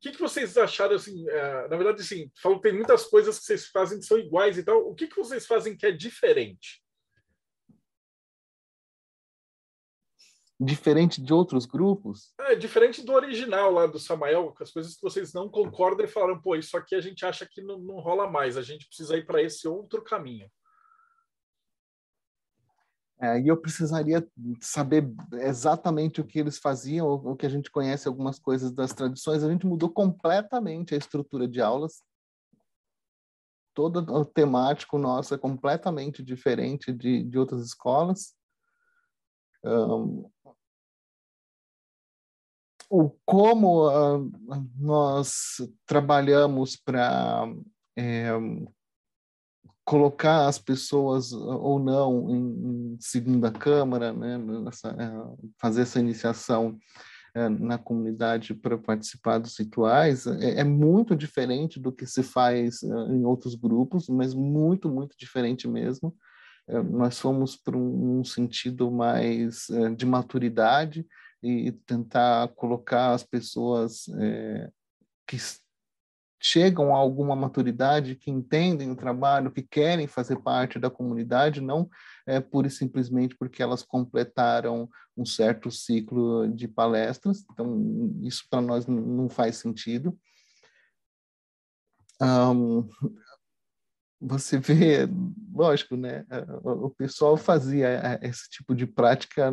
que, 0.00 0.12
que 0.12 0.20
vocês 0.20 0.56
acharam? 0.56 0.96
Assim, 0.96 1.28
é, 1.28 1.68
na 1.68 1.76
verdade, 1.76 2.00
assim, 2.00 2.30
falou 2.40 2.58
que 2.58 2.68
tem 2.68 2.76
muitas 2.76 3.04
coisas 3.04 3.38
que 3.38 3.44
vocês 3.44 3.66
fazem 3.66 3.98
que 3.98 4.06
são 4.06 4.18
iguais 4.18 4.56
e 4.56 4.64
tal. 4.64 4.88
O 4.88 4.94
que, 4.94 5.06
que 5.06 5.16
vocês 5.16 5.46
fazem 5.46 5.76
que 5.76 5.86
é 5.86 5.92
diferente? 5.92 6.82
Diferente 10.58 11.20
de 11.20 11.34
outros 11.34 11.66
grupos? 11.66 12.32
É, 12.38 12.54
diferente 12.54 13.04
do 13.04 13.12
original 13.12 13.72
lá 13.72 13.86
do 13.86 13.98
Samael, 13.98 14.54
com 14.56 14.62
as 14.62 14.70
coisas 14.70 14.94
que 14.94 15.02
vocês 15.02 15.32
não 15.34 15.48
concordam 15.48 16.06
e 16.06 16.08
falaram, 16.08 16.40
pô, 16.40 16.54
isso 16.54 16.76
aqui 16.76 16.94
a 16.94 17.00
gente 17.00 17.26
acha 17.26 17.46
que 17.50 17.60
não, 17.60 17.78
não 17.78 17.96
rola 17.96 18.30
mais, 18.30 18.56
a 18.56 18.62
gente 18.62 18.86
precisa 18.86 19.16
ir 19.16 19.26
para 19.26 19.42
esse 19.42 19.66
outro 19.66 20.02
caminho. 20.02 20.48
É, 23.22 23.38
e 23.40 23.46
eu 23.46 23.56
precisaria 23.56 24.26
saber 24.60 25.08
exatamente 25.34 26.20
o 26.20 26.26
que 26.26 26.40
eles 26.40 26.58
faziam, 26.58 27.06
o 27.08 27.36
que 27.36 27.46
a 27.46 27.48
gente 27.48 27.70
conhece 27.70 28.08
algumas 28.08 28.36
coisas 28.36 28.72
das 28.72 28.92
tradições. 28.92 29.44
A 29.44 29.48
gente 29.48 29.64
mudou 29.64 29.88
completamente 29.88 30.92
a 30.92 30.98
estrutura 30.98 31.46
de 31.46 31.60
aulas. 31.60 32.02
Todo 33.72 33.98
o 34.12 34.24
temático 34.24 34.98
nosso 34.98 35.34
é 35.34 35.38
completamente 35.38 36.20
diferente 36.20 36.92
de, 36.92 37.22
de 37.22 37.38
outras 37.38 37.64
escolas. 37.64 38.34
Um, 39.64 40.28
o 42.90 43.10
como 43.24 43.88
uh, 43.88 44.32
nós 44.76 45.58
trabalhamos 45.86 46.74
para 46.74 47.46
é, 47.96 48.32
colocar 49.84 50.46
as 50.46 50.58
pessoas 50.58 51.32
ah, 51.32 51.36
ou 51.36 51.78
não 51.78 52.30
em, 52.30 52.94
em 52.94 52.96
segunda 53.00 53.50
câmara, 53.50 54.12
né, 54.12 54.38
nessa, 54.38 54.90
é, 54.90 55.52
fazer 55.60 55.82
essa 55.82 56.00
iniciação 56.00 56.78
é, 57.34 57.48
na 57.48 57.78
comunidade 57.78 58.54
para 58.54 58.76
participar 58.76 59.38
dos 59.38 59.58
rituais 59.58 60.26
é, 60.26 60.60
é, 60.60 60.64
muito 60.64 61.16
diferente 61.16 61.80
do 61.80 61.90
que 61.90 62.06
se 62.06 62.22
faz 62.22 62.82
uh, 62.82 63.12
em 63.12 63.24
outros 63.24 63.54
grupos, 63.54 64.08
mas 64.08 64.34
muito, 64.34 64.88
muito 64.88 65.16
diferente 65.16 65.66
mesmo. 65.68 66.14
Nós 66.90 67.18
fomos 67.18 67.56
para 67.56 67.76
um, 67.76 68.20
um, 68.20 68.24
sentido 68.24 68.88
mais 68.88 69.66
de 69.96 70.06
maturidade 70.06 71.04
e 71.42 71.72
tentar 71.72 72.46
colocar 72.54 73.12
as 73.12 73.24
pessoas 73.24 74.04
que 75.26 75.36
chegam 76.42 76.94
a 76.94 76.98
alguma 76.98 77.36
maturidade, 77.36 78.16
que 78.16 78.30
entendem 78.30 78.90
o 78.90 78.96
trabalho, 78.96 79.52
que 79.52 79.62
querem 79.62 80.08
fazer 80.08 80.36
parte 80.40 80.78
da 80.78 80.90
comunidade, 80.90 81.60
não 81.60 81.88
é 82.26 82.40
pura 82.40 82.66
e 82.66 82.70
simplesmente 82.70 83.36
porque 83.36 83.62
elas 83.62 83.82
completaram 83.82 84.90
um 85.16 85.24
certo 85.24 85.70
ciclo 85.70 86.48
de 86.48 86.66
palestras. 86.66 87.44
Então, 87.52 88.12
isso 88.22 88.44
para 88.50 88.60
nós 88.60 88.86
não 88.86 89.28
faz 89.28 89.56
sentido. 89.56 90.18
Um, 92.20 92.88
você 94.24 94.56
vê, 94.58 95.08
lógico, 95.52 95.96
né? 95.96 96.24
O 96.62 96.88
pessoal 96.88 97.36
fazia 97.36 97.88
é, 97.88 98.28
esse 98.28 98.48
tipo 98.48 98.72
de 98.74 98.86
prática, 98.86 99.52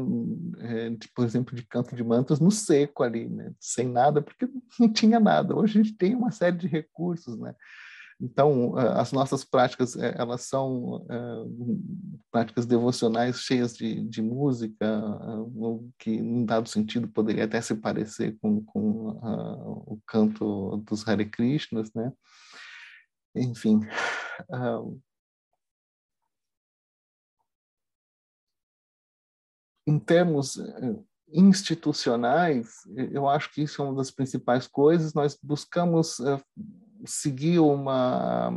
é, 0.59 0.91
por 1.15 1.25
exemplo, 1.25 1.55
de 1.55 1.63
canto 1.63 1.95
de 1.95 2.03
mantas 2.03 2.39
no 2.39 2.51
seco 2.51 3.01
ali, 3.01 3.27
né? 3.27 3.51
Sem 3.59 3.87
nada, 3.87 4.21
porque 4.21 4.47
não 4.79 4.91
tinha 4.93 5.19
nada. 5.19 5.55
Hoje 5.55 5.79
a 5.79 5.83
gente 5.83 5.97
tem 5.97 6.15
uma 6.15 6.29
série 6.29 6.57
de 6.57 6.67
recursos, 6.67 7.37
né? 7.39 7.55
Então, 8.21 8.75
as 8.75 9.13
nossas 9.13 9.45
práticas, 9.45 9.95
é, 9.95 10.13
elas 10.17 10.41
são 10.41 11.07
práticas 12.29 12.65
devocionais 12.65 13.39
cheias 13.39 13.73
de, 13.73 14.03
de 14.09 14.21
música, 14.21 15.01
que, 15.97 16.21
num 16.21 16.45
dado 16.45 16.67
sentido, 16.67 17.07
poderia 17.07 17.45
até 17.45 17.61
se 17.61 17.73
parecer 17.75 18.37
com, 18.41 18.61
com 18.65 19.07
o 19.87 19.99
canto 20.05 20.83
dos 20.85 21.07
Hare 21.07 21.25
Krishnas, 21.25 21.93
né? 21.95 22.11
Enfim. 23.35 23.79
Um, 24.49 24.99
em 29.87 29.99
termos 29.99 30.57
eh, 30.57 30.99
institucionais, 31.31 32.83
eu 33.11 33.27
acho 33.27 33.51
que 33.51 33.63
isso 33.63 33.81
é 33.81 33.85
uma 33.85 33.95
das 33.95 34.11
principais 34.11 34.67
coisas. 34.67 35.13
Nós 35.13 35.37
buscamos 35.41 36.19
uh, 36.19 36.41
seguir 37.05 37.59
uma 37.59 38.51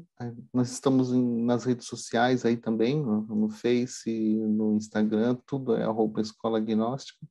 Nós 0.52 0.72
estamos 0.72 1.12
em, 1.12 1.44
nas 1.44 1.64
redes 1.64 1.86
sociais 1.86 2.44
aí 2.44 2.56
também, 2.56 3.00
no, 3.00 3.20
no 3.20 3.48
Face, 3.50 4.10
no 4.10 4.74
Instagram, 4.74 5.36
tudo 5.46 5.76
é 5.76 5.84
arroba 5.84 6.20
Escola 6.20 6.58
Gnóstica. 6.58 7.24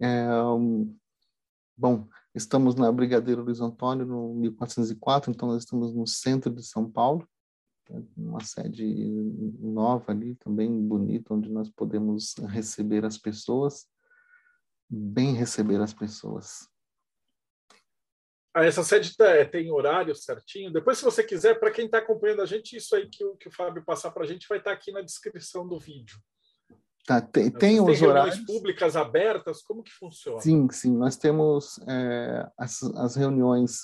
É, 0.00 0.26
Bom, 1.76 2.08
estamos 2.32 2.76
na 2.76 2.90
Brigadeiro 2.92 3.42
Luiz 3.42 3.60
Antônio, 3.60 4.06
no 4.06 4.32
1404, 4.34 5.32
então 5.32 5.48
nós 5.48 5.64
estamos 5.64 5.92
no 5.92 6.06
centro 6.06 6.52
de 6.54 6.62
São 6.64 6.88
Paulo, 6.88 7.28
é 7.90 8.00
uma 8.16 8.40
sede 8.40 8.84
nova 9.58 10.12
ali, 10.12 10.36
também 10.36 10.70
bonita, 10.86 11.34
onde 11.34 11.50
nós 11.50 11.68
podemos 11.68 12.34
receber 12.48 13.04
as 13.04 13.18
pessoas, 13.18 13.86
bem 14.88 15.34
receber 15.34 15.80
as 15.80 15.92
pessoas. 15.92 16.68
Ah, 18.54 18.64
essa 18.64 18.84
sede 18.84 19.16
tá, 19.16 19.44
tem 19.44 19.68
horário 19.72 20.14
certinho. 20.14 20.72
Depois, 20.72 20.98
se 20.98 21.04
você 21.04 21.24
quiser, 21.24 21.58
para 21.58 21.72
quem 21.72 21.86
está 21.86 21.98
acompanhando 21.98 22.40
a 22.40 22.46
gente, 22.46 22.76
isso 22.76 22.94
aí 22.94 23.08
que 23.10 23.24
o, 23.24 23.36
que 23.36 23.48
o 23.48 23.52
Fábio 23.52 23.84
passar 23.84 24.12
para 24.12 24.22
a 24.22 24.26
gente 24.26 24.46
vai 24.48 24.58
estar 24.58 24.70
tá 24.70 24.76
aqui 24.76 24.92
na 24.92 25.02
descrição 25.02 25.66
do 25.66 25.76
vídeo. 25.76 26.16
Tá, 27.06 27.20
tem, 27.20 27.50
tem 27.50 27.80
os 27.80 28.00
horários 28.00 28.38
públicas 28.38 28.96
abertas, 28.96 29.62
como 29.62 29.82
que 29.82 29.92
funciona? 29.92 30.40
Sim, 30.40 30.68
sim, 30.70 30.96
nós 30.96 31.16
temos 31.16 31.78
é, 31.86 32.48
as, 32.56 32.82
as 32.82 33.14
reuniões 33.14 33.82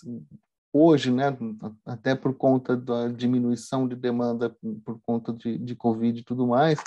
hoje, 0.72 1.10
né, 1.10 1.36
até 1.84 2.14
por 2.14 2.34
conta 2.34 2.76
da 2.76 3.08
diminuição 3.08 3.86
de 3.86 3.96
demanda 3.96 4.56
por 4.84 5.00
conta 5.04 5.32
de, 5.32 5.58
de 5.58 5.74
Covid 5.74 6.20
e 6.20 6.24
tudo 6.24 6.46
mais, 6.46 6.78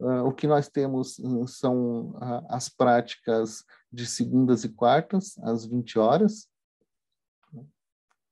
uh, 0.00 0.24
o 0.24 0.32
que 0.32 0.46
nós 0.46 0.68
temos 0.68 1.18
uh, 1.18 1.46
são 1.46 2.10
uh, 2.12 2.46
as 2.48 2.68
práticas 2.68 3.64
de 3.92 4.06
segundas 4.06 4.64
e 4.64 4.68
quartas, 4.68 5.36
às 5.38 5.66
20 5.66 5.98
horas. 5.98 6.48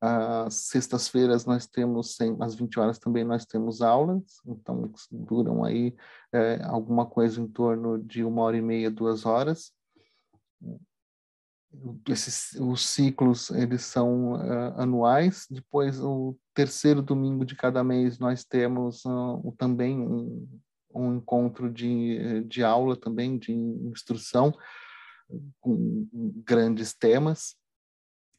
Às 0.06 0.54
sextas-feiras 0.54 1.46
nós 1.46 1.66
temos, 1.66 2.16
às 2.40 2.54
20 2.54 2.78
horas 2.78 2.98
também 2.98 3.24
nós 3.24 3.46
temos 3.46 3.80
aulas, 3.80 4.22
então 4.46 4.92
duram 5.10 5.64
aí 5.64 5.94
é, 6.32 6.62
alguma 6.64 7.06
coisa 7.06 7.40
em 7.40 7.46
torno 7.46 7.98
de 8.02 8.22
uma 8.22 8.42
hora 8.42 8.56
e 8.56 8.62
meia, 8.62 8.90
duas 8.90 9.24
horas 9.24 9.72
esses, 12.08 12.52
os 12.60 12.86
ciclos 12.86 13.50
eles 13.50 13.82
são 13.82 14.34
uh, 14.34 14.80
anuais. 14.80 15.46
Depois, 15.50 16.00
o 16.00 16.36
terceiro 16.52 17.02
domingo 17.02 17.44
de 17.44 17.56
cada 17.56 17.82
mês, 17.82 18.18
nós 18.18 18.44
temos 18.44 19.04
uh, 19.04 19.54
também 19.58 19.98
um, 19.98 20.48
um, 20.94 21.16
encontro 21.16 21.70
de, 21.70 22.44
de 22.44 22.62
aula 22.62 22.96
também, 22.96 23.38
de 23.38 23.52
instrução, 23.52 24.54
com 25.60 26.06
grandes 26.44 26.94
temas. 26.94 27.56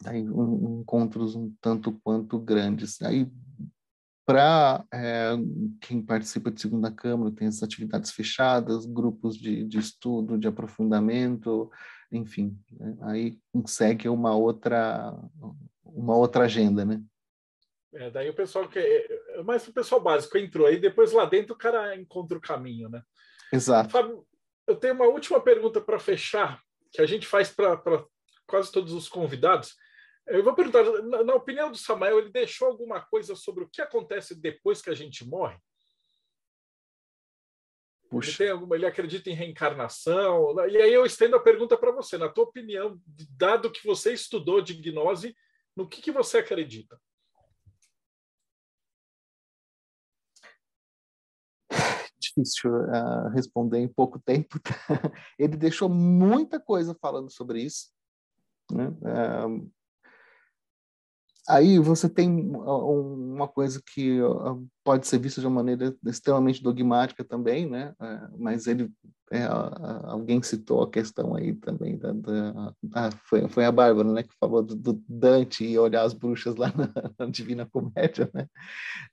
Aí, 0.03 0.27
um, 0.29 0.81
encontros 0.81 1.35
um 1.35 1.53
tanto 1.61 1.93
quanto 2.03 2.39
grandes. 2.39 3.01
Aí, 3.01 3.29
para 4.25 4.83
é, 4.91 5.31
quem 5.81 6.01
participa 6.01 6.49
de 6.49 6.59
segunda 6.59 6.91
câmara, 6.91 7.31
tem 7.31 7.47
as 7.47 7.61
atividades 7.61 8.11
fechadas, 8.11 8.85
grupos 8.85 9.37
de, 9.37 9.63
de 9.63 9.77
estudo, 9.77 10.37
de 10.37 10.47
aprofundamento, 10.47 11.71
enfim, 12.11 12.57
né? 12.71 12.97
aí 13.01 13.39
segue 13.67 14.09
uma 14.09 14.35
outra 14.35 15.13
uma 15.83 16.15
outra 16.15 16.45
agenda, 16.45 16.83
né? 16.83 17.01
É, 17.93 18.09
daí 18.09 18.29
o 18.29 18.35
pessoal 18.35 18.67
que 18.67 18.79
é 18.79 19.43
mais 19.43 19.67
o 19.67 19.73
pessoal 19.73 20.01
básico 20.01 20.37
entrou 20.37 20.67
aí 20.67 20.79
depois 20.79 21.11
lá 21.11 21.25
dentro 21.25 21.53
o 21.53 21.57
cara 21.57 21.95
encontra 21.95 22.37
o 22.37 22.41
caminho, 22.41 22.89
né? 22.89 23.01
Exato. 23.53 23.91
Fábio, 23.91 24.25
eu 24.67 24.75
tenho 24.75 24.95
uma 24.95 25.05
última 25.05 25.39
pergunta 25.39 25.79
para 25.79 25.99
fechar 25.99 26.61
que 26.91 27.01
a 27.01 27.05
gente 27.05 27.27
faz 27.27 27.49
para 27.49 27.79
quase 28.47 28.71
todos 28.71 28.91
os 28.93 29.07
convidados. 29.07 29.75
Eu 30.27 30.43
vou 30.43 30.55
perguntar, 30.55 30.83
na, 31.03 31.23
na 31.23 31.35
opinião 31.35 31.71
do 31.71 31.77
Samuel, 31.77 32.19
ele 32.19 32.31
deixou 32.31 32.67
alguma 32.67 32.99
coisa 32.99 33.35
sobre 33.35 33.63
o 33.63 33.69
que 33.69 33.81
acontece 33.81 34.33
depois 34.33 34.81
que 34.81 34.89
a 34.89 34.95
gente 34.95 35.23
morre? 35.23 35.57
Puxa. 38.09 38.43
Ele, 38.43 38.51
alguma, 38.51 38.75
ele 38.75 38.85
acredita 38.85 39.29
em 39.29 39.35
reencarnação? 39.35 40.55
E 40.67 40.77
aí 40.77 40.93
eu 40.93 41.05
estendo 41.05 41.35
a 41.35 41.43
pergunta 41.43 41.77
para 41.77 41.91
você. 41.91 42.17
Na 42.17 42.29
tua 42.29 42.45
opinião, 42.45 42.99
dado 43.37 43.71
que 43.71 43.85
você 43.85 44.13
estudou 44.13 44.61
de 44.61 44.73
gnose, 44.73 45.35
no 45.75 45.87
que, 45.87 46.01
que 46.01 46.11
você 46.11 46.39
acredita? 46.39 46.99
Difícil 52.19 52.71
uh, 52.71 53.29
responder 53.33 53.79
em 53.79 53.87
pouco 53.87 54.19
tempo. 54.19 54.59
ele 55.37 55.55
deixou 55.55 55.87
muita 55.87 56.59
coisa 56.59 56.95
falando 56.99 57.29
sobre 57.31 57.61
isso. 57.61 57.91
Né? 58.71 58.87
Uh, 58.87 59.71
aí 61.47 61.79
você 61.79 62.09
tem 62.09 62.29
uma 62.29 63.47
coisa 63.47 63.81
que 63.93 64.19
pode 64.83 65.07
ser 65.07 65.19
vista 65.19 65.41
de 65.41 65.47
uma 65.47 65.55
maneira 65.55 65.95
extremamente 66.05 66.61
dogmática 66.61 67.23
também, 67.23 67.69
né? 67.69 67.93
É, 67.99 68.27
mas 68.37 68.67
ele 68.67 68.91
é, 69.31 69.43
alguém 70.03 70.41
citou 70.43 70.83
a 70.83 70.89
questão 70.89 71.35
aí 71.35 71.53
também 71.55 71.97
da, 71.97 72.11
da 72.11 72.75
ah, 72.93 73.11
foi, 73.23 73.47
foi 73.49 73.65
a 73.65 73.71
Bárbara, 73.71 74.11
né, 74.11 74.21
que 74.21 74.33
falou 74.39 74.61
do, 74.61 74.75
do, 74.75 75.03
Dante 75.09 75.65
e 75.65 75.79
olhar 75.79 76.03
as 76.03 76.13
bruxas 76.13 76.55
lá 76.55 76.71
na, 76.77 76.91
na 77.17 77.25
Divina 77.31 77.65
Comédia, 77.65 78.29
né? 78.33 78.47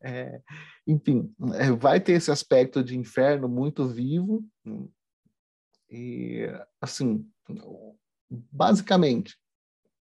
É, 0.03 0.41
enfim, 0.87 1.33
é, 1.55 1.73
vai 1.73 1.99
ter 1.99 2.13
esse 2.13 2.31
aspecto 2.31 2.85
de 2.85 2.97
inferno 2.97 3.49
muito 3.49 3.87
vivo 3.87 4.45
e 5.91 6.47
assim, 6.81 7.27
basicamente, 8.31 9.37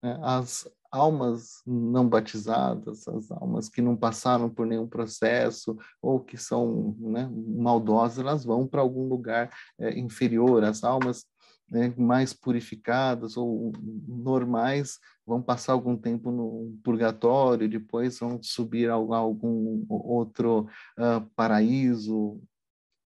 né, 0.03 0.19
as 0.21 0.67
almas 0.91 1.61
não 1.65 2.07
batizadas, 2.07 3.07
as 3.07 3.31
almas 3.31 3.69
que 3.69 3.81
não 3.81 3.95
passaram 3.95 4.49
por 4.49 4.65
nenhum 4.65 4.87
processo 4.87 5.77
ou 6.01 6.19
que 6.19 6.37
são 6.37 6.95
né, 6.99 7.29
maldosas, 7.31 8.19
elas 8.19 8.43
vão 8.43 8.67
para 8.67 8.81
algum 8.81 9.07
lugar 9.07 9.49
é, 9.79 9.97
inferior. 9.97 10.63
As 10.63 10.83
almas 10.83 11.25
né, 11.69 11.93
mais 11.97 12.33
purificadas 12.33 13.37
ou 13.37 13.71
normais 14.05 14.99
vão 15.25 15.41
passar 15.41 15.71
algum 15.71 15.95
tempo 15.95 16.29
no 16.29 16.77
purgatório, 16.83 17.69
depois 17.69 18.19
vão 18.19 18.41
subir 18.43 18.89
a 18.89 18.95
algum 18.95 19.85
outro 19.89 20.67
uh, 20.99 21.25
paraíso. 21.35 22.41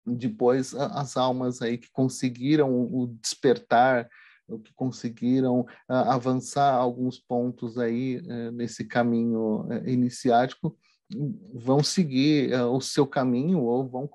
Depois, 0.06 0.74
as 0.74 1.16
almas 1.16 1.60
aí 1.62 1.78
que 1.78 1.90
conseguiram 1.90 2.70
o 2.70 3.06
despertar 3.20 4.09
que 4.62 4.73
conseguiram 4.75 5.61
uh, 5.61 5.66
avançar 6.09 6.75
alguns 6.75 7.19
pontos 7.19 7.79
aí 7.79 8.19
uh, 8.19 8.51
nesse 8.53 8.85
caminho 8.85 9.62
uh, 9.62 9.89
iniciático 9.89 10.77
vão 11.53 11.83
seguir 11.83 12.53
o 12.55 12.81
seu 12.81 13.07
caminho 13.07 13.61
ou 13.61 13.87
vão 13.87 14.09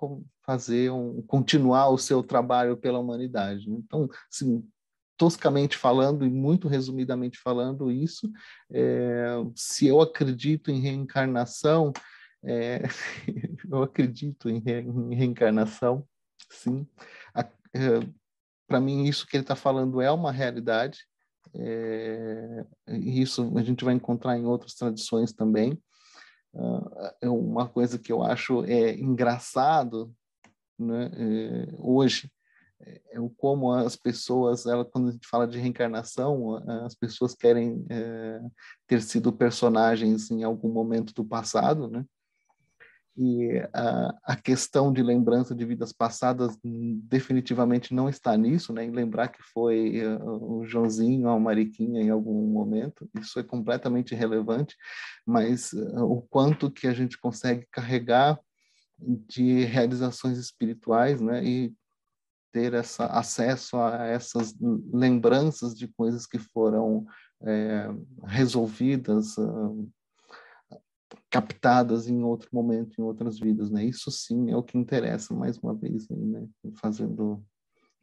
fazer 0.43 0.91
um, 0.91 1.21
continuar 1.21 1.89
o 1.89 1.97
seu 1.97 2.23
trabalho 2.23 2.75
pela 2.75 2.99
humanidade. 2.99 3.69
Então, 3.69 4.09
assim, 4.29 4.67
toscamente 5.15 5.77
falando 5.77 6.25
e 6.25 6.29
muito 6.29 6.67
resumidamente 6.67 7.37
falando 7.37 7.91
isso, 7.91 8.31
é, 8.71 9.27
se 9.53 9.85
eu 9.85 10.01
acredito 10.01 10.71
em 10.71 10.79
reencarnação, 10.79 11.93
é, 12.43 12.81
eu 13.69 13.83
acredito 13.83 14.49
em, 14.49 14.59
re, 14.59 14.79
em 14.79 15.13
reencarnação, 15.13 16.03
sim. 16.49 16.87
A, 17.35 17.41
é, 17.73 17.99
para 18.69 18.79
mim, 18.79 19.05
isso 19.05 19.25
que 19.27 19.35
ele 19.35 19.43
está 19.43 19.55
falando 19.55 19.99
é 19.99 20.11
uma 20.11 20.31
realidade. 20.31 20.99
É, 21.55 22.65
isso 22.87 23.51
a 23.57 23.63
gente 23.63 23.83
vai 23.83 23.95
encontrar 23.95 24.37
em 24.37 24.45
outras 24.45 24.75
tradições 24.75 25.33
também. 25.33 25.73
Uh, 26.53 27.11
é 27.21 27.29
uma 27.29 27.67
coisa 27.67 27.97
que 27.97 28.11
eu 28.11 28.23
acho 28.23 28.63
é 28.65 28.95
engraçado 28.95 30.11
né, 30.79 31.11
é, 31.13 31.75
hoje 31.77 32.31
é, 32.81 33.01
é 33.11 33.19
o 33.19 33.29
como 33.29 33.71
as 33.71 33.95
pessoas, 33.95 34.65
ela, 34.65 34.85
quando 34.85 35.09
a 35.09 35.11
gente 35.11 35.27
fala 35.27 35.47
de 35.47 35.59
reencarnação, 35.59 36.55
as 36.85 36.95
pessoas 36.95 37.35
querem 37.35 37.85
é, 37.89 38.39
ter 38.87 39.01
sido 39.01 39.33
personagens 39.33 40.31
em 40.31 40.43
algum 40.43 40.71
momento 40.71 41.13
do 41.13 41.25
passado, 41.25 41.89
né? 41.89 42.05
E 43.21 43.59
a, 43.73 44.17
a, 44.23 44.35
questão 44.37 44.93
de 44.93 45.03
lembrança 45.03 45.53
de 45.53 45.65
vidas 45.65 45.91
passadas 45.91 46.57
definitivamente 46.63 47.93
não 47.93 48.07
está 48.07 48.37
nisso, 48.37 48.71
né? 48.71 48.85
Em 48.85 48.91
lembrar 48.91 49.27
que 49.27 49.43
foi 49.43 50.01
uh, 50.05 50.59
o 50.59 50.65
Joãozinho, 50.65 51.27
a 51.27 51.37
Mariquinha 51.37 52.01
em 52.01 52.09
algum 52.09 52.47
momento, 52.47 53.09
isso 53.19 53.37
é 53.37 53.43
completamente 53.43 54.13
irrelevante, 54.13 54.73
mas 55.25 55.73
uh, 55.73 56.05
o 56.05 56.21
quanto 56.21 56.71
que 56.71 56.87
a 56.87 56.93
gente 56.93 57.19
consegue 57.19 57.67
carregar 57.69 58.39
de 58.97 59.65
realizações 59.65 60.37
espirituais, 60.37 61.19
né? 61.19 61.43
E 61.43 61.73
ter 62.53 62.73
essa, 62.73 63.05
acesso 63.07 63.75
a 63.75 64.05
essas 64.05 64.55
lembranças 64.93 65.75
de 65.75 65.89
coisas 65.89 66.25
que 66.25 66.39
foram 66.39 67.05
é, 67.43 67.89
resolvidas, 68.25 69.37
uh, 69.37 69.91
captadas 71.29 72.07
em 72.07 72.23
outro 72.23 72.49
momento, 72.51 72.99
em 72.99 73.03
outras 73.03 73.39
vidas, 73.39 73.69
né? 73.69 73.83
Isso 73.83 74.11
sim 74.11 74.51
é 74.51 74.55
o 74.55 74.63
que 74.63 74.77
interessa, 74.77 75.33
mais 75.33 75.57
uma 75.57 75.73
vez, 75.73 76.07
né? 76.09 76.47
Fazendo, 76.81 77.43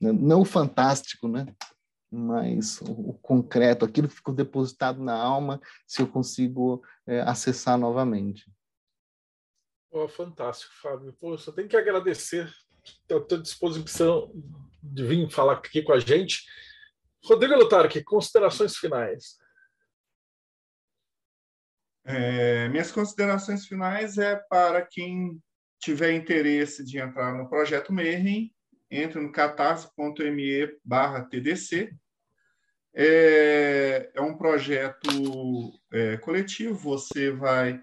né? 0.00 0.12
não 0.12 0.42
o 0.42 0.44
fantástico, 0.44 1.28
né? 1.28 1.46
Mas 2.10 2.80
o, 2.82 3.14
concreto, 3.14 3.84
aquilo 3.84 4.08
que 4.08 4.14
ficou 4.14 4.34
depositado 4.34 5.02
na 5.02 5.14
alma, 5.14 5.60
se 5.86 6.00
eu 6.00 6.06
consigo 6.06 6.82
é, 7.06 7.20
acessar 7.20 7.76
novamente. 7.76 8.50
Oh, 9.90 10.08
fantástico, 10.08 10.72
Fábio. 10.80 11.12
Pô, 11.14 11.36
só 11.36 11.50
tenho 11.52 11.68
que 11.68 11.76
agradecer 11.76 12.50
a 13.10 13.20
tua 13.20 13.38
disposição 13.38 14.30
de 14.82 15.04
vir 15.04 15.28
falar 15.30 15.54
aqui 15.54 15.82
com 15.82 15.92
a 15.92 15.98
gente. 15.98 16.44
Rodrigo 17.24 17.56
Lutarque, 17.56 18.04
considerações 18.04 18.76
finais. 18.76 19.36
É, 22.06 22.68
minhas 22.68 22.92
considerações 22.92 23.66
finais 23.66 24.16
é 24.16 24.36
para 24.48 24.80
quem 24.80 25.42
tiver 25.80 26.12
interesse 26.12 26.84
de 26.84 26.98
entrar 26.98 27.34
no 27.34 27.48
projeto 27.48 27.92
Mayhem, 27.92 28.54
entre 28.88 29.20
no 29.20 29.32
catarse.me 29.32 30.78
barra 30.84 31.24
TDC. 31.24 31.92
É, 32.94 34.10
é 34.14 34.20
um 34.20 34.38
projeto 34.38 34.96
projeto 35.06 35.72
é, 35.92 36.16
coletivo, 36.18 36.74
você 36.74 37.30
vai 37.30 37.82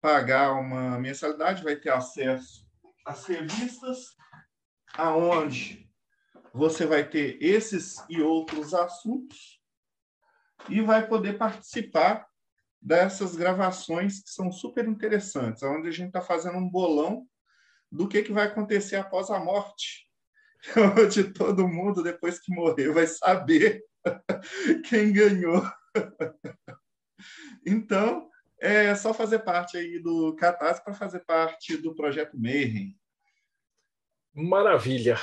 pagar 0.00 0.52
uma 0.52 0.98
mensalidade, 0.98 1.64
vai 1.64 1.76
ter 1.76 1.90
acesso 1.90 2.64
às 3.06 3.24
revistas, 3.26 4.14
aonde 4.94 5.90
você 6.52 6.86
vai 6.86 7.08
ter 7.08 7.42
esses 7.42 7.96
e 8.08 8.20
outros 8.20 8.74
assuntos 8.74 9.60
e 10.68 10.80
vai 10.80 11.06
poder 11.06 11.36
participar 11.36 12.26
dessas 12.84 13.34
gravações 13.34 14.22
que 14.22 14.30
são 14.30 14.52
super 14.52 14.86
interessantes, 14.86 15.62
onde 15.62 15.88
a 15.88 15.90
gente 15.90 16.08
está 16.08 16.20
fazendo 16.20 16.58
um 16.58 16.68
bolão 16.68 17.26
do 17.90 18.06
que, 18.06 18.22
que 18.22 18.32
vai 18.32 18.46
acontecer 18.46 18.96
após 18.96 19.30
a 19.30 19.40
morte, 19.40 20.06
onde 20.98 21.32
todo 21.32 21.66
mundo, 21.66 22.02
depois 22.02 22.38
que 22.38 22.54
morrer, 22.54 22.92
vai 22.92 23.06
saber 23.06 23.82
quem 24.88 25.12
ganhou. 25.12 25.62
Então, 27.66 28.28
é 28.60 28.94
só 28.94 29.14
fazer 29.14 29.38
parte 29.38 29.78
aí 29.78 29.98
do 29.98 30.36
Catarse 30.36 30.84
para 30.84 30.92
fazer 30.92 31.20
parte 31.20 31.74
do 31.78 31.94
projeto 31.94 32.38
Mayhem. 32.38 32.94
Maravilha. 34.34 35.16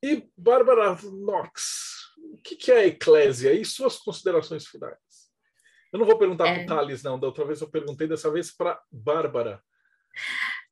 E 0.00 0.30
Bárbara 0.36 0.94
Knox, 1.02 2.14
o 2.18 2.36
que 2.36 2.70
é 2.70 2.76
a 2.76 2.86
Eclésia 2.86 3.52
e 3.52 3.64
suas 3.64 3.98
considerações 3.98 4.64
finais? 4.68 4.96
Eu 5.92 5.98
não 5.98 6.06
vou 6.06 6.18
perguntar 6.18 6.46
é... 6.46 6.54
para 6.54 6.62
o 6.62 6.66
Thales, 6.66 7.02
não. 7.02 7.18
Da 7.18 7.26
outra 7.26 7.44
vez 7.44 7.60
eu 7.60 7.68
perguntei, 7.68 8.06
dessa 8.06 8.30
vez 8.30 8.50
para 8.50 8.80
Bárbara. 8.90 9.62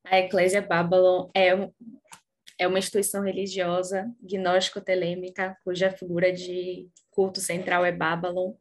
A 0.04 0.18
Eclésia 0.18 0.62
Babylon 0.62 1.28
é, 1.34 1.70
é 2.58 2.66
uma 2.66 2.78
instituição 2.78 3.22
religiosa 3.22 4.10
gnóstico-telêmica, 4.22 5.56
cuja 5.64 5.90
figura 5.90 6.32
de 6.32 6.88
culto 7.10 7.40
central 7.40 7.84
é 7.84 7.92
Babylon. 7.92 8.54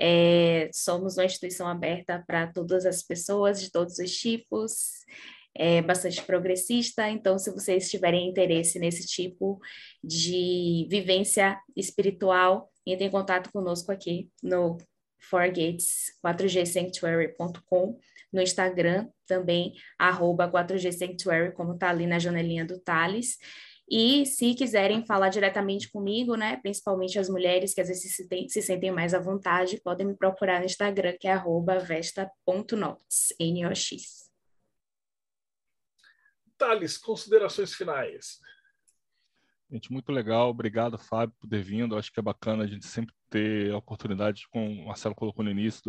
É, 0.00 0.70
somos 0.72 1.18
uma 1.18 1.26
instituição 1.26 1.68
aberta 1.68 2.24
para 2.26 2.50
todas 2.50 2.86
as 2.86 3.02
pessoas, 3.02 3.60
de 3.60 3.70
todos 3.70 3.98
os 3.98 4.10
tipos, 4.10 5.04
é 5.54 5.82
bastante 5.82 6.22
progressista, 6.22 7.08
então 7.10 7.38
se 7.38 7.50
vocês 7.50 7.90
tiverem 7.90 8.28
interesse 8.28 8.78
nesse 8.78 9.06
tipo 9.06 9.60
de 10.02 10.86
vivência 10.88 11.60
espiritual, 11.76 12.70
entre 12.86 13.04
em 13.04 13.10
contato 13.10 13.50
conosco 13.52 13.92
aqui 13.92 14.30
no 14.42 14.78
4gates4gsanctuary.com, 15.32 17.98
no 18.32 18.40
Instagram 18.40 19.08
também, 19.26 19.74
arroba 19.98 20.50
4gsanctuary, 20.50 21.52
como 21.52 21.74
está 21.74 21.90
ali 21.90 22.06
na 22.06 22.18
janelinha 22.18 22.64
do 22.64 22.80
Thales. 22.80 23.36
E 23.90 24.24
se 24.24 24.54
quiserem 24.54 25.04
falar 25.04 25.30
diretamente 25.30 25.90
comigo, 25.90 26.36
né, 26.36 26.56
principalmente 26.58 27.18
as 27.18 27.28
mulheres 27.28 27.74
que 27.74 27.80
às 27.80 27.88
vezes 27.88 28.14
se, 28.14 28.28
tem, 28.28 28.48
se 28.48 28.62
sentem 28.62 28.92
mais 28.92 29.14
à 29.14 29.18
vontade, 29.18 29.80
podem 29.82 30.06
me 30.06 30.16
procurar 30.16 30.60
no 30.60 30.66
Instagram, 30.66 31.16
que 31.18 31.26
é 31.26 31.32
arroba 31.32 31.80
vesta.nox, 31.80 33.34
N-O-X. 33.40 34.30
Thales, 36.56 36.96
considerações 36.96 37.74
finais. 37.74 38.38
Gente, 39.68 39.92
muito 39.92 40.12
legal. 40.12 40.50
Obrigado, 40.50 40.98
Fábio, 40.98 41.34
por 41.40 41.48
ter 41.48 41.62
vindo. 41.62 41.96
Acho 41.96 42.12
que 42.12 42.20
é 42.20 42.22
bacana 42.22 42.64
a 42.64 42.66
gente 42.66 42.86
sempre 42.86 43.14
ter 43.30 43.72
a 43.72 43.78
oportunidade, 43.78 44.46
como 44.50 44.68
o 44.68 44.86
Marcelo 44.88 45.14
colocou 45.14 45.44
no 45.44 45.50
início, 45.50 45.82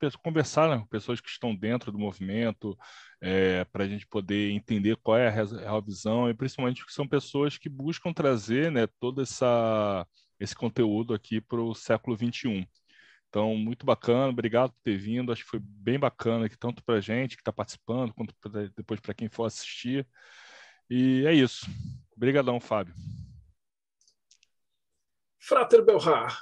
de 0.00 0.18
conversar 0.22 0.70
né, 0.70 0.78
com 0.78 0.86
pessoas 0.86 1.20
que 1.20 1.28
estão 1.28 1.54
dentro 1.54 1.90
do 1.90 1.98
movimento, 1.98 2.78
é, 3.20 3.64
para 3.64 3.84
a 3.84 3.88
gente 3.88 4.06
poder 4.06 4.52
entender 4.52 4.96
qual 5.02 5.18
é 5.18 5.26
a 5.26 5.30
real 5.30 5.82
visão, 5.82 6.30
e 6.30 6.34
principalmente 6.34 6.86
que 6.86 6.92
são 6.92 7.06
pessoas 7.06 7.58
que 7.58 7.68
buscam 7.68 8.12
trazer 8.12 8.70
né, 8.70 8.86
todo 9.00 9.20
essa, 9.20 10.06
esse 10.38 10.54
conteúdo 10.54 11.12
aqui 11.12 11.40
para 11.40 11.60
o 11.60 11.74
século 11.74 12.16
XXI. 12.16 12.66
Então, 13.28 13.56
muito 13.56 13.84
bacana, 13.84 14.28
obrigado 14.28 14.70
por 14.70 14.80
ter 14.84 14.96
vindo. 14.96 15.32
Acho 15.32 15.42
que 15.42 15.50
foi 15.50 15.60
bem 15.60 15.98
bacana 15.98 16.46
aqui, 16.46 16.56
tanto 16.56 16.84
para 16.84 16.96
a 16.96 17.00
gente 17.00 17.36
que 17.36 17.42
está 17.42 17.52
participando, 17.52 18.14
quanto 18.14 18.32
pra, 18.36 18.68
depois 18.76 19.00
para 19.00 19.12
quem 19.12 19.28
for 19.28 19.44
assistir. 19.44 20.06
E 20.88 21.26
é 21.26 21.32
isso. 21.32 21.66
Obrigadão, 22.16 22.60
Fábio. 22.60 22.94
Frater 25.40 25.84
Belrar. 25.84 26.38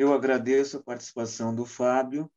Eu 0.00 0.14
agradeço 0.14 0.78
a 0.78 0.82
participação 0.82 1.54
do 1.54 1.66
Fábio. 1.66 2.32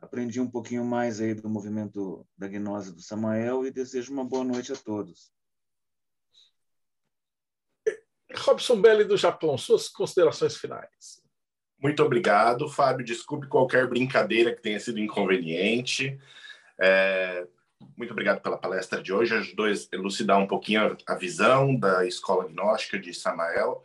Aprendi 0.00 0.40
um 0.40 0.48
pouquinho 0.48 0.84
mais 0.84 1.20
aí 1.20 1.34
do 1.34 1.48
movimento 1.48 2.24
da 2.38 2.46
gnose 2.46 2.94
do 2.94 3.02
Samael 3.02 3.66
e 3.66 3.72
desejo 3.72 4.12
uma 4.12 4.24
boa 4.24 4.44
noite 4.44 4.72
a 4.72 4.76
todos. 4.76 5.32
Robson 8.36 8.80
Belli 8.80 9.02
do 9.02 9.16
Japão, 9.16 9.58
suas 9.58 9.88
considerações 9.88 10.56
finais. 10.56 11.20
Muito 11.76 12.04
obrigado, 12.04 12.68
Fábio. 12.68 13.04
Desculpe 13.04 13.48
qualquer 13.48 13.88
brincadeira 13.88 14.54
que 14.54 14.62
tenha 14.62 14.78
sido 14.78 15.00
inconveniente. 15.00 16.20
É, 16.80 17.48
muito 17.96 18.12
obrigado 18.12 18.40
pela 18.40 18.58
palestra 18.58 19.02
de 19.02 19.12
hoje. 19.12 19.34
Ajudou 19.34 19.66
a 19.66 19.72
elucidar 19.90 20.38
um 20.38 20.46
pouquinho 20.46 20.96
a 21.04 21.14
visão 21.16 21.74
da 21.74 22.06
escola 22.06 22.46
gnóstica 22.46 22.96
de 22.96 23.12
Samael. 23.12 23.82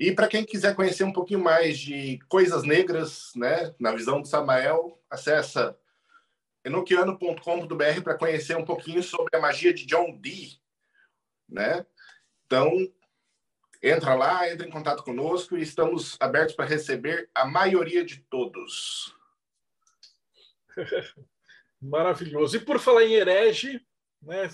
E 0.00 0.10
para 0.12 0.28
quem 0.28 0.46
quiser 0.46 0.74
conhecer 0.74 1.04
um 1.04 1.12
pouquinho 1.12 1.40
mais 1.40 1.78
de 1.78 2.18
coisas 2.26 2.62
negras, 2.62 3.32
né, 3.36 3.74
na 3.78 3.92
visão 3.92 4.22
de 4.22 4.30
Samael, 4.30 4.98
acessa 5.10 5.78
enoquiano.com.br 6.64 8.02
para 8.02 8.16
conhecer 8.16 8.56
um 8.56 8.64
pouquinho 8.64 9.02
sobre 9.02 9.36
a 9.36 9.40
magia 9.40 9.74
de 9.74 9.84
John 9.84 10.16
Dee, 10.18 10.58
né? 11.46 11.84
Então, 12.46 12.72
entra 13.82 14.14
lá, 14.14 14.50
entra 14.50 14.66
em 14.66 14.70
contato 14.70 15.02
conosco 15.02 15.54
e 15.58 15.62
estamos 15.62 16.16
abertos 16.18 16.56
para 16.56 16.64
receber 16.64 17.28
a 17.34 17.44
maioria 17.44 18.02
de 18.02 18.20
todos. 18.22 19.14
Maravilhoso. 21.78 22.56
E 22.56 22.60
por 22.60 22.78
falar 22.78 23.04
em 23.04 23.16
herege, 23.16 23.86
né? 24.22 24.48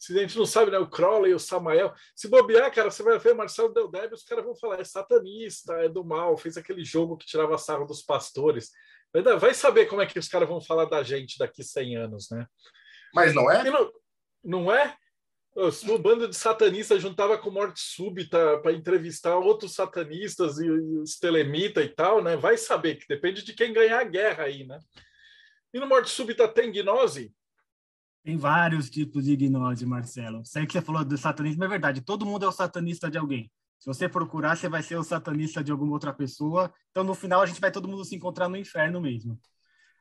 Se 0.00 0.18
a 0.18 0.22
gente 0.22 0.38
não 0.38 0.46
sabe, 0.46 0.70
né? 0.70 0.78
O 0.78 0.88
Crowley, 0.88 1.34
o 1.34 1.38
Samael. 1.38 1.92
Se 2.16 2.26
bobear, 2.26 2.72
cara, 2.72 2.90
você 2.90 3.02
vai 3.02 3.18
ver 3.18 3.34
Marcelo 3.34 3.74
Del 3.74 3.86
Débio, 3.86 4.14
os 4.14 4.24
caras 4.24 4.42
vão 4.42 4.56
falar, 4.56 4.80
é 4.80 4.84
satanista, 4.84 5.74
é 5.74 5.90
do 5.90 6.02
mal, 6.02 6.38
fez 6.38 6.56
aquele 6.56 6.82
jogo 6.82 7.18
que 7.18 7.26
tirava 7.26 7.58
sarro 7.58 7.84
dos 7.84 8.00
pastores. 8.02 8.70
Vai 9.38 9.52
saber 9.52 9.86
como 9.86 10.00
é 10.00 10.06
que 10.06 10.18
os 10.18 10.26
caras 10.26 10.48
vão 10.48 10.58
falar 10.58 10.86
da 10.86 11.02
gente 11.02 11.36
daqui 11.36 11.62
100 11.62 11.96
anos, 11.96 12.30
né? 12.30 12.46
Mas 13.14 13.34
não 13.34 13.50
é? 13.50 13.62
Não, 13.64 13.92
não 14.42 14.74
é? 14.74 14.96
O 15.54 15.98
bando 15.98 16.28
de 16.28 16.36
satanistas 16.36 17.02
juntava 17.02 17.36
com 17.36 17.50
morte 17.50 17.80
súbita 17.80 18.58
para 18.62 18.72
entrevistar 18.72 19.36
outros 19.36 19.74
satanistas 19.74 20.58
e, 20.58 20.64
e 20.64 20.98
os 20.98 21.18
telemita 21.18 21.82
e 21.82 21.88
tal, 21.88 22.22
né? 22.22 22.38
Vai 22.38 22.56
saber 22.56 22.94
que 22.94 23.06
depende 23.06 23.44
de 23.44 23.52
quem 23.52 23.72
ganhar 23.72 24.00
a 24.00 24.04
guerra 24.04 24.44
aí, 24.44 24.64
né? 24.64 24.78
E 25.74 25.78
no 25.78 25.86
morte 25.86 26.08
súbita 26.08 26.48
tem 26.48 26.72
gnose? 26.72 27.34
Tem 28.22 28.36
vários 28.36 28.90
tipos 28.90 29.24
de 29.24 29.34
gnose, 29.34 29.86
Marcelo. 29.86 30.44
Sei 30.44 30.66
que 30.66 30.72
você 30.74 30.82
falou 30.82 31.04
do 31.04 31.16
satanismo, 31.16 31.64
é 31.64 31.68
verdade. 31.68 32.02
Todo 32.02 32.26
mundo 32.26 32.44
é 32.44 32.48
o 32.48 32.52
satanista 32.52 33.10
de 33.10 33.16
alguém. 33.16 33.50
Se 33.78 33.86
você 33.86 34.08
procurar, 34.08 34.56
você 34.56 34.68
vai 34.68 34.82
ser 34.82 34.96
o 34.96 35.02
satanista 35.02 35.64
de 35.64 35.72
alguma 35.72 35.92
outra 35.92 36.12
pessoa. 36.12 36.72
Então, 36.90 37.02
no 37.02 37.14
final, 37.14 37.40
a 37.40 37.46
gente 37.46 37.60
vai 37.60 37.70
todo 37.70 37.88
mundo 37.88 38.04
se 38.04 38.14
encontrar 38.14 38.46
no 38.46 38.58
inferno 38.58 39.00
mesmo. 39.00 39.40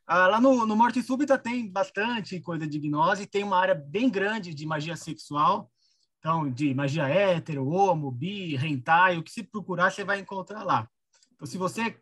Ah, 0.05 0.27
lá 0.27 0.41
no, 0.41 0.65
no 0.65 0.75
Morte 0.75 1.01
Súbita 1.01 1.37
tem 1.37 1.71
bastante 1.71 2.41
coisa 2.41 2.67
de 2.67 2.77
gnose. 2.77 3.25
Tem 3.25 3.41
uma 3.41 3.57
área 3.57 3.75
bem 3.75 4.09
grande 4.09 4.53
de 4.53 4.65
magia 4.65 4.97
sexual. 4.97 5.71
Então, 6.19 6.51
de 6.51 6.73
magia 6.73 7.07
hétero, 7.07 7.65
homo, 7.69 8.11
bi, 8.11 8.55
hentai. 8.57 9.17
O 9.17 9.23
que 9.23 9.31
se 9.31 9.43
procurar, 9.43 9.91
você 9.91 10.03
vai 10.03 10.19
encontrar 10.19 10.63
lá. 10.63 10.89
Então, 11.35 11.47
se 11.47 11.57
você 11.57 11.97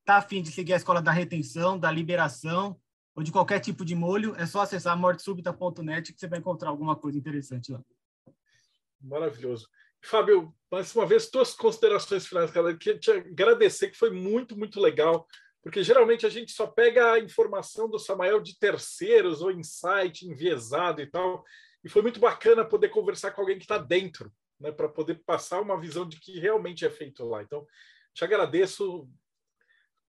está 0.00 0.18
afim 0.18 0.40
de 0.40 0.52
seguir 0.52 0.74
a 0.74 0.76
escola 0.76 1.02
da 1.02 1.10
retenção, 1.10 1.76
da 1.76 1.90
liberação, 1.90 2.78
ou 3.16 3.22
de 3.22 3.32
qualquer 3.32 3.60
tipo 3.60 3.82
de 3.82 3.94
molho, 3.94 4.36
é 4.36 4.44
só 4.44 4.60
acessar 4.60 4.96
mortesubita.net 4.96 6.12
que 6.12 6.20
você 6.20 6.28
vai 6.28 6.38
encontrar 6.38 6.68
alguma 6.68 6.94
coisa 6.94 7.16
interessante 7.16 7.72
lá. 7.72 7.82
Maravilhoso. 9.00 9.66
Fábio, 10.02 10.54
mais 10.70 10.94
uma 10.94 11.06
vez, 11.06 11.30
tuas 11.30 11.54
considerações 11.54 12.26
finais, 12.26 12.50
cara. 12.50 12.70
Eu 12.70 12.78
queria 12.78 13.00
te 13.00 13.10
agradecer, 13.10 13.90
que 13.90 13.96
foi 13.96 14.10
muito, 14.10 14.56
muito 14.56 14.78
legal, 14.78 15.26
porque 15.62 15.82
geralmente 15.82 16.26
a 16.26 16.28
gente 16.28 16.52
só 16.52 16.66
pega 16.66 17.12
a 17.12 17.18
informação 17.18 17.88
do 17.88 17.98
Samael 17.98 18.40
de 18.40 18.58
terceiros 18.58 19.40
ou 19.40 19.50
insight 19.50 20.26
enviesado 20.26 21.00
e 21.00 21.06
tal, 21.06 21.42
e 21.82 21.88
foi 21.88 22.02
muito 22.02 22.20
bacana 22.20 22.64
poder 22.64 22.90
conversar 22.90 23.30
com 23.30 23.40
alguém 23.40 23.56
que 23.56 23.64
está 23.64 23.78
dentro, 23.78 24.30
né, 24.60 24.70
para 24.70 24.88
poder 24.88 25.22
passar 25.24 25.60
uma 25.62 25.80
visão 25.80 26.06
de 26.06 26.20
que 26.20 26.38
realmente 26.38 26.84
é 26.84 26.90
feito 26.90 27.24
lá. 27.24 27.42
Então, 27.42 27.66
te 28.12 28.24
agradeço 28.24 29.08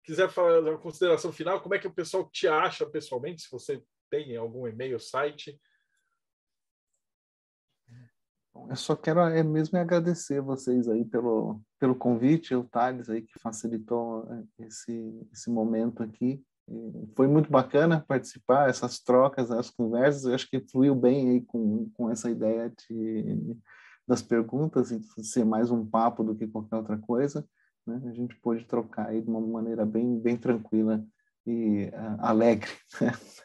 quiser 0.03 0.30
falar 0.30 0.59
uma 0.59 0.77
consideração 0.77 1.31
final, 1.31 1.61
como 1.61 1.75
é 1.75 1.80
que 1.80 1.88
o 1.88 1.93
pessoal 1.93 2.30
te 2.30 2.47
acha 2.47 2.85
pessoalmente, 2.85 3.43
se 3.43 3.51
você 3.51 3.81
tem 4.09 4.35
algum 4.35 4.67
e-mail, 4.67 4.99
site? 4.99 5.59
Eu 8.69 8.75
só 8.75 8.95
quero 8.95 9.19
é 9.21 9.41
mesmo 9.41 9.77
agradecer 9.80 10.39
vocês 10.39 10.88
aí 10.88 11.03
pelo, 11.03 11.59
pelo 11.80 11.95
convite, 11.95 12.53
o 12.53 12.63
Thales 12.63 13.09
aí 13.09 13.23
que 13.23 13.39
facilitou 13.39 14.27
é, 14.31 14.65
esse, 14.65 15.27
esse 15.31 15.49
momento 15.49 16.03
aqui. 16.03 16.43
Foi 17.15 17.27
muito 17.27 17.49
bacana 17.49 18.05
participar, 18.07 18.69
essas 18.69 18.99
trocas, 18.99 19.51
as 19.51 19.69
conversas, 19.69 20.25
eu 20.25 20.35
acho 20.35 20.47
que 20.49 20.61
fluiu 20.61 20.95
bem 20.95 21.31
aí 21.31 21.41
com, 21.41 21.89
com 21.93 22.09
essa 22.09 22.30
ideia 22.30 22.71
de, 22.88 23.57
das 24.07 24.21
perguntas, 24.21 24.91
e 24.91 25.01
ser 25.23 25.43
mais 25.43 25.71
um 25.71 25.85
papo 25.85 26.23
do 26.23 26.35
que 26.35 26.47
qualquer 26.47 26.77
outra 26.77 26.97
coisa. 26.97 27.45
Né? 27.85 28.01
A 28.05 28.14
gente 28.14 28.35
pôde 28.35 28.65
trocar 28.65 29.10
aí 29.10 29.22
de 29.22 29.30
uma 29.30 29.41
maneira 29.41 29.85
bem, 29.85 30.19
bem 30.19 30.38
tranquila 30.38 31.03
e 31.45 31.85
uh, 31.85 32.18
alegre. 32.19 32.72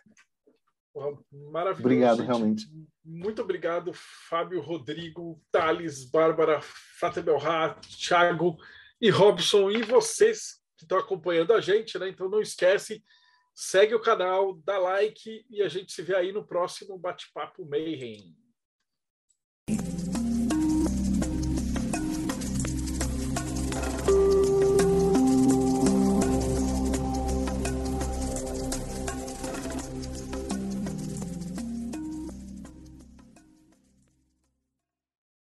Maravilhoso. 1.52 1.80
Obrigado, 1.80 2.18
gente. 2.18 2.26
realmente. 2.26 2.66
Muito 3.04 3.42
obrigado, 3.42 3.92
Fábio, 4.28 4.60
Rodrigo, 4.60 5.40
Thales, 5.50 6.04
Bárbara, 6.04 6.60
Fata 6.98 7.22
Belhar, 7.22 7.80
Thiago 7.80 8.56
e 9.00 9.08
Robson, 9.10 9.70
e 9.70 9.82
vocês 9.82 10.60
que 10.76 10.84
estão 10.84 10.98
acompanhando 10.98 11.52
a 11.52 11.60
gente, 11.60 11.98
né? 11.98 12.08
Então 12.08 12.28
não 12.28 12.40
esquece, 12.40 13.02
segue 13.54 13.94
o 13.94 14.00
canal, 14.00 14.54
dá 14.64 14.78
like 14.78 15.44
e 15.50 15.62
a 15.62 15.68
gente 15.68 15.92
se 15.92 16.02
vê 16.02 16.14
aí 16.14 16.32
no 16.32 16.46
próximo 16.46 16.98
Bate-Papo 16.98 17.64
Mayhem. 17.64 18.36